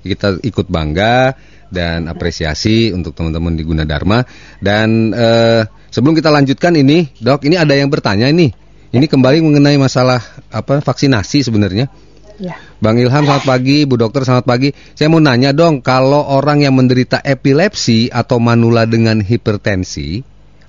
Kita 0.05 0.27
ikut 0.43 0.67
bangga 0.69 1.33
dan 1.75 2.07
apresiasi 2.07 2.95
untuk 2.95 3.11
teman-teman 3.11 3.59
di 3.59 3.67
Gunadarma. 3.67 4.23
Dan 4.63 5.11
eh, 5.11 5.67
sebelum 5.91 6.15
kita 6.15 6.31
lanjutkan 6.31 6.71
ini, 6.79 7.11
dok, 7.19 7.43
ini 7.43 7.59
ada 7.59 7.75
yang 7.75 7.91
bertanya 7.91 8.31
ini. 8.31 8.47
Ini 8.95 9.11
kembali 9.11 9.43
mengenai 9.43 9.75
masalah 9.75 10.23
apa 10.47 10.79
vaksinasi 10.79 11.43
sebenarnya. 11.43 11.91
Ya. 12.39 12.55
Bang 12.79 12.99
Ilham 12.99 13.27
selamat 13.27 13.43
pagi, 13.47 13.83
Bu 13.83 13.99
Dokter 13.99 14.23
selamat 14.23 14.47
pagi. 14.47 14.71
Saya 14.95 15.11
mau 15.11 15.19
nanya 15.19 15.51
dong, 15.51 15.83
kalau 15.83 16.23
orang 16.23 16.63
yang 16.63 16.75
menderita 16.75 17.19
epilepsi 17.23 18.11
atau 18.11 18.39
manula 18.39 18.83
dengan 18.87 19.23
hipertensi, 19.23 20.19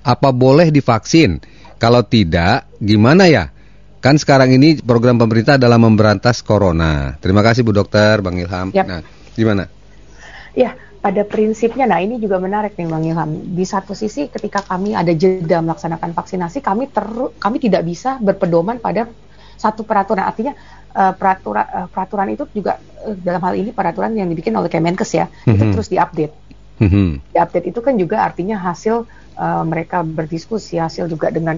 apa 0.03 0.31
boleh 0.31 0.71
divaksin? 0.71 1.39
Kalau 1.77 2.03
tidak, 2.07 2.67
gimana 2.79 3.27
ya? 3.27 3.51
Kan 3.99 4.15
sekarang 4.15 4.55
ini 4.55 4.79
program 4.79 5.19
pemerintah 5.19 5.59
adalah 5.59 5.75
memberantas 5.75 6.39
corona. 6.39 7.19
Terima 7.19 7.43
kasih 7.43 7.67
Bu 7.67 7.75
Dokter, 7.75 8.23
Bang 8.23 8.39
Ilham. 8.39 8.71
Yap. 8.71 8.85
Nah, 8.87 9.01
gimana? 9.35 9.67
Ya, 10.55 10.73
pada 10.97 11.21
prinsipnya, 11.23 11.85
nah 11.85 12.01
ini 12.01 12.17
juga 12.17 12.41
menarik 12.41 12.73
nih 12.73 12.87
Bang 12.89 13.05
Ilham. 13.05 13.31
Di 13.53 13.63
satu 13.63 13.93
sisi 13.93 14.27
ketika 14.27 14.65
kami 14.65 14.97
ada 14.97 15.13
jeda 15.13 15.61
melaksanakan 15.61 16.11
vaksinasi, 16.17 16.59
kami 16.59 16.89
ter, 16.89 17.05
kami 17.37 17.57
tidak 17.61 17.85
bisa 17.85 18.17
berpedoman 18.17 18.81
pada 18.81 19.05
satu 19.57 19.85
peraturan. 19.85 20.25
Artinya 20.25 20.57
uh, 20.97 21.13
peraturan 21.13 21.65
uh, 21.65 21.87
peraturan 21.89 22.27
itu 22.33 22.49
juga 22.51 22.81
uh, 23.05 23.13
dalam 23.13 23.41
hal 23.45 23.53
ini 23.55 23.69
peraturan 23.71 24.13
yang 24.17 24.27
dibikin 24.27 24.57
oleh 24.57 24.69
Kemenkes 24.69 25.11
ya, 25.13 25.29
itu 25.45 25.63
Mhm. 25.63 25.73
terus 25.73 25.87
diupdate. 25.89 26.33
Mhm. 26.81 27.33
Diupdate 27.33 27.67
itu 27.69 27.79
kan 27.81 27.93
juga 27.97 28.21
artinya 28.25 28.57
hasil 28.57 29.05
uh, 29.37 29.63
mereka 29.65 30.01
berdiskusi, 30.01 30.77
hasil 30.81 31.09
juga 31.09 31.29
dengan 31.29 31.57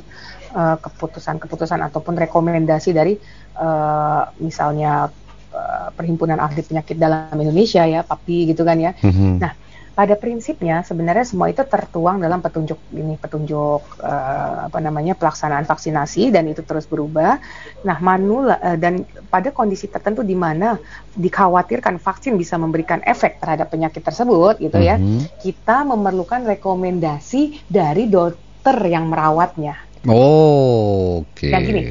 uh, 0.55 0.75
keputusan-keputusan 0.79 1.79
ataupun 1.91 2.15
rekomendasi 2.15 2.91
dari 2.91 3.19
uh, 3.59 4.27
misalnya 4.39 5.11
uh, 5.59 5.89
perhimpunan 5.91 6.39
ahli 6.39 6.63
penyakit 6.63 6.95
dalam 6.95 7.35
Indonesia 7.35 7.83
ya, 7.83 8.07
PAPI 8.07 8.55
gitu 8.55 8.63
kan 8.63 8.79
ya. 8.79 8.95
Mhm. 9.03 9.43
Nah, 9.43 9.51
pada 9.99 10.15
prinsipnya 10.15 10.79
sebenarnya 10.79 11.27
semua 11.27 11.51
itu 11.51 11.59
tertuang 11.67 12.23
dalam 12.23 12.39
petunjuk 12.39 12.79
ini 12.95 13.19
petunjuk 13.19 13.99
eh, 13.99 14.55
apa 14.71 14.79
namanya 14.79 15.11
pelaksanaan 15.11 15.67
vaksinasi 15.67 16.31
dan 16.31 16.47
itu 16.47 16.63
terus 16.63 16.87
berubah. 16.87 17.35
Nah, 17.83 17.99
manula 17.99 18.63
eh, 18.63 18.79
dan 18.79 19.03
pada 19.27 19.51
kondisi 19.51 19.91
tertentu 19.91 20.23
di 20.23 20.39
mana 20.39 20.79
dikhawatirkan 21.19 21.99
vaksin 21.99 22.39
bisa 22.39 22.55
memberikan 22.55 23.03
efek 23.03 23.43
terhadap 23.43 23.67
penyakit 23.75 23.99
tersebut 23.99 24.63
gitu 24.63 24.79
ya. 24.79 24.95
Mhm. 24.95 25.43
Kita 25.43 25.83
memerlukan 25.83 26.47
rekomendasi 26.47 27.67
dari 27.67 28.07
dokter 28.07 28.79
yang 28.87 29.11
merawatnya. 29.11 29.75
Oh, 30.07 31.27
oke. 31.27 31.43
Yang 31.43 31.63
gini, 31.67 31.81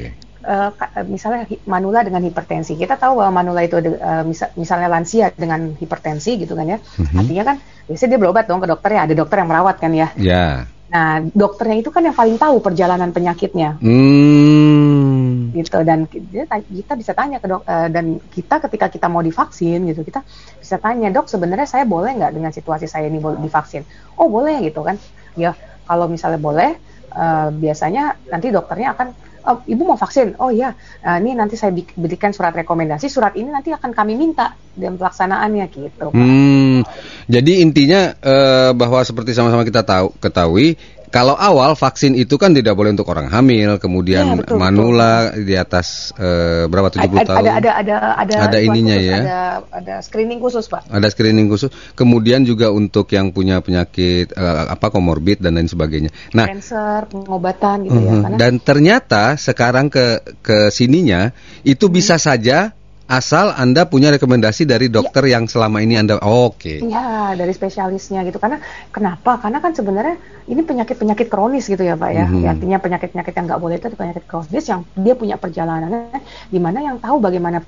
eh, 0.43 0.69
misalnya 1.07 1.45
manula 1.67 2.03
dengan 2.03 2.23
hipertensi. 2.23 2.75
Kita 2.75 2.95
tahu 2.95 3.19
bahwa 3.19 3.43
manula 3.43 3.63
itu 3.63 3.79
ada, 3.79 3.89
eh, 3.91 4.23
misa- 4.23 4.53
misalnya 4.55 4.87
lansia 4.87 5.31
dengan 5.35 5.75
hipertensi 5.75 6.39
gitu 6.39 6.55
kan 6.55 6.67
ya. 6.67 6.77
Mhm. 6.79 7.17
Artinya 7.19 7.43
kan 7.43 7.55
biasanya 7.87 8.09
dia 8.15 8.19
berobat 8.19 8.45
dong 8.47 8.61
ke 8.63 8.67
dokter 8.67 8.89
ya, 8.95 9.01
ada 9.07 9.13
dokter 9.15 9.37
yang 9.43 9.49
merawat 9.51 9.75
kan 9.81 9.91
ya. 9.91 10.07
Ya. 10.15 10.69
Nah, 10.89 11.21
dokternya 11.21 11.85
itu 11.85 11.93
kan 11.93 12.01
yang 12.01 12.17
paling 12.17 12.41
tahu 12.41 12.65
perjalanan 12.65 13.13
penyakitnya 13.13 13.77
Hmm. 13.77 15.53
gitu 15.53 15.85
dan 15.85 16.09
kita 16.09 16.93
bisa 16.97 17.13
tanya 17.13 17.37
ke 17.37 17.45
dok 17.45 17.61
dan 17.65 18.17
kita 18.33 18.57
ketika 18.65 18.89
kita 18.89 19.05
mau 19.05 19.21
divaksin 19.21 19.85
gitu 19.85 20.01
kita 20.01 20.25
bisa 20.57 20.81
tanya 20.81 21.13
dok 21.13 21.29
sebenarnya 21.29 21.69
saya 21.69 21.85
boleh 21.85 22.17
nggak 22.17 22.33
dengan 22.33 22.49
situasi 22.49 22.89
saya 22.89 23.05
ini 23.05 23.21
boleh 23.21 23.37
divaksin 23.37 23.85
oh 24.17 24.29
boleh 24.33 24.65
gitu 24.65 24.81
kan 24.81 24.97
ya 25.37 25.53
kalau 25.85 26.09
misalnya 26.09 26.41
boleh 26.41 26.73
eh, 27.13 27.47
biasanya 27.53 28.17
nanti 28.29 28.49
dokternya 28.49 28.97
akan 28.97 29.07
oh, 29.45 29.57
ibu 29.67 29.81
mau 29.87 29.99
vaksin? 29.99 30.35
Oh 30.41 30.51
iya. 30.51 30.75
Eh, 31.03 31.17
ini 31.23 31.35
nanti 31.35 31.55
saya 31.55 31.71
berikan 31.73 32.33
surat 32.35 32.51
rekomendasi. 32.51 33.07
Surat 33.07 33.35
ini 33.39 33.47
nanti 33.51 33.71
akan 33.71 33.91
kami 33.91 34.19
minta 34.19 34.55
dan 34.75 34.95
pelaksanaannya 34.95 35.65
gitu. 35.71 36.07
Hmm, 36.11 36.83
jadi 37.27 37.63
intinya 37.63 38.15
eh, 38.19 38.71
bahwa 38.75 39.03
seperti 39.03 39.35
sama-sama 39.35 39.63
kita 39.67 39.83
tahu 39.83 40.15
ketahui 40.19 40.79
kalau 41.09 41.33
awal 41.33 41.73
vaksin 41.73 42.13
itu 42.13 42.37
kan 42.37 42.53
tidak 42.53 42.77
boleh 42.77 42.93
untuk 42.93 43.09
orang 43.09 43.27
hamil, 43.29 43.81
kemudian 43.81 44.21
Ya, 44.29 44.37
betul, 44.37 44.57
manula 44.61 45.33
di 45.33 45.53
atas 45.57 46.13
eh, 46.15 46.69
berapa 46.69 46.93
70 46.93 47.01
ada, 47.01 47.25
tahun. 47.25 47.37
ada 47.41 47.51
ada 47.57 47.71
ada 47.81 47.95
ada 48.17 48.33
Ada 48.47 48.57
ininya 48.61 48.97
khusus, 48.97 49.09
ya. 49.09 49.17
ada 49.19 49.39
ada 49.73 49.95
screening 50.05 50.39
khusus 50.39 50.65
pak 50.69 50.81
Ada 50.87 51.07
screening 51.09 51.47
khusus. 51.49 51.69
Kemudian 51.97 52.45
juga 52.45 52.69
untuk 52.69 53.09
yang 53.11 53.33
punya 53.33 53.59
penyakit 53.59 54.31
eh, 54.31 54.63
apa 54.69 54.87
komorbid 54.89 55.41
dan 55.41 55.57
lain 55.57 55.67
sebagainya. 55.67 56.13
Nah, 56.33 56.45
cancer 56.47 57.09
pengobatan 57.09 57.89
gitu 57.89 57.99
ya 57.99 58.13
mhm. 58.13 58.23
karena 58.23 58.37
dan 58.37 58.53
ternyata 58.61 59.23
sekarang 59.35 59.89
ke 59.89 60.21
ke 60.45 60.69
sininya 60.69 61.33
itu 61.65 61.89
Mhm. 61.89 61.93
bisa 61.93 62.15
saja 62.21 62.71
asal 63.09 63.49
Anda 63.57 63.89
punya 63.89 64.13
rekomendasi 64.13 64.69
dari 64.69 64.85
dokter 64.93 65.25
yang 65.25 65.49
selama 65.49 65.81
ini 65.81 65.97
Anda 65.97 66.21
Oke. 66.21 66.85
Iya, 66.85 67.33
dari 67.33 67.49
spesialisnya 67.57 68.21
gitu. 68.29 68.37
Karena 68.37 68.61
kenapa? 68.93 69.41
Karena 69.41 69.57
kan 69.57 69.73
sebenarnya 69.73 70.21
ini 70.45 70.61
penyakit-penyakit 70.61 71.25
kronis 71.25 71.65
gitu 71.65 71.81
ya, 71.81 71.97
Pak 71.97 72.11
ya. 72.13 72.25
Mhm. 72.29 72.45
Ya, 72.45 72.49
Artinya 72.53 72.77
penyakit-penyakit 72.77 73.33
yang 73.33 73.45
nggak 73.49 73.61
boleh 73.61 73.75
itu 73.81 73.89
penyakit 73.97 74.23
kronis 74.29 74.65
yang 74.69 74.85
dia 74.93 75.17
punya 75.17 75.41
perjalanannya 75.41 76.21
di 76.53 76.59
mana 76.61 76.85
yang 76.85 77.01
tahu 77.01 77.17
bagaimana 77.17 77.65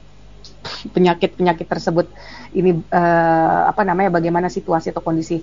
penyakit-penyakit 0.94 1.66
tersebut 1.66 2.14
ini 2.54 2.78
eh, 2.78 3.62
apa 3.66 3.82
namanya 3.82 4.14
bagaimana 4.14 4.46
situasi 4.46 4.94
atau 4.94 5.02
kondisi 5.02 5.42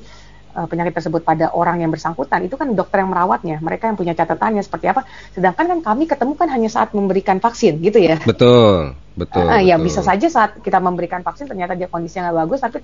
eh, 0.55 0.66
penyakit 0.70 0.94
tersebut 0.96 1.22
pada 1.26 1.53
orang 1.53 1.82
yang 1.82 1.90
bersangkutan 1.92 2.44
itu 2.46 2.55
kan 2.57 2.72
dokter 2.72 3.03
yang 3.05 3.11
merawatnya 3.12 3.61
mereka 3.61 3.90
yang 3.90 3.96
punya 3.99 4.14
catatannya 4.16 4.62
seperti 4.64 4.86
apa 4.92 5.03
sedangkan 5.34 5.64
kan 5.68 5.78
kami 5.84 6.05
ketemu 6.09 6.32
kan 6.38 6.49
hanya 6.53 6.68
saat 6.72 6.92
memberikan 6.96 7.38
vaksin 7.42 7.80
gitu 7.84 7.99
ya 8.01 8.16
Betul, 8.22 8.96
betul. 9.16 9.44
Ah, 9.49 9.61
ya 9.61 9.76
betul. 9.76 9.86
bisa 9.90 10.01
saja 10.01 10.26
saat 10.30 10.51
kita 10.62 10.78
memberikan 10.80 11.20
vaksin 11.20 11.51
ternyata 11.51 11.76
dia 11.76 11.88
kondisinya 11.90 12.30
nggak 12.30 12.38
bagus 12.46 12.59
tapi 12.64 12.76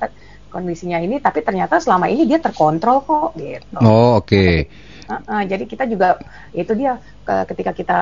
kondisinya 0.51 0.99
ini 1.01 1.19
tapi 1.19 1.41
ternyata 1.41 1.81
selama 1.81 2.07
ini 2.11 2.29
dia 2.29 2.39
terkontrol 2.43 3.03
kok 3.07 3.39
gitu. 3.39 3.79
Oh, 3.81 4.21
oke. 4.21 4.69
Ah, 5.05 5.21
ah, 5.29 5.43
jadi 5.45 5.65
kita 5.69 5.85
juga 5.85 6.17
itu 6.57 6.73
dia 6.73 6.97
ke- 7.27 7.45
ketika 7.53 7.73
kita 7.77 7.99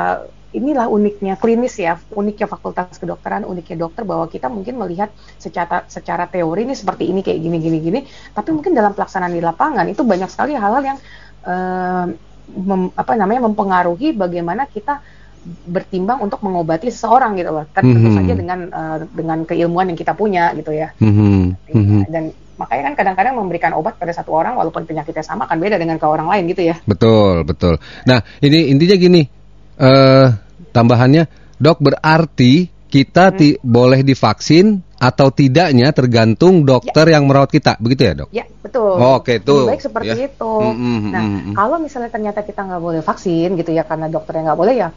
inilah 0.53 0.87
uniknya 0.87 1.41
klinis 1.41 1.81
ya 1.81 1.97
uniknya 2.13 2.45
fakultas 2.45 3.01
kedokteran 3.01 3.49
uniknya 3.49 3.89
dokter 3.89 4.05
bahwa 4.05 4.29
kita 4.29 4.53
mungkin 4.53 4.77
melihat 4.77 5.09
secara 5.41 5.89
secara 5.89 6.29
teori 6.29 6.69
ini 6.69 6.77
seperti 6.77 7.09
ini 7.09 7.25
kayak 7.25 7.41
gini 7.41 7.57
gini 7.57 7.79
gini 7.81 8.01
tapi 8.37 8.53
mungkin 8.53 8.77
dalam 8.77 8.93
pelaksanaan 8.93 9.33
di 9.33 9.41
lapangan 9.41 9.89
itu 9.89 10.05
banyak 10.05 10.29
sekali 10.29 10.53
hal-hal 10.53 10.85
yang 10.85 10.99
eh, 11.43 12.05
mem- 12.53 12.93
apa 12.93 13.13
namanya 13.17 13.49
mempengaruhi 13.49 14.13
bagaimana 14.13 14.69
kita 14.69 15.01
bertimbang 15.43 16.23
untuk 16.23 16.39
mengobati 16.45 16.87
seseorang 16.93 17.35
gitu 17.35 17.51
loh 17.51 17.67
kan 17.75 17.83
tentu 17.83 18.09
Mhm. 18.13 18.17
saja 18.21 18.33
dengan 18.37 18.59
eh, 18.71 18.99
dengan 19.11 19.39
keilmuan 19.43 19.91
yang 19.91 19.99
kita 19.99 20.15
punya 20.15 20.53
gitu 20.55 20.71
ya 20.71 20.95
Mhm, 21.03 21.57
mhm. 21.75 21.99
dan 22.13 22.31
makanya 22.61 22.93
kan 22.93 22.95
kadang-kadang 22.95 23.35
memberikan 23.41 23.73
obat 23.75 23.99
pada 23.99 24.13
satu 24.15 24.31
orang 24.37 24.55
walaupun 24.55 24.87
penyakitnya 24.87 25.25
sama 25.27 25.51
kan 25.51 25.59
beda 25.59 25.81
dengan 25.83 25.99
ke 25.99 26.07
orang 26.07 26.29
lain 26.31 26.47
gitu 26.47 26.63
ya 26.71 26.77
Betul, 26.87 27.43
betul. 27.43 27.81
Nah, 28.07 28.23
ini 28.39 28.71
intinya 28.71 28.95
gini. 28.95 29.42
Eh 29.83 30.27
tambahannya, 30.71 31.27
Dok, 31.59 31.79
berarti 31.83 32.71
kita 32.87 33.33
ti- 33.33 33.57
boleh 33.59 34.05
divaksin 34.05 34.85
atau 35.01 35.33
tidaknya 35.33 35.91
tergantung 35.91 36.63
dokter 36.63 37.09
yang 37.09 37.27
merawat 37.27 37.51
kita, 37.51 37.75
begitu 37.81 38.03
ya, 38.07 38.13
Dok? 38.15 38.29
Ya, 38.31 38.45
betul. 38.63 38.95
Oh, 38.95 39.19
oke, 39.19 39.43
Lebih 39.43 39.49
tuh. 39.49 39.65
baik 39.67 39.83
seperti 39.83 40.15
Ya. 40.15 40.29
itu. 40.31 40.55
Mm, 40.61 40.77
mm, 40.77 41.01
nah, 41.11 41.23
mm, 41.25 41.41
mm. 41.51 41.55
kalau 41.57 41.77
misalnya 41.83 42.11
ternyata 42.13 42.45
kita 42.45 42.61
nggak 42.63 42.83
boleh 42.85 43.03
vaksin 43.03 43.49
gitu 43.59 43.71
ya 43.75 43.83
karena 43.83 44.07
dokternya 44.07 44.53
nggak 44.53 44.61
boleh 44.61 44.75
ya, 44.77 44.89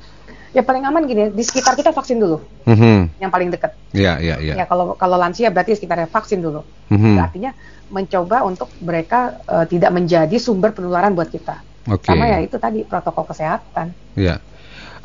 ya 0.52 0.62
paling 0.62 0.84
aman 0.86 1.02
gini, 1.10 1.24
di 1.34 1.44
sekitar 1.44 1.74
kita 1.74 1.90
vaksin 1.90 2.20
dulu, 2.22 2.38
Mhm. 2.70 3.18
yang 3.18 3.32
paling 3.34 3.50
dekat. 3.50 3.74
Ya, 3.96 4.20
ya, 4.22 4.38
ya. 4.44 4.54
Ya 4.60 4.66
kalau 4.68 4.94
kalau 5.00 5.16
lansia 5.18 5.50
berarti 5.50 5.74
sekitarnya 5.74 6.12
vaksin 6.12 6.44
dulu. 6.44 6.62
Mhm. 6.92 7.16
Artinya 7.18 7.52
mencoba 7.90 8.44
untuk 8.44 8.70
mereka 8.84 9.40
eh, 9.48 9.66
tidak 9.72 9.90
menjadi 9.96 10.36
sumber 10.38 10.76
penularan 10.76 11.16
buat 11.16 11.32
kita. 11.32 11.64
Oke. 11.88 12.12
Sama 12.12 12.26
ya 12.28 12.42
itu 12.42 12.58
tadi 12.58 12.82
protokol 12.84 13.30
kesehatan. 13.30 13.94
Ya. 14.18 14.42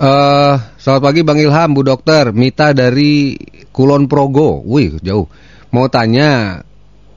Eh, 0.01 0.55
selamat 0.81 1.03
pagi 1.13 1.21
Bang 1.21 1.37
Ilham, 1.37 1.77
Bu 1.77 1.85
Dokter. 1.85 2.33
Mita 2.33 2.73
dari 2.73 3.37
Kulon 3.69 4.09
Progo. 4.09 4.65
Wih, 4.65 4.97
jauh. 5.05 5.29
Mau 5.77 5.93
tanya, 5.93 6.65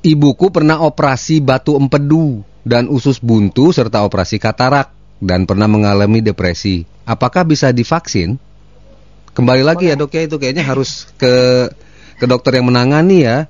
ibuku 0.04 0.52
pernah 0.52 0.84
operasi 0.84 1.40
batu 1.40 1.80
empedu 1.80 2.44
dan 2.68 2.92
usus 2.92 3.24
buntu 3.24 3.72
serta 3.72 4.04
operasi 4.04 4.36
katarak 4.36 4.92
dan 5.24 5.48
pernah 5.48 5.72
mengalami 5.72 6.20
depresi. 6.20 6.84
Apakah 7.08 7.48
bisa 7.48 7.72
divaksin? 7.72 8.36
Kembali 9.32 9.64
lagi 9.64 9.88
ya 9.88 9.96
dok 9.96 10.12
ya 10.12 10.28
itu 10.28 10.36
kayaknya 10.36 10.68
harus 10.68 11.08
ke 11.16 11.66
ke 12.20 12.26
dokter 12.28 12.60
yang 12.60 12.68
menangani 12.68 13.24
ya. 13.24 13.48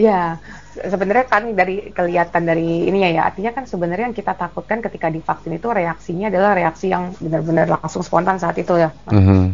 Ya, 0.00 0.40
sebenarnya 0.72 1.26
kan 1.28 1.52
dari 1.52 1.92
kelihatan 1.92 2.42
dari 2.48 2.88
ini 2.88 3.04
ya, 3.04 3.10
ya 3.20 3.22
artinya 3.28 3.52
kan 3.52 3.68
sebenarnya 3.68 4.08
yang 4.08 4.16
kita 4.16 4.32
takutkan 4.32 4.80
ketika 4.80 5.12
divaksin 5.12 5.56
itu 5.60 5.68
reaksinya 5.68 6.32
adalah 6.32 6.56
reaksi 6.56 6.88
yang 6.88 7.12
benar-benar 7.20 7.68
langsung 7.68 8.00
spontan 8.00 8.40
saat 8.40 8.56
itu 8.56 8.80
ya. 8.80 8.88
Mhm. 9.12 9.52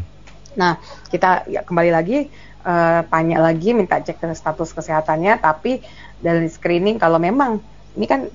Nah, 0.59 0.79
kita 1.11 1.47
ya 1.51 1.67
kembali 1.67 1.91
lagi 1.91 2.31
tanya 3.09 3.41
lagi, 3.41 3.73
minta 3.73 3.97
cek 3.99 4.21
ke 4.21 4.27
status 4.37 4.77
kesehatannya, 4.77 5.41
tapi 5.41 5.81
dari 6.21 6.47
screening 6.53 7.01
kalau 7.01 7.17
memang 7.17 7.59
ini 7.97 8.07
kan 8.07 8.29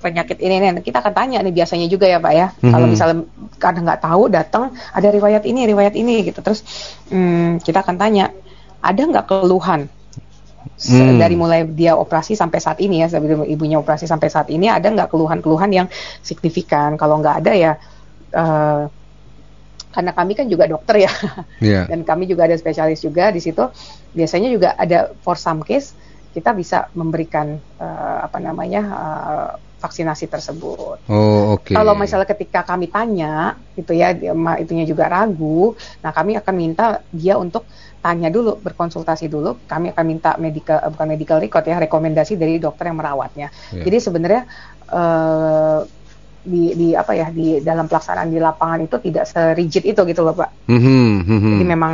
penyakit 0.00 0.40
ini 0.40 0.64
nih, 0.64 0.80
kita 0.80 1.04
akan 1.04 1.12
tanya 1.12 1.44
nih 1.44 1.52
biasanya 1.52 1.84
juga 1.90 2.08
ya 2.08 2.16
Pak 2.22 2.32
ya. 2.32 2.46
Kalau 2.56 2.86
Mhm. 2.88 2.92
misalnya 2.94 3.16
kadang 3.60 3.84
nggak 3.84 4.00
tahu 4.00 4.22
datang 4.32 4.72
ada 4.96 5.08
riwayat 5.12 5.44
ini, 5.44 5.68
riwayat 5.68 5.92
ini 5.92 6.24
gitu, 6.24 6.40
terus 6.40 6.64
hmm, 7.12 7.60
kita 7.60 7.84
akan 7.84 7.96
tanya 8.00 8.32
ada 8.80 9.02
nggak 9.04 9.28
keluhan 9.28 9.92
Hmm. 10.60 11.16
Dari 11.20 11.36
mulai 11.36 11.64
dia 11.68 11.96
operasi 11.96 12.36
sampai 12.36 12.60
saat 12.60 12.78
ini 12.80 13.04
ya, 13.04 13.08
sebelum 13.08 13.44
ibunya 13.48 13.80
operasi 13.80 14.04
sampai 14.04 14.28
saat 14.28 14.48
ini 14.52 14.68
ada 14.68 14.88
nggak 14.88 15.08
keluhan-keluhan 15.12 15.70
yang 15.72 15.86
signifikan? 16.20 16.96
Kalau 17.00 17.20
nggak 17.20 17.36
ada 17.44 17.52
ya, 17.52 17.72
eh, 18.32 18.82
karena 19.90 20.12
kami 20.14 20.32
kan 20.38 20.46
juga 20.46 20.64
dokter 20.70 21.04
ya, 21.04 21.12
Iya. 21.64 21.88
dan 21.88 22.04
kami 22.04 22.28
juga 22.28 22.44
ada 22.48 22.56
spesialis 22.56 23.00
juga 23.00 23.32
di 23.32 23.40
situ. 23.40 23.60
Biasanya 24.12 24.48
juga 24.52 24.68
ada 24.76 25.12
for 25.24 25.36
some 25.36 25.64
case 25.64 25.96
kita 26.30 26.54
bisa 26.54 26.86
memberikan 26.94 27.58
eh, 27.58 28.18
apa 28.24 28.38
namanya 28.38 28.82
eh, 28.84 29.50
vaksinasi 29.80 30.28
tersebut. 30.28 31.08
Oh, 31.08 31.56
oke. 31.56 31.72
Kalau 31.72 31.96
misalnya 31.96 32.28
ketika 32.28 32.60
kami 32.68 32.92
tanya, 32.92 33.56
gitu 33.72 33.96
ya, 33.96 34.12
dia 34.12 34.36
ma- 34.36 34.60
itunya 34.60 34.84
juga 34.84 35.08
ragu, 35.08 35.72
nah 36.04 36.12
kami 36.12 36.36
akan 36.36 36.54
minta 36.54 37.00
dia 37.08 37.40
untuk 37.40 37.64
tanya 38.00 38.32
dulu, 38.32 38.56
berkonsultasi 38.60 39.28
dulu. 39.28 39.64
Kami 39.68 39.92
akan 39.92 40.04
minta 40.04 40.34
medical, 40.40 40.80
eh, 40.80 40.90
bukan 40.90 41.06
medical 41.08 41.38
record 41.38 41.64
ya, 41.68 41.76
rekomendasi 41.76 42.40
dari 42.40 42.56
dokter 42.56 42.88
yang 42.88 42.98
merawatnya. 42.98 43.48
Ya. 43.72 43.84
Jadi 43.84 43.96
sebenarnya 44.00 44.42
eh, 44.88 45.80
di, 46.40 46.62
di 46.72 46.88
apa 46.96 47.12
ya, 47.12 47.28
di 47.28 47.60
dalam 47.60 47.84
pelaksanaan 47.84 48.32
di 48.32 48.40
lapangan 48.40 48.80
itu 48.80 48.96
tidak 48.98 49.24
serigid 49.28 49.84
itu 49.84 50.00
gitu 50.08 50.20
loh, 50.24 50.32
Pak. 50.32 50.72
Mhm, 50.72 51.28
mhm. 51.28 51.50
Jadi 51.56 51.64
memang 51.68 51.92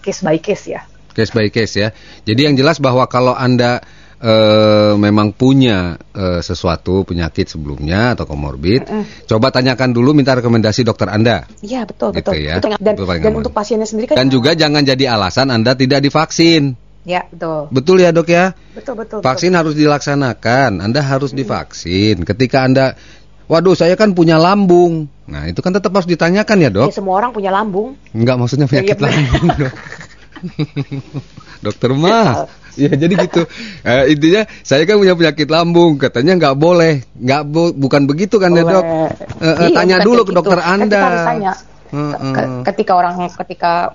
case 0.00 0.22
by 0.22 0.38
case 0.38 0.64
ya. 0.70 0.82
Case 1.14 1.30
by 1.34 1.50
case 1.50 1.74
ya. 1.78 1.88
Jadi 2.26 2.40
yang 2.50 2.54
jelas 2.54 2.78
bahwa 2.78 3.06
kalau 3.10 3.34
Anda 3.34 3.82
eh, 4.24 4.92
memang 4.96 5.36
punya 5.36 6.00
eh, 6.16 6.40
sesuatu 6.40 7.04
penyakit 7.04 7.44
sebelumnya 7.44 8.16
atau 8.16 8.24
komorbid, 8.24 8.88
coba 9.28 9.52
tanyakan 9.52 9.92
dulu 9.92 10.16
minta 10.16 10.32
rekomendasi 10.32 10.80
dokter 10.82 11.12
Anda. 11.12 11.44
Iya 11.60 11.84
betul 11.84 12.16
Gitu 12.16 12.32
betul. 12.32 12.40
ya. 12.40 12.54
Betul. 12.56 12.70
Dan, 12.80 12.96
dan 12.96 13.20
aman. 13.20 13.44
untuk 13.44 13.52
pasiennya 13.52 13.84
sendiri 13.84 14.08
kan 14.08 14.16
Dan 14.24 14.32
juga 14.32 14.56
jangan 14.56 14.80
jadi 14.80 15.12
alasan 15.12 15.52
Anda 15.52 15.76
tidak 15.76 16.00
divaksin. 16.00 16.80
ya 17.04 17.28
betul. 17.28 17.68
Betul 17.68 17.96
ya, 18.00 18.10
Dok 18.16 18.28
ya? 18.32 18.56
Betul 18.72 18.94
betul. 18.96 19.20
Vaksin 19.20 19.52
harus 19.52 19.76
dilaksanakan. 19.76 20.80
Anda 20.80 21.04
harus 21.04 21.36
divaksin. 21.36 22.24
Ketika 22.24 22.64
Anda 22.64 22.96
Waduh, 23.44 23.76
saya 23.76 23.92
kan 23.92 24.16
punya 24.16 24.40
lambung. 24.40 25.04
Nah, 25.28 25.44
itu 25.44 25.60
kan 25.60 25.68
tetap 25.76 25.92
harus 25.92 26.08
ditanyakan 26.08 26.64
ya, 26.64 26.72
betul. 26.72 26.80
Dok. 26.80 26.88
Ya, 26.88 26.96
semua 26.96 27.14
orang 27.20 27.36
punya 27.36 27.52
lambung. 27.52 27.92
Enggak 28.16 28.40
maksudnya 28.40 28.64
penyakit 28.64 28.96
Iya, 28.96 29.04
benar. 29.04 29.12
lambung, 29.12 29.44
Dok. 29.60 29.74
Dokter 31.64 31.90
mah. 31.92 32.48
Ya 32.82 32.90
jadi 32.90 33.14
gitu. 33.14 33.46
Eh, 33.86 34.18
intinya 34.18 34.42
saya 34.66 34.82
kan 34.82 34.98
punya 34.98 35.14
penyakit 35.14 35.46
lambung, 35.46 35.94
katanya 35.94 36.34
nggak 36.34 36.56
boleh, 36.58 37.06
nggak 37.14 37.42
bo- 37.46 37.74
bukan 37.74 38.10
begitu 38.10 38.42
kan 38.42 38.50
ya 38.50 38.66
Boleh. 38.66 38.74
dok? 38.74 38.84
Eh, 38.84 39.10
eh, 39.38 39.54
Iya, 39.70 39.76
tanya 39.78 39.96
dulu 40.02 40.22
ke 40.26 40.34
gitu. 40.34 40.38
dokter 40.42 40.58
Kan 40.58 40.82
anda. 40.82 41.00
harus 41.06 41.22
tanya. 41.22 41.52
Ketika 42.66 42.92
orang 42.98 43.14
ketika 43.30 43.94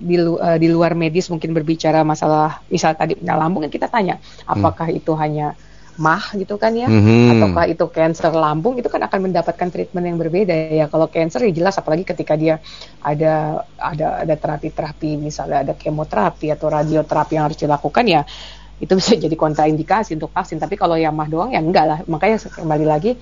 di, 0.00 0.16
lu- 0.16 0.40
eh, 0.40 0.56
di 0.56 0.68
luar 0.72 0.96
medis 0.96 1.28
mungkin 1.28 1.52
berbicara 1.52 2.00
masalah 2.00 2.64
misal 2.72 2.96
tadi 2.96 3.18
punya 3.18 3.36
lambung 3.36 3.68
kan 3.68 3.72
kita 3.72 3.88
tanya 3.92 4.16
apakah 4.48 4.88
itu 4.88 5.12
hanya 5.18 5.52
mah 5.94 6.34
gitu 6.34 6.58
kan 6.58 6.74
ya. 6.74 6.90
Mhm. 6.90 7.38
ataukah 7.38 7.64
itu 7.70 7.84
cancer 7.90 8.32
lambung 8.34 8.74
itu 8.80 8.90
kan 8.90 9.02
akan 9.06 9.30
mendapatkan 9.30 9.68
treatment 9.70 10.04
yang 10.10 10.18
berbeda 10.18 10.54
ya. 10.74 10.86
Kalau 10.90 11.06
cancer 11.06 11.46
ya 11.46 11.52
jelas 11.54 11.78
apalagi 11.78 12.02
ketika 12.02 12.34
dia 12.34 12.58
ada 12.98 13.62
ada 13.78 14.26
ada 14.26 14.34
terapi-terapi 14.34 15.18
misalnya 15.18 15.62
ada 15.62 15.74
kemoterapi 15.78 16.50
atau 16.50 16.66
radioterapi 16.66 17.32
yang 17.38 17.44
harus 17.46 17.58
dilakukan 17.60 18.04
ya 18.10 18.22
itu 18.82 18.92
bisa 18.98 19.14
jadi 19.24 19.36
kontraindikasi 19.38 20.18
untuk 20.18 20.34
vaksin. 20.34 20.58
Tapi 20.58 20.74
kalau 20.74 20.98
yang 20.98 21.14
mah 21.14 21.30
doang 21.30 21.54
ya 21.54 21.62
enggak 21.62 21.84
lah. 21.86 21.98
Makanya 22.10 22.42
kembali 22.42 22.84
lagi 22.86 23.14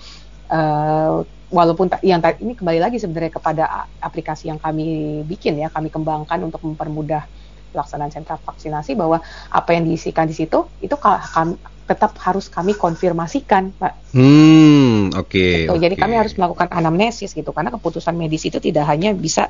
eh, 0.48 1.14
walaupun 1.52 1.86
yang 2.00 2.24
ini 2.40 2.56
kembali 2.56 2.80
lagi 2.80 2.96
sebenarnya 2.96 3.32
kepada 3.36 3.64
aplikasi 4.00 4.48
yang 4.48 4.56
kami 4.56 5.20
bikin 5.28 5.60
ya 5.60 5.68
kami 5.68 5.92
kembangkan 5.92 6.40
untuk 6.48 6.64
mempermudah 6.64 7.28
pelaksanaan 7.72 8.12
sentra 8.12 8.36
vaksinasi 8.36 8.96
bahwa 8.96 9.20
apa 9.48 9.70
yang 9.72 9.88
diisikan 9.88 10.28
di 10.28 10.36
situ 10.36 10.68
itu 10.80 10.92
ka- 10.96 11.24
kam- 11.32 11.60
tetap 11.92 12.16
harus 12.24 12.48
kami 12.48 12.72
konfirmasikan 12.72 13.76
pak 13.76 14.02
Hmm, 14.12 15.08
oke. 15.16 15.64
Gitu. 15.64 15.72
Jadi 15.72 15.96
oke. 15.96 16.02
kami 16.04 16.14
harus 16.20 16.36
melakukan 16.36 16.68
anamnesis 16.68 17.32
gitu 17.32 17.48
karena 17.56 17.72
keputusan 17.72 18.12
medis 18.12 18.44
itu 18.44 18.60
tidak 18.60 18.84
hanya 18.84 19.16
bisa 19.16 19.48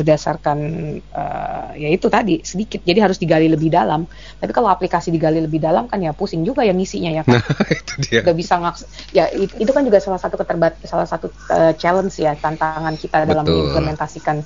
berdasarkan 0.00 0.58
eh, 1.04 1.70
ya 1.84 1.88
itu 1.92 2.08
tadi 2.08 2.40
sedikit. 2.40 2.80
Jadi 2.80 2.98
harus 3.04 3.20
digali 3.20 3.44
lebih 3.44 3.68
dalam. 3.68 4.08
Tapi 4.40 4.52
kalau 4.56 4.72
aplikasi 4.72 5.12
digali 5.12 5.36
lebih 5.44 5.60
dalam 5.60 5.84
kan 5.84 6.00
ya 6.00 6.16
pusing 6.16 6.48
juga 6.48 6.64
yang 6.64 6.80
ngisinya 6.80 7.12
ya 7.12 7.22
kan. 7.28 7.36
Nah, 7.44 7.70
itu 7.70 7.94
dia. 8.08 8.20
Udah 8.24 8.34
bisa 8.36 8.54
ngaks 8.56 8.80
ya 9.12 9.28
it- 9.28 9.56
itu 9.60 9.68
kan 9.68 9.84
juga 9.84 10.00
salah 10.00 10.16
satu 10.16 10.40
keterbat 10.40 10.80
salah 10.88 11.04
satu 11.04 11.28
eh, 11.52 11.76
challenge 11.76 12.16
ya 12.24 12.32
tantangan 12.40 12.96
kita 12.96 13.28
dalam 13.28 13.44
Betul. 13.44 13.68
mengimplementasikan 13.68 14.40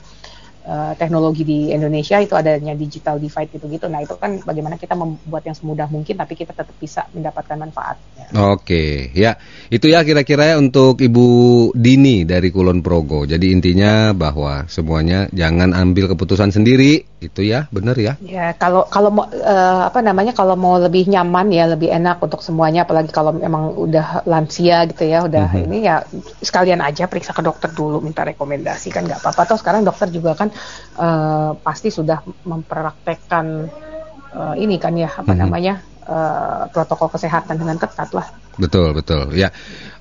eh, 0.69 0.93
teknologi 1.01 1.43
di 1.49 1.73
Indonesia 1.73 2.21
itu 2.21 2.37
adanya 2.37 2.77
digital 2.77 3.17
divide 3.17 3.49
gitu-gitu. 3.57 3.89
Nah, 3.89 4.05
itu 4.05 4.15
kan 4.21 4.37
bagaimana 4.45 4.77
kita 4.77 4.93
membuat 4.93 5.49
yang 5.49 5.57
semudah 5.57 5.89
mungkin 5.89 6.21
tapi 6.21 6.37
kita 6.37 6.53
tetap 6.53 6.77
bisa 6.77 7.09
mendapatkan 7.17 7.57
manfaatnya. 7.57 8.29
Oke, 8.53 9.09
ya 9.17 9.41
itu 9.73 9.89
ya 9.89 10.05
kira-kira 10.05 10.53
ya 10.53 10.57
untuk 10.61 11.01
Ibu 11.01 11.27
Dini 11.73 12.29
dari 12.29 12.53
Kulon 12.53 12.85
Progo. 12.85 13.25
Jadi 13.25 13.49
intinya 13.49 14.13
bahwa 14.13 14.69
semuanya 14.69 15.25
jangan 15.33 15.73
ambil 15.73 16.13
keputusan 16.13 16.53
sendiri, 16.53 17.18
itu 17.19 17.43
ya, 17.43 17.67
benar 17.75 17.99
ya? 17.99 18.15
Ya, 18.23 18.55
kalau 18.55 18.87
kalau 18.87 19.11
mau 19.11 19.27
eh, 19.27 19.83
apa 19.91 19.99
namanya 20.01 20.31
kalau 20.31 20.55
mau 20.55 20.79
lebih 20.79 21.11
nyaman 21.11 21.51
ya 21.51 21.67
lebih 21.67 21.91
enak 21.91 22.23
untuk 22.23 22.39
semuanya 22.41 22.87
apalagi 22.87 23.11
kalau 23.11 23.35
memang 23.35 23.75
udah 23.75 24.23
lansia 24.23 24.87
gitu 24.87 25.03
ya, 25.03 25.27
udah 25.27 25.51
Mhm. 25.51 25.67
ini 25.67 25.79
ya 25.83 26.07
sekalian 26.39 26.79
aja 26.79 27.11
periksa 27.11 27.35
ke 27.35 27.43
dokter 27.43 27.75
dulu 27.75 27.99
minta 27.99 28.23
rekomendasi 28.23 28.95
kan 28.95 29.03
nggak 29.03 29.19
apa-apa 29.19 29.43
toh 29.51 29.59
sekarang 29.59 29.83
dokter 29.83 30.07
juga 30.09 30.39
kan 30.39 30.55
eh, 30.95 31.51
pasti 31.59 31.91
sudah 31.91 32.23
mempraktekkan 32.47 33.67
eh, 34.29 34.55
ini 34.63 34.79
kan 34.79 34.95
ya 34.95 35.11
apa 35.11 35.35
Mhm. 35.35 35.41
namanya 35.43 35.75
eh, 36.07 36.63
protokol 36.71 37.11
kesehatan 37.11 37.59
dengan 37.59 37.77
ketat 37.77 38.15
lah. 38.15 38.31
Betul, 38.57 38.95
betul. 38.95 39.35
Ya. 39.35 39.51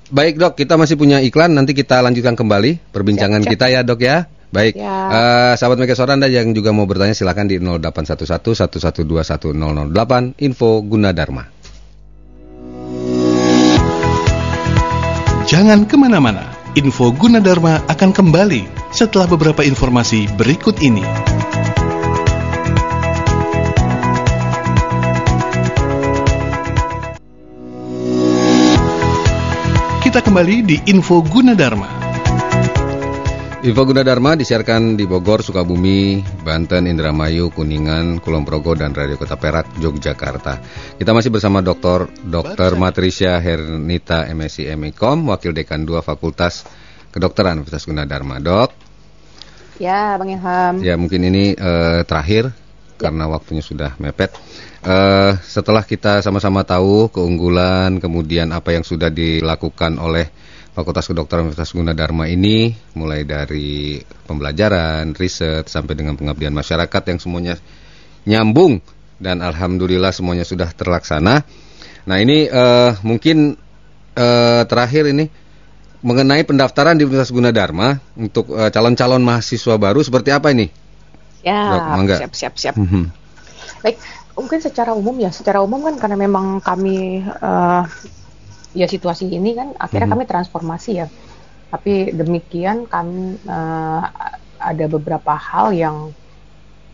Baik, 0.07 0.39
Dok, 0.39 0.55
kita 0.55 0.79
masih 0.79 0.95
punya 0.95 1.19
iklan, 1.19 1.51
nanti 1.51 1.75
kita 1.75 1.99
lanjutkan 1.99 2.31
kembali 2.31 2.79
perbincangan 2.95 3.43
Siap, 3.43 3.49
siap. 3.49 3.53
kita 3.59 3.65
ya, 3.67 3.81
Dok 3.83 3.99
ya. 3.99 4.17
Baik. 4.47 4.79
Ya. 4.79 4.97
Eh, 5.11 5.53
sahabat 5.59 5.75
Mega 5.75 5.91
Suara 5.91 6.15
Anda 6.15 6.31
yang 6.31 6.55
juga 6.55 6.71
mau 6.71 6.87
bertanya 6.87 7.11
silakan 7.11 7.51
di 7.51 7.59
0811 7.59 8.71
1121 8.71 9.91
1008 9.91 10.39
info 10.39 10.79
Gunadarma. 10.87 11.43
Jangan 15.47 15.87
ke 15.87 15.95
mana-mana, 15.95 16.51
info 16.75 17.11
Gunadarma 17.15 17.87
akan 17.87 18.11
kembali 18.11 18.91
setelah 18.91 19.27
beberapa 19.27 19.63
informasi 19.63 20.27
berikut 20.35 20.79
ini. 20.83 21.03
Kita 30.03 30.23
kembali 30.23 30.55
di 30.63 30.77
info 30.87 31.19
Gunadarma. 31.19 31.96
Info 33.57 33.83
Gunadarma 33.89 34.37
disiarkan 34.37 34.93
di 34.93 35.09
Bogor, 35.09 35.41
Sukabumi, 35.41 36.21
Banten, 36.45 36.85
Indramayu, 36.85 37.49
Kuningan, 37.49 38.21
Kulon 38.21 38.45
Progo, 38.45 38.77
dan 38.77 38.93
Radio 38.93 39.17
Kota 39.17 39.33
Perak, 39.33 39.81
Yogyakarta. 39.81 40.61
Kita 41.01 41.11
masih 41.11 41.33
bersama 41.33 41.65
Dr. 41.65 42.05
Dr. 42.21 42.77
Matrisha 42.77 43.33
Hernita 43.41 44.29
MSc 44.29 44.61
MIKOM, 44.77 45.33
Wakil 45.33 45.57
Dekan 45.57 45.89
2 45.89 46.05
Fakultas 46.05 46.69
Kedokteran 47.09 47.57
Universitas 47.57 47.89
Gunadarma. 47.89 48.37
Dok, 48.37 48.69
Ya, 49.77 50.17
Bang 50.17 50.29
Ilham. 50.33 50.81
ya 50.81 50.97
mungkin 50.97 51.21
ini 51.25 51.53
eh, 51.53 52.01
terakhir 52.05 52.49
karena 52.97 53.25
waktunya 53.29 53.61
sudah 53.61 53.93
mepet. 53.97 54.33
Eh, 54.81 55.31
setelah 55.45 55.81
kita 55.85 56.21
sama-sama 56.25 56.61
tahu 56.65 57.09
keunggulan, 57.09 57.97
kemudian 58.01 58.53
apa 58.53 58.73
yang 58.73 58.81
sudah 58.85 59.09
dilakukan 59.13 59.97
oleh 60.01 60.29
Fakultas 60.77 61.09
Kedokteran 61.09 61.49
Universitas 61.49 61.73
Gunadarma 61.73 62.29
ini, 62.29 62.69
mulai 62.93 63.25
dari 63.25 63.97
pembelajaran, 63.97 65.17
riset, 65.17 65.65
sampai 65.65 65.97
dengan 65.97 66.13
pengabdian 66.13 66.53
masyarakat 66.53 67.01
yang 67.09 67.17
semuanya 67.17 67.57
nyambung 68.29 68.77
dan 69.17 69.41
alhamdulillah 69.41 70.13
semuanya 70.13 70.45
sudah 70.45 70.69
terlaksana. 70.77 71.41
Nah 72.05 72.17
ini 72.21 72.45
eh, 72.45 72.91
mungkin 73.01 73.57
eh, 74.13 74.61
terakhir 74.69 75.09
ini 75.09 75.25
mengenai 76.05 76.45
pendaftaran 76.45 76.93
di 76.93 77.09
Universitas 77.09 77.33
Gunadarma 77.33 77.97
untuk 78.13 78.53
eh, 78.53 78.69
calon-calon 78.69 79.25
mahasiswa 79.25 79.81
baru 79.81 80.05
seperti 80.05 80.29
apa 80.29 80.53
ini? 80.53 80.69
Ya, 81.41 81.89
siap 82.21 82.37
siap 82.37 82.53
siap. 82.53 82.75
Mhm. 82.77 83.09
Baik, 83.81 83.97
mungkin 84.37 84.61
secara 84.61 84.93
umum 84.93 85.17
ya, 85.17 85.33
secara 85.33 85.57
umum 85.65 85.81
kan 85.89 85.97
karena 85.97 86.21
memang 86.21 86.61
kami 86.61 87.25
eh, 87.25 87.83
ya 88.73 88.87
situasi 88.87 89.29
ini 89.29 89.55
kan 89.55 89.71
akhirnya 89.77 90.07
Mhm. 90.09 90.13
kami 90.15 90.23
transformasi 90.25 90.91
ya. 90.97 91.07
Tapi 91.67 92.15
demikian 92.15 92.87
kami 92.87 93.37
eh, 93.37 94.01
ada 94.57 94.85
beberapa 94.87 95.35
hal 95.35 95.75
yang 95.75 96.11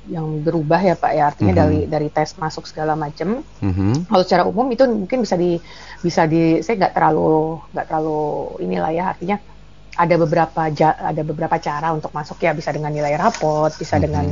yang 0.03 0.43
berubah 0.43 0.84
ya 0.84 0.95
Pak 0.99 1.11
ya 1.15 1.24
artinya 1.32 1.53
Mhm. 1.55 1.59
dari 1.63 1.80
dari 1.88 2.07
tes 2.11 2.36
masuk 2.36 2.67
segala 2.67 2.91
macam 2.99 3.39
Mhm. 3.63 4.11
kalau 4.11 4.24
secara 4.28 4.43
umum 4.43 4.67
itu 4.67 4.84
mungkin 4.84 5.24
bisa 5.24 5.39
di 5.39 5.55
bisa 6.03 6.28
di 6.28 6.59
saya 6.59 6.76
nggak 6.76 6.91
terlalu 6.91 7.63
nggak 7.71 7.86
terlalu 7.88 8.19
inilah 8.59 8.91
ya 8.91 9.15
artinya 9.15 9.39
ada 9.95 10.15
beberapa 10.19 10.67
ja- 10.76 10.99
ada 10.99 11.21
beberapa 11.24 11.55
cara 11.55 11.95
untuk 11.95 12.11
masuk 12.11 12.36
ya 12.41 12.51
bisa 12.51 12.76
dengan 12.76 12.91
nilai 12.91 13.15
rapot 13.15 13.71
bisa 13.71 13.95
Mhm. 13.95 14.03
dengan 14.03 14.26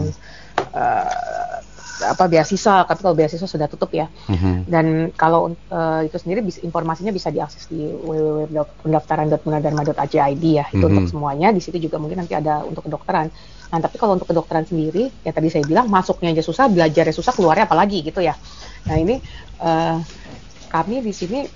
eh, 0.76 1.58
apa 2.04 2.28
beasiswa, 2.28 2.84
tapi 2.90 3.02
kalau 3.06 3.14
beasiswa 3.14 3.46
sudah 3.46 3.70
tutup 3.70 3.94
ya. 3.94 4.10
Mhm. 4.28 4.66
Dan 4.66 5.12
kalau 5.14 5.54
uh, 5.70 6.02
itu 6.02 6.18
sendiri 6.18 6.42
bisa, 6.42 6.66
informasinya 6.66 7.14
bisa 7.14 7.30
diakses 7.30 7.70
di 7.70 7.86
www.pendaftaran.munadharma.ac.id 7.88 10.44
ya. 10.44 10.66
Itu 10.74 10.86
Mhm. 10.86 10.92
untuk 10.92 11.06
semuanya. 11.14 11.54
Di 11.54 11.62
situ 11.62 11.78
juga 11.78 12.02
mungkin 12.02 12.18
nanti 12.26 12.34
ada 12.34 12.66
untuk 12.66 12.90
kedokteran. 12.90 13.30
Nah, 13.72 13.80
tapi 13.80 13.96
kalau 13.96 14.20
untuk 14.20 14.28
kedokteran 14.28 14.68
sendiri, 14.68 15.08
ya 15.24 15.32
tadi 15.32 15.48
saya 15.48 15.64
bilang 15.64 15.88
masuknya 15.88 16.36
aja 16.36 16.44
susah, 16.44 16.68
belajarnya 16.68 17.16
susah, 17.16 17.32
keluarnya 17.32 17.72
apalagi 17.72 18.04
gitu 18.04 18.20
ya. 18.20 18.36
Nah, 18.90 18.98
ini 19.00 19.24
uh, 19.64 19.96
kami 20.68 21.00
di 21.00 21.16
sini 21.16 21.48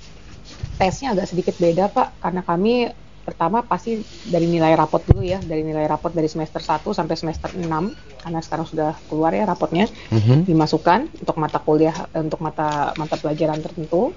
tesnya 0.76 1.16
agak 1.16 1.32
sedikit 1.32 1.56
beda, 1.60 1.88
Pak, 1.92 2.20
karena 2.24 2.42
kami 2.44 2.88
pertama 3.26 3.66
pasti 3.66 3.98
dari 4.22 4.46
nilai 4.46 4.78
rapot 4.78 5.02
dulu 5.02 5.26
ya, 5.26 5.42
dari 5.42 5.66
nilai 5.66 5.90
rapot 5.90 6.14
dari 6.14 6.30
semester 6.30 6.62
1 6.62 6.94
sampai 6.94 7.16
semester 7.18 7.50
6 7.58 7.90
karena 8.22 8.40
sekarang 8.46 8.66
sudah 8.70 8.90
keluar 9.10 9.34
ya 9.34 9.50
rapotnya 9.50 9.90
Mhm. 10.14 10.46
dimasukkan 10.46 11.26
untuk 11.26 11.36
mata 11.42 11.58
kuliah 11.58 12.06
eh, 12.14 12.22
untuk 12.22 12.40
mata 12.46 12.94
mata 12.94 13.16
pelajaran 13.18 13.60
tertentu. 13.66 14.14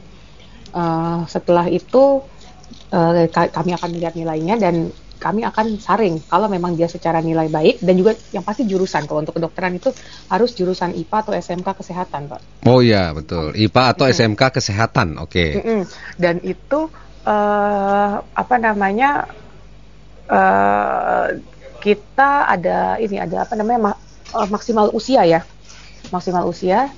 Eh, 0.76 1.20
setelah 1.24 1.66
itu 1.72 2.28
ka- 3.32 3.52
kami 3.52 3.72
akan 3.72 3.88
melihat 3.96 4.14
nilainya 4.16 4.60
dan 4.60 4.92
kami 5.18 5.42
akan 5.42 5.82
saring 5.82 6.22
kalau 6.30 6.46
memang 6.46 6.78
dia 6.78 6.86
secara 6.86 7.18
nilai 7.18 7.50
baik 7.50 7.82
dan 7.82 7.94
juga 7.98 8.14
yang 8.30 8.46
pasti 8.46 8.64
jurusan 8.70 9.04
kalau 9.04 9.20
untuk 9.26 9.34
kedokteran 9.34 9.74
itu 9.74 9.90
harus 10.30 10.54
jurusan 10.54 10.94
IPA 10.94 11.16
atau 11.26 11.32
SMK 11.34 11.68
kesehatan 11.74 12.30
pak. 12.30 12.40
Oh 12.70 12.78
iya 12.78 13.10
betul. 13.10 13.50
IPA 13.58 13.82
atau 13.98 14.06
SMK 14.06 14.42
kesehatan. 14.54 15.18
Oke. 15.18 15.58
Mm-mm. 15.58 15.80
Dan 16.14 16.38
itu 16.46 16.88
eh 17.28 18.12
apa 18.42 18.54
namanya 18.56 19.10
eh 20.28 21.26
kita 21.78 22.30
ada 22.50 22.98
ini 22.98 23.16
ada 23.22 23.46
apa 23.46 23.54
namanya 23.54 23.80
ma- 23.92 24.00
eh, 24.34 24.48
maksimal 24.50 24.90
usia 24.98 25.22
ya. 25.24 25.40
Maksimal 26.14 26.44
usia. 26.48 26.90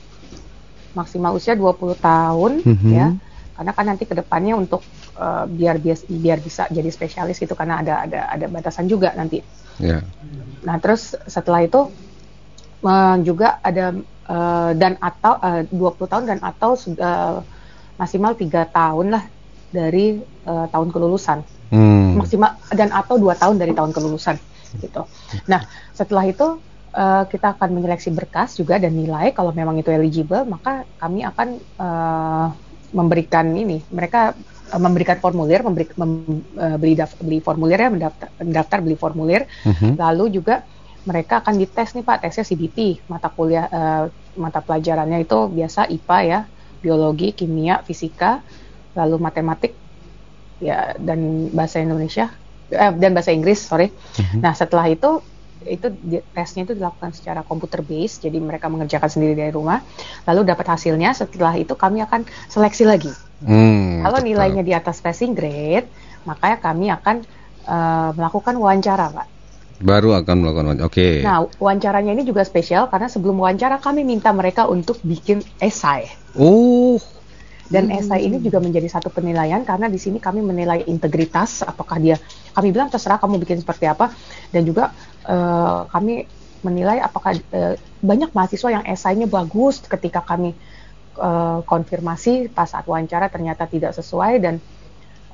Maksimal 0.91 1.33
usia 1.39 1.55
20 1.55 1.95
tahun 1.95 2.65
Mhm. 2.67 2.91
ya. 2.91 3.07
Karena 3.55 3.73
kan 3.77 3.85
nanti 3.87 4.05
ke 4.09 4.15
depannya 4.17 4.55
untuk 4.57 4.83
eh, 5.21 5.45
biar 5.51 5.77
bias- 5.85 6.09
biar 6.09 6.39
bisa 6.41 6.65
jadi 6.73 6.89
spesialis 6.89 7.37
gitu 7.37 7.53
karena 7.59 7.83
ada 7.85 7.95
ada 8.07 8.21
ada 8.35 8.47
batasan 8.49 8.89
juga 8.89 9.13
nanti. 9.13 9.45
Ya. 9.79 10.01
Nah, 10.65 10.77
terus 10.81 11.13
setelah 11.29 11.61
itu 11.61 11.81
eh, 12.87 13.17
juga 13.27 13.61
ada 13.61 13.87
eh, 14.35 14.71
dan 14.81 14.93
atau 14.99 15.35
eh, 15.45 15.63
20 15.69 16.09
tahun 16.09 16.25
dan 16.31 16.39
atau 16.41 16.73
sudah 16.75 17.45
maksimal 18.01 18.33
tiga 18.39 18.65
tahun 18.65 19.13
lah 19.13 19.25
dari 19.71 20.21
eh, 20.23 20.67
tahun 20.71 20.89
kelulusan. 20.91 21.47
Hmm. 21.71 22.19
Maksimal 22.19 22.59
dan 22.75 22.91
atau 22.91 23.17
dua 23.17 23.39
tahun 23.39 23.57
dari 23.63 23.71
tahun 23.73 23.95
kelulusan 23.95 24.37
gitu. 24.83 25.07
Nah, 25.47 25.63
setelah 25.95 26.27
itu 26.27 26.59
eh, 26.95 27.25
kita 27.31 27.57
akan 27.59 27.71
menyeleksi 27.79 28.11
berkas 28.11 28.59
juga 28.59 28.79
dan 28.83 28.95
nilai 28.95 29.31
kalau 29.31 29.55
memang 29.55 29.79
itu 29.79 29.91
eligible, 29.95 30.43
maka 30.47 30.85
kami 30.99 31.23
akan 31.23 31.49
eh, 31.59 32.47
memberikan 32.91 33.47
ini. 33.55 33.87
Mereka 33.87 34.35
memberikan 34.79 35.19
formulir, 35.19 35.63
memberi, 35.67 35.87
mem- 35.99 36.47
eh, 36.59 36.77
beli 36.79 36.95
daf- 36.95 37.19
beli 37.19 37.39
formulir 37.43 37.79
ya, 37.79 37.91
mendaftar, 37.91 38.29
mendaftar 38.39 38.79
beli 38.83 38.97
formulir 38.99 39.43
Mhm. 39.67 39.99
Lalu 39.99 40.43
juga 40.43 40.63
mereka 41.07 41.41
akan 41.41 41.57
dites 41.57 41.97
nih 41.97 42.05
Pak, 42.05 42.17
tesnya 42.23 42.45
CBT, 42.45 42.79
mata 43.09 43.33
kuliah 43.33 43.67
eh, 43.67 44.05
mata 44.39 44.61
pelajarannya 44.63 45.27
itu 45.27 45.39
biasa 45.51 45.91
IPA 45.91 46.19
ya, 46.23 46.41
biologi, 46.79 47.35
kimia, 47.35 47.83
fisika, 47.83 48.45
lalu 49.01 49.17
matematik 49.17 49.73
ya 50.61 50.93
dan 51.01 51.49
bahasa 51.57 51.81
Indonesia 51.81 52.29
eh, 52.69 52.93
dan 52.93 53.11
bahasa 53.17 53.33
Inggris, 53.33 53.65
sorry. 53.65 53.89
Nah, 54.37 54.53
setelah 54.53 54.85
itu 54.93 55.25
itu 55.61 55.93
tesnya 56.33 56.65
itu 56.65 56.73
dilakukan 56.73 57.13
secara 57.13 57.45
komputer 57.45 57.85
base, 57.85 58.17
jadi 58.25 58.41
mereka 58.41 58.73
mengerjakan 58.73 59.13
sendiri 59.13 59.37
dari 59.37 59.53
rumah. 59.53 59.85
Lalu 60.25 60.49
dapat 60.49 60.65
hasilnya, 60.73 61.13
setelah 61.13 61.53
itu 61.57 61.77
kami 61.77 62.01
akan 62.01 62.25
seleksi 62.49 62.89
lagi. 62.89 63.13
Hmm, 63.45 64.01
Kalau 64.01 64.21
betul. 64.21 64.29
nilainya 64.33 64.63
di 64.65 64.73
atas 64.73 65.05
passing 65.05 65.37
grade, 65.37 65.89
makanya 66.25 66.57
kami 66.61 66.89
akan 66.89 67.17
eh, 67.69 68.11
melakukan 68.17 68.57
wawancara, 68.57 69.13
Pak. 69.13 69.29
baru 69.81 70.13
akan 70.17 70.37
melakukan 70.41 70.65
wawancara. 70.73 70.89
Oke. 70.89 71.21
Nah, 71.21 71.45
wawancaranya 71.57 72.13
ini 72.13 72.25
juga 72.25 72.45
spesial 72.45 72.89
karena 72.89 73.09
sebelum 73.09 73.41
wawancara 73.41 73.81
kami 73.81 74.05
minta 74.05 74.29
mereka 74.33 74.65
untuk 74.65 75.01
bikin 75.01 75.41
esai. 75.57 76.09
Oh. 76.37 76.97
Dan 77.71 77.87
esai 77.95 78.27
ini 78.27 78.43
juga 78.43 78.59
menjadi 78.59 78.91
satu 78.91 79.15
penilaian 79.15 79.63
karena 79.63 79.87
di 79.87 79.95
sini 79.95 80.19
kami 80.19 80.43
menilai 80.43 80.83
integritas, 80.91 81.63
apakah 81.63 82.03
dia 82.03 82.19
kami 82.51 82.75
bilang 82.75 82.91
terserah 82.91 83.23
kamu 83.23 83.39
bikin 83.47 83.63
seperti 83.63 83.87
apa. 83.87 84.11
Dan 84.51 84.67
juga 84.67 84.91
eh, 85.23 85.81
kami 85.87 86.27
menilai 86.67 86.99
apakah 86.99 87.39
eh, 87.39 87.79
banyak 88.03 88.35
mahasiswa 88.35 88.71
yang 88.75 88.85
esainya 88.91 89.31
bagus 89.31 89.81
ketika 89.87 90.21
kami 90.27 90.59
eh, 91.15 91.59
konfirmasi 91.63 92.51
pas 92.51 92.67
saat 92.67 92.85
wawancara 92.91 93.31
ternyata 93.31 93.71
tidak 93.71 93.95
sesuai 93.95 94.43
dan 94.43 94.59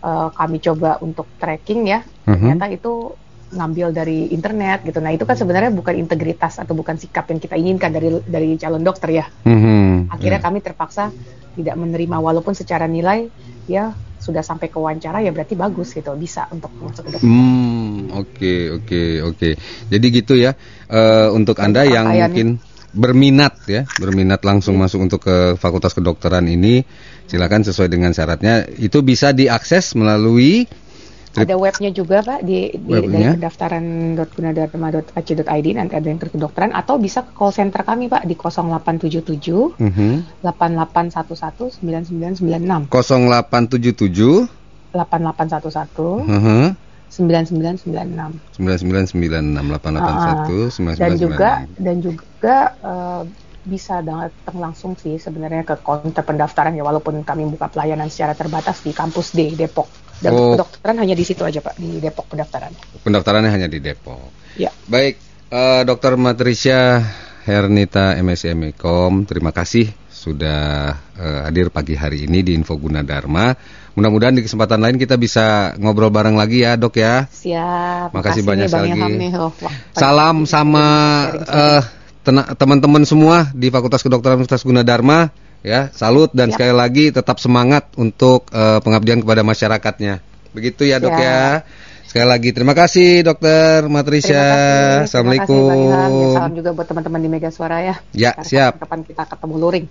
eh, 0.05 0.29
kami 0.37 0.61
coba 0.61 1.01
untuk 1.01 1.25
tracking 1.41 1.89
ya. 1.89 2.05
Mhm. 2.29 2.37
ternyata 2.37 2.67
itu 2.69 3.17
ngambil 3.47 3.95
dari 3.95 4.27
internet 4.35 4.83
gitu. 4.83 4.99
Nah 4.99 5.15
itu 5.15 5.23
kan 5.23 5.39
sebenarnya 5.39 5.71
bukan 5.71 5.95
integritas 5.95 6.59
atau 6.59 6.75
bukan 6.75 6.99
sikap 6.99 7.31
yang 7.31 7.39
kita 7.39 7.55
inginkan 7.55 7.95
dari 7.95 8.09
dari 8.27 8.59
calon 8.59 8.83
dokter 8.83 9.15
ya. 9.15 9.27
Mhm. 9.47 10.11
Akhirnya 10.11 10.41
Ya. 10.43 10.45
kami 10.45 10.59
terpaksa 10.63 11.15
tidak 11.55 11.77
menerima 11.79 12.17
walaupun 12.19 12.53
secara 12.53 12.85
nilai 12.85 13.31
ya 13.71 13.95
sudah 14.19 14.43
sampai 14.43 14.67
ke 14.67 14.77
wawancara 14.77 15.23
ya 15.23 15.31
berarti 15.31 15.55
bagus 15.55 15.95
gitu 15.95 16.11
bisa 16.19 16.51
untuk 16.51 16.75
masuk 16.83 17.07
ke 17.07 17.11
dokter. 17.15 17.29
Hmm, 17.31 18.11
oke 18.11 18.55
oke 18.83 19.03
oke. 19.23 19.49
Jadi 19.87 20.07
gitu 20.11 20.35
ya. 20.35 20.51
Eh, 20.91 21.29
untuk 21.31 21.63
anda 21.63 21.87
yang 21.87 22.11
Pakaiannya. 22.11 22.27
mungkin 22.27 22.49
berminat 22.97 23.55
ya, 23.69 23.85
berminat 24.01 24.41
langsung 24.43 24.81
masuk 24.81 25.05
untuk 25.05 25.21
ke 25.23 25.55
Fakultas 25.61 25.93
Kedokteran 25.93 26.49
ini, 26.49 26.81
silakan 27.29 27.63
sesuai 27.63 27.93
dengan 27.93 28.11
syaratnya. 28.11 28.65
Itu 28.67 29.05
bisa 29.05 29.37
diakses 29.37 29.93
melalui 29.95 30.65
Ada 31.43 31.57
webnya 31.61 31.91
juga 31.93 32.23
Pak 32.25 32.43
di, 32.45 32.71
di 32.73 32.93
Webnya? 32.93 33.13
dari 33.13 33.25
pendaftaran.gunadarma.ac.id 33.37 35.67
nanti 35.77 35.95
ada 35.97 36.09
yang 36.09 36.21
kedokteran 36.21 36.73
atau 36.73 36.97
bisa 36.97 37.21
ke 37.27 37.33
call 37.37 37.53
center 37.53 37.85
kami 37.85 38.09
Pak 38.09 38.25
di 38.25 38.35
0877 38.39 39.77
mhm, 39.77 40.25
8811 40.41 41.85
9996 41.85 42.89
0877 42.89 44.49
8811 44.97 46.25
mhm, 46.25 46.73
9996 47.07 48.57
9996 48.57 49.77
881 49.77 50.97
dan 50.97 51.13
juga 51.17 51.65
9996. 51.69 51.85
dan 51.85 51.97
juga 52.01 52.57
eh, 52.83 53.23
bisa 53.67 53.99
datang 53.99 54.63
langsung 54.63 54.95
sih 54.95 55.19
sebenarnya 55.19 55.67
ke 55.67 55.83
counter 55.83 56.23
pendaftaran 56.23 56.79
ya 56.79 56.87
walaupun 56.87 57.27
kami 57.27 57.51
buka 57.51 57.67
pelayanan 57.67 58.07
secara 58.07 58.39
terbatas 58.39 58.79
di 58.87 58.95
kampus 58.95 59.35
D 59.35 59.59
Depok 59.59 59.91
dan 60.19 60.33
Oh. 60.33 60.55
kedokteran 60.55 60.97
hanya 60.99 61.13
di 61.13 61.23
situ 61.23 61.43
aja 61.43 61.61
pak 61.61 61.77
di 61.77 61.99
Depok 61.99 62.27
pendaftaran 62.29 62.73
Pendaftarannya 63.03 63.51
hanya 63.51 63.69
di 63.69 63.79
Depok. 63.79 64.33
ya 64.57 64.73
Baik, 64.87 65.15
eh, 65.49 65.83
Dr. 65.83 66.17
Matricia 66.17 67.05
Hernita 67.43 68.17
MSc 68.17 68.51
Mekom, 68.53 69.23
terima 69.23 69.51
kasih 69.51 69.87
sudah 70.09 70.91
eh, 71.15 71.41
hadir 71.47 71.71
pagi 71.71 71.95
hari 71.95 72.27
ini 72.27 72.43
di 72.43 72.53
Info 72.53 72.75
Gunadarma. 72.75 73.55
Mudah-mudahan 73.95 74.35
di 74.35 74.43
kesempatan 74.43 74.77
lain 74.77 74.97
kita 74.97 75.17
bisa 75.17 75.73
ngobrol 75.79 76.11
bareng 76.11 76.35
lagi 76.35 76.61
ya, 76.61 76.77
Dok 76.77 76.95
ya. 76.97 77.25
siap 77.31 78.13
Makasih 78.13 78.43
banyak 78.43 78.67
nih, 78.67 78.73
Bang 78.75 78.85
sekali. 78.93 79.29
Wah, 79.33 79.73
Salam 79.95 80.37
sama 80.45 80.87
eh, 81.33 81.83
tena- 82.21 82.51
teman-teman 82.53 83.07
semua 83.07 83.49
di 83.55 83.71
Fakultas 83.71 84.03
Kedokteran 84.03 84.37
Universitas 84.37 84.67
Gunadarma 84.67 85.31
ya. 85.67 85.91
Salut 85.91 86.31
dan 86.31 86.49
Siap. 86.49 86.63
sekali 86.63 86.75
lagi 86.79 87.05
tetap 87.11 87.43
semangat 87.43 87.91
untuk 87.99 88.47
eh, 88.55 88.79
pengabdian 88.79 89.19
kepada 89.27 89.43
masyarakatnya. 89.43 90.23
Begitu 90.55 90.87
ya, 90.87 91.03
Dok 91.03 91.11
Siap. 91.11 91.27
ya. 91.27 91.43
Sekali 92.07 92.33
lagi 92.33 92.55
terima 92.55 92.73
kasih 92.73 93.27
Dokter 93.27 93.91
Matricia. 93.91 94.31
Terima 94.31 94.47
kasih. 94.47 95.05
Assalamualaikum. 95.11 95.67
Terima 95.67 95.75
kasih, 95.75 95.91
Bang. 95.91 96.15
Ya, 96.15 96.29
salam 96.39 96.53
juga 96.55 96.71
buat 96.71 96.87
teman-teman 96.87 97.21
di 97.21 97.29
Mega 97.29 97.51
Suara 97.51 97.77
ya. 97.83 97.95
Ya, 98.15 98.31
Karena 98.33 98.47
siap. 98.47 98.73
Kapan 98.79 99.01
kita 99.03 99.23
ketemu 99.27 99.55
luring. 99.59 99.87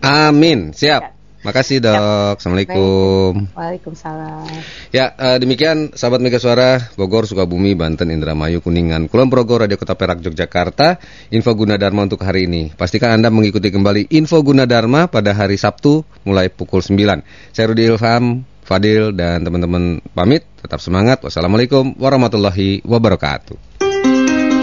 Amin, 0.00 0.70
siap. 0.70 1.02
Ya. 1.02 1.15
Makasih 1.44 1.84
dok. 1.84 2.40
Assalamualaikum. 2.40 3.52
Waalaikumsalam. 3.52 4.48
Ya, 4.94 5.12
eh, 5.16 5.36
demikian 5.36 5.92
sahabat 5.92 6.24
Mega 6.24 6.40
Suara 6.40 6.80
Bogor, 6.96 7.28
Sukabumi, 7.28 7.76
Banten, 7.76 8.08
Indramayu, 8.08 8.64
Kuningan, 8.64 9.12
Kulon 9.12 9.28
Progo, 9.28 9.60
Radio 9.60 9.76
Kota 9.76 9.92
Perak, 9.98 10.24
Yogyakarta. 10.24 10.96
Info 11.34 11.52
Gunadarma 11.52 12.08
untuk 12.08 12.24
hari 12.24 12.48
ini. 12.48 12.72
Pastikan 12.72 13.12
Anda 13.20 13.28
mengikuti 13.28 13.68
kembali 13.68 14.08
Info 14.16 14.40
Gunadarma 14.40 15.12
pada 15.12 15.36
hari 15.36 15.60
Sabtu 15.60 16.02
mulai 16.24 16.48
pukul 16.48 16.80
9. 16.80 17.22
Saya 17.52 17.64
Rudi 17.68 17.84
Ilham, 17.84 18.42
Fadil 18.66 19.14
dan 19.14 19.46
teman-teman 19.46 20.02
pamit. 20.10 20.42
Tetap 20.58 20.82
semangat. 20.82 21.22
Wassalamualaikum 21.22 21.94
warahmatullahi 21.94 22.82
wabarakatuh. 22.82 23.85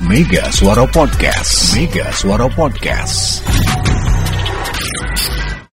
Mega 0.00 0.50
Suara 0.50 0.86
Podcast. 0.86 1.74
Mega 1.74 2.10
Suara 2.12 2.48
Podcast. 2.48 3.42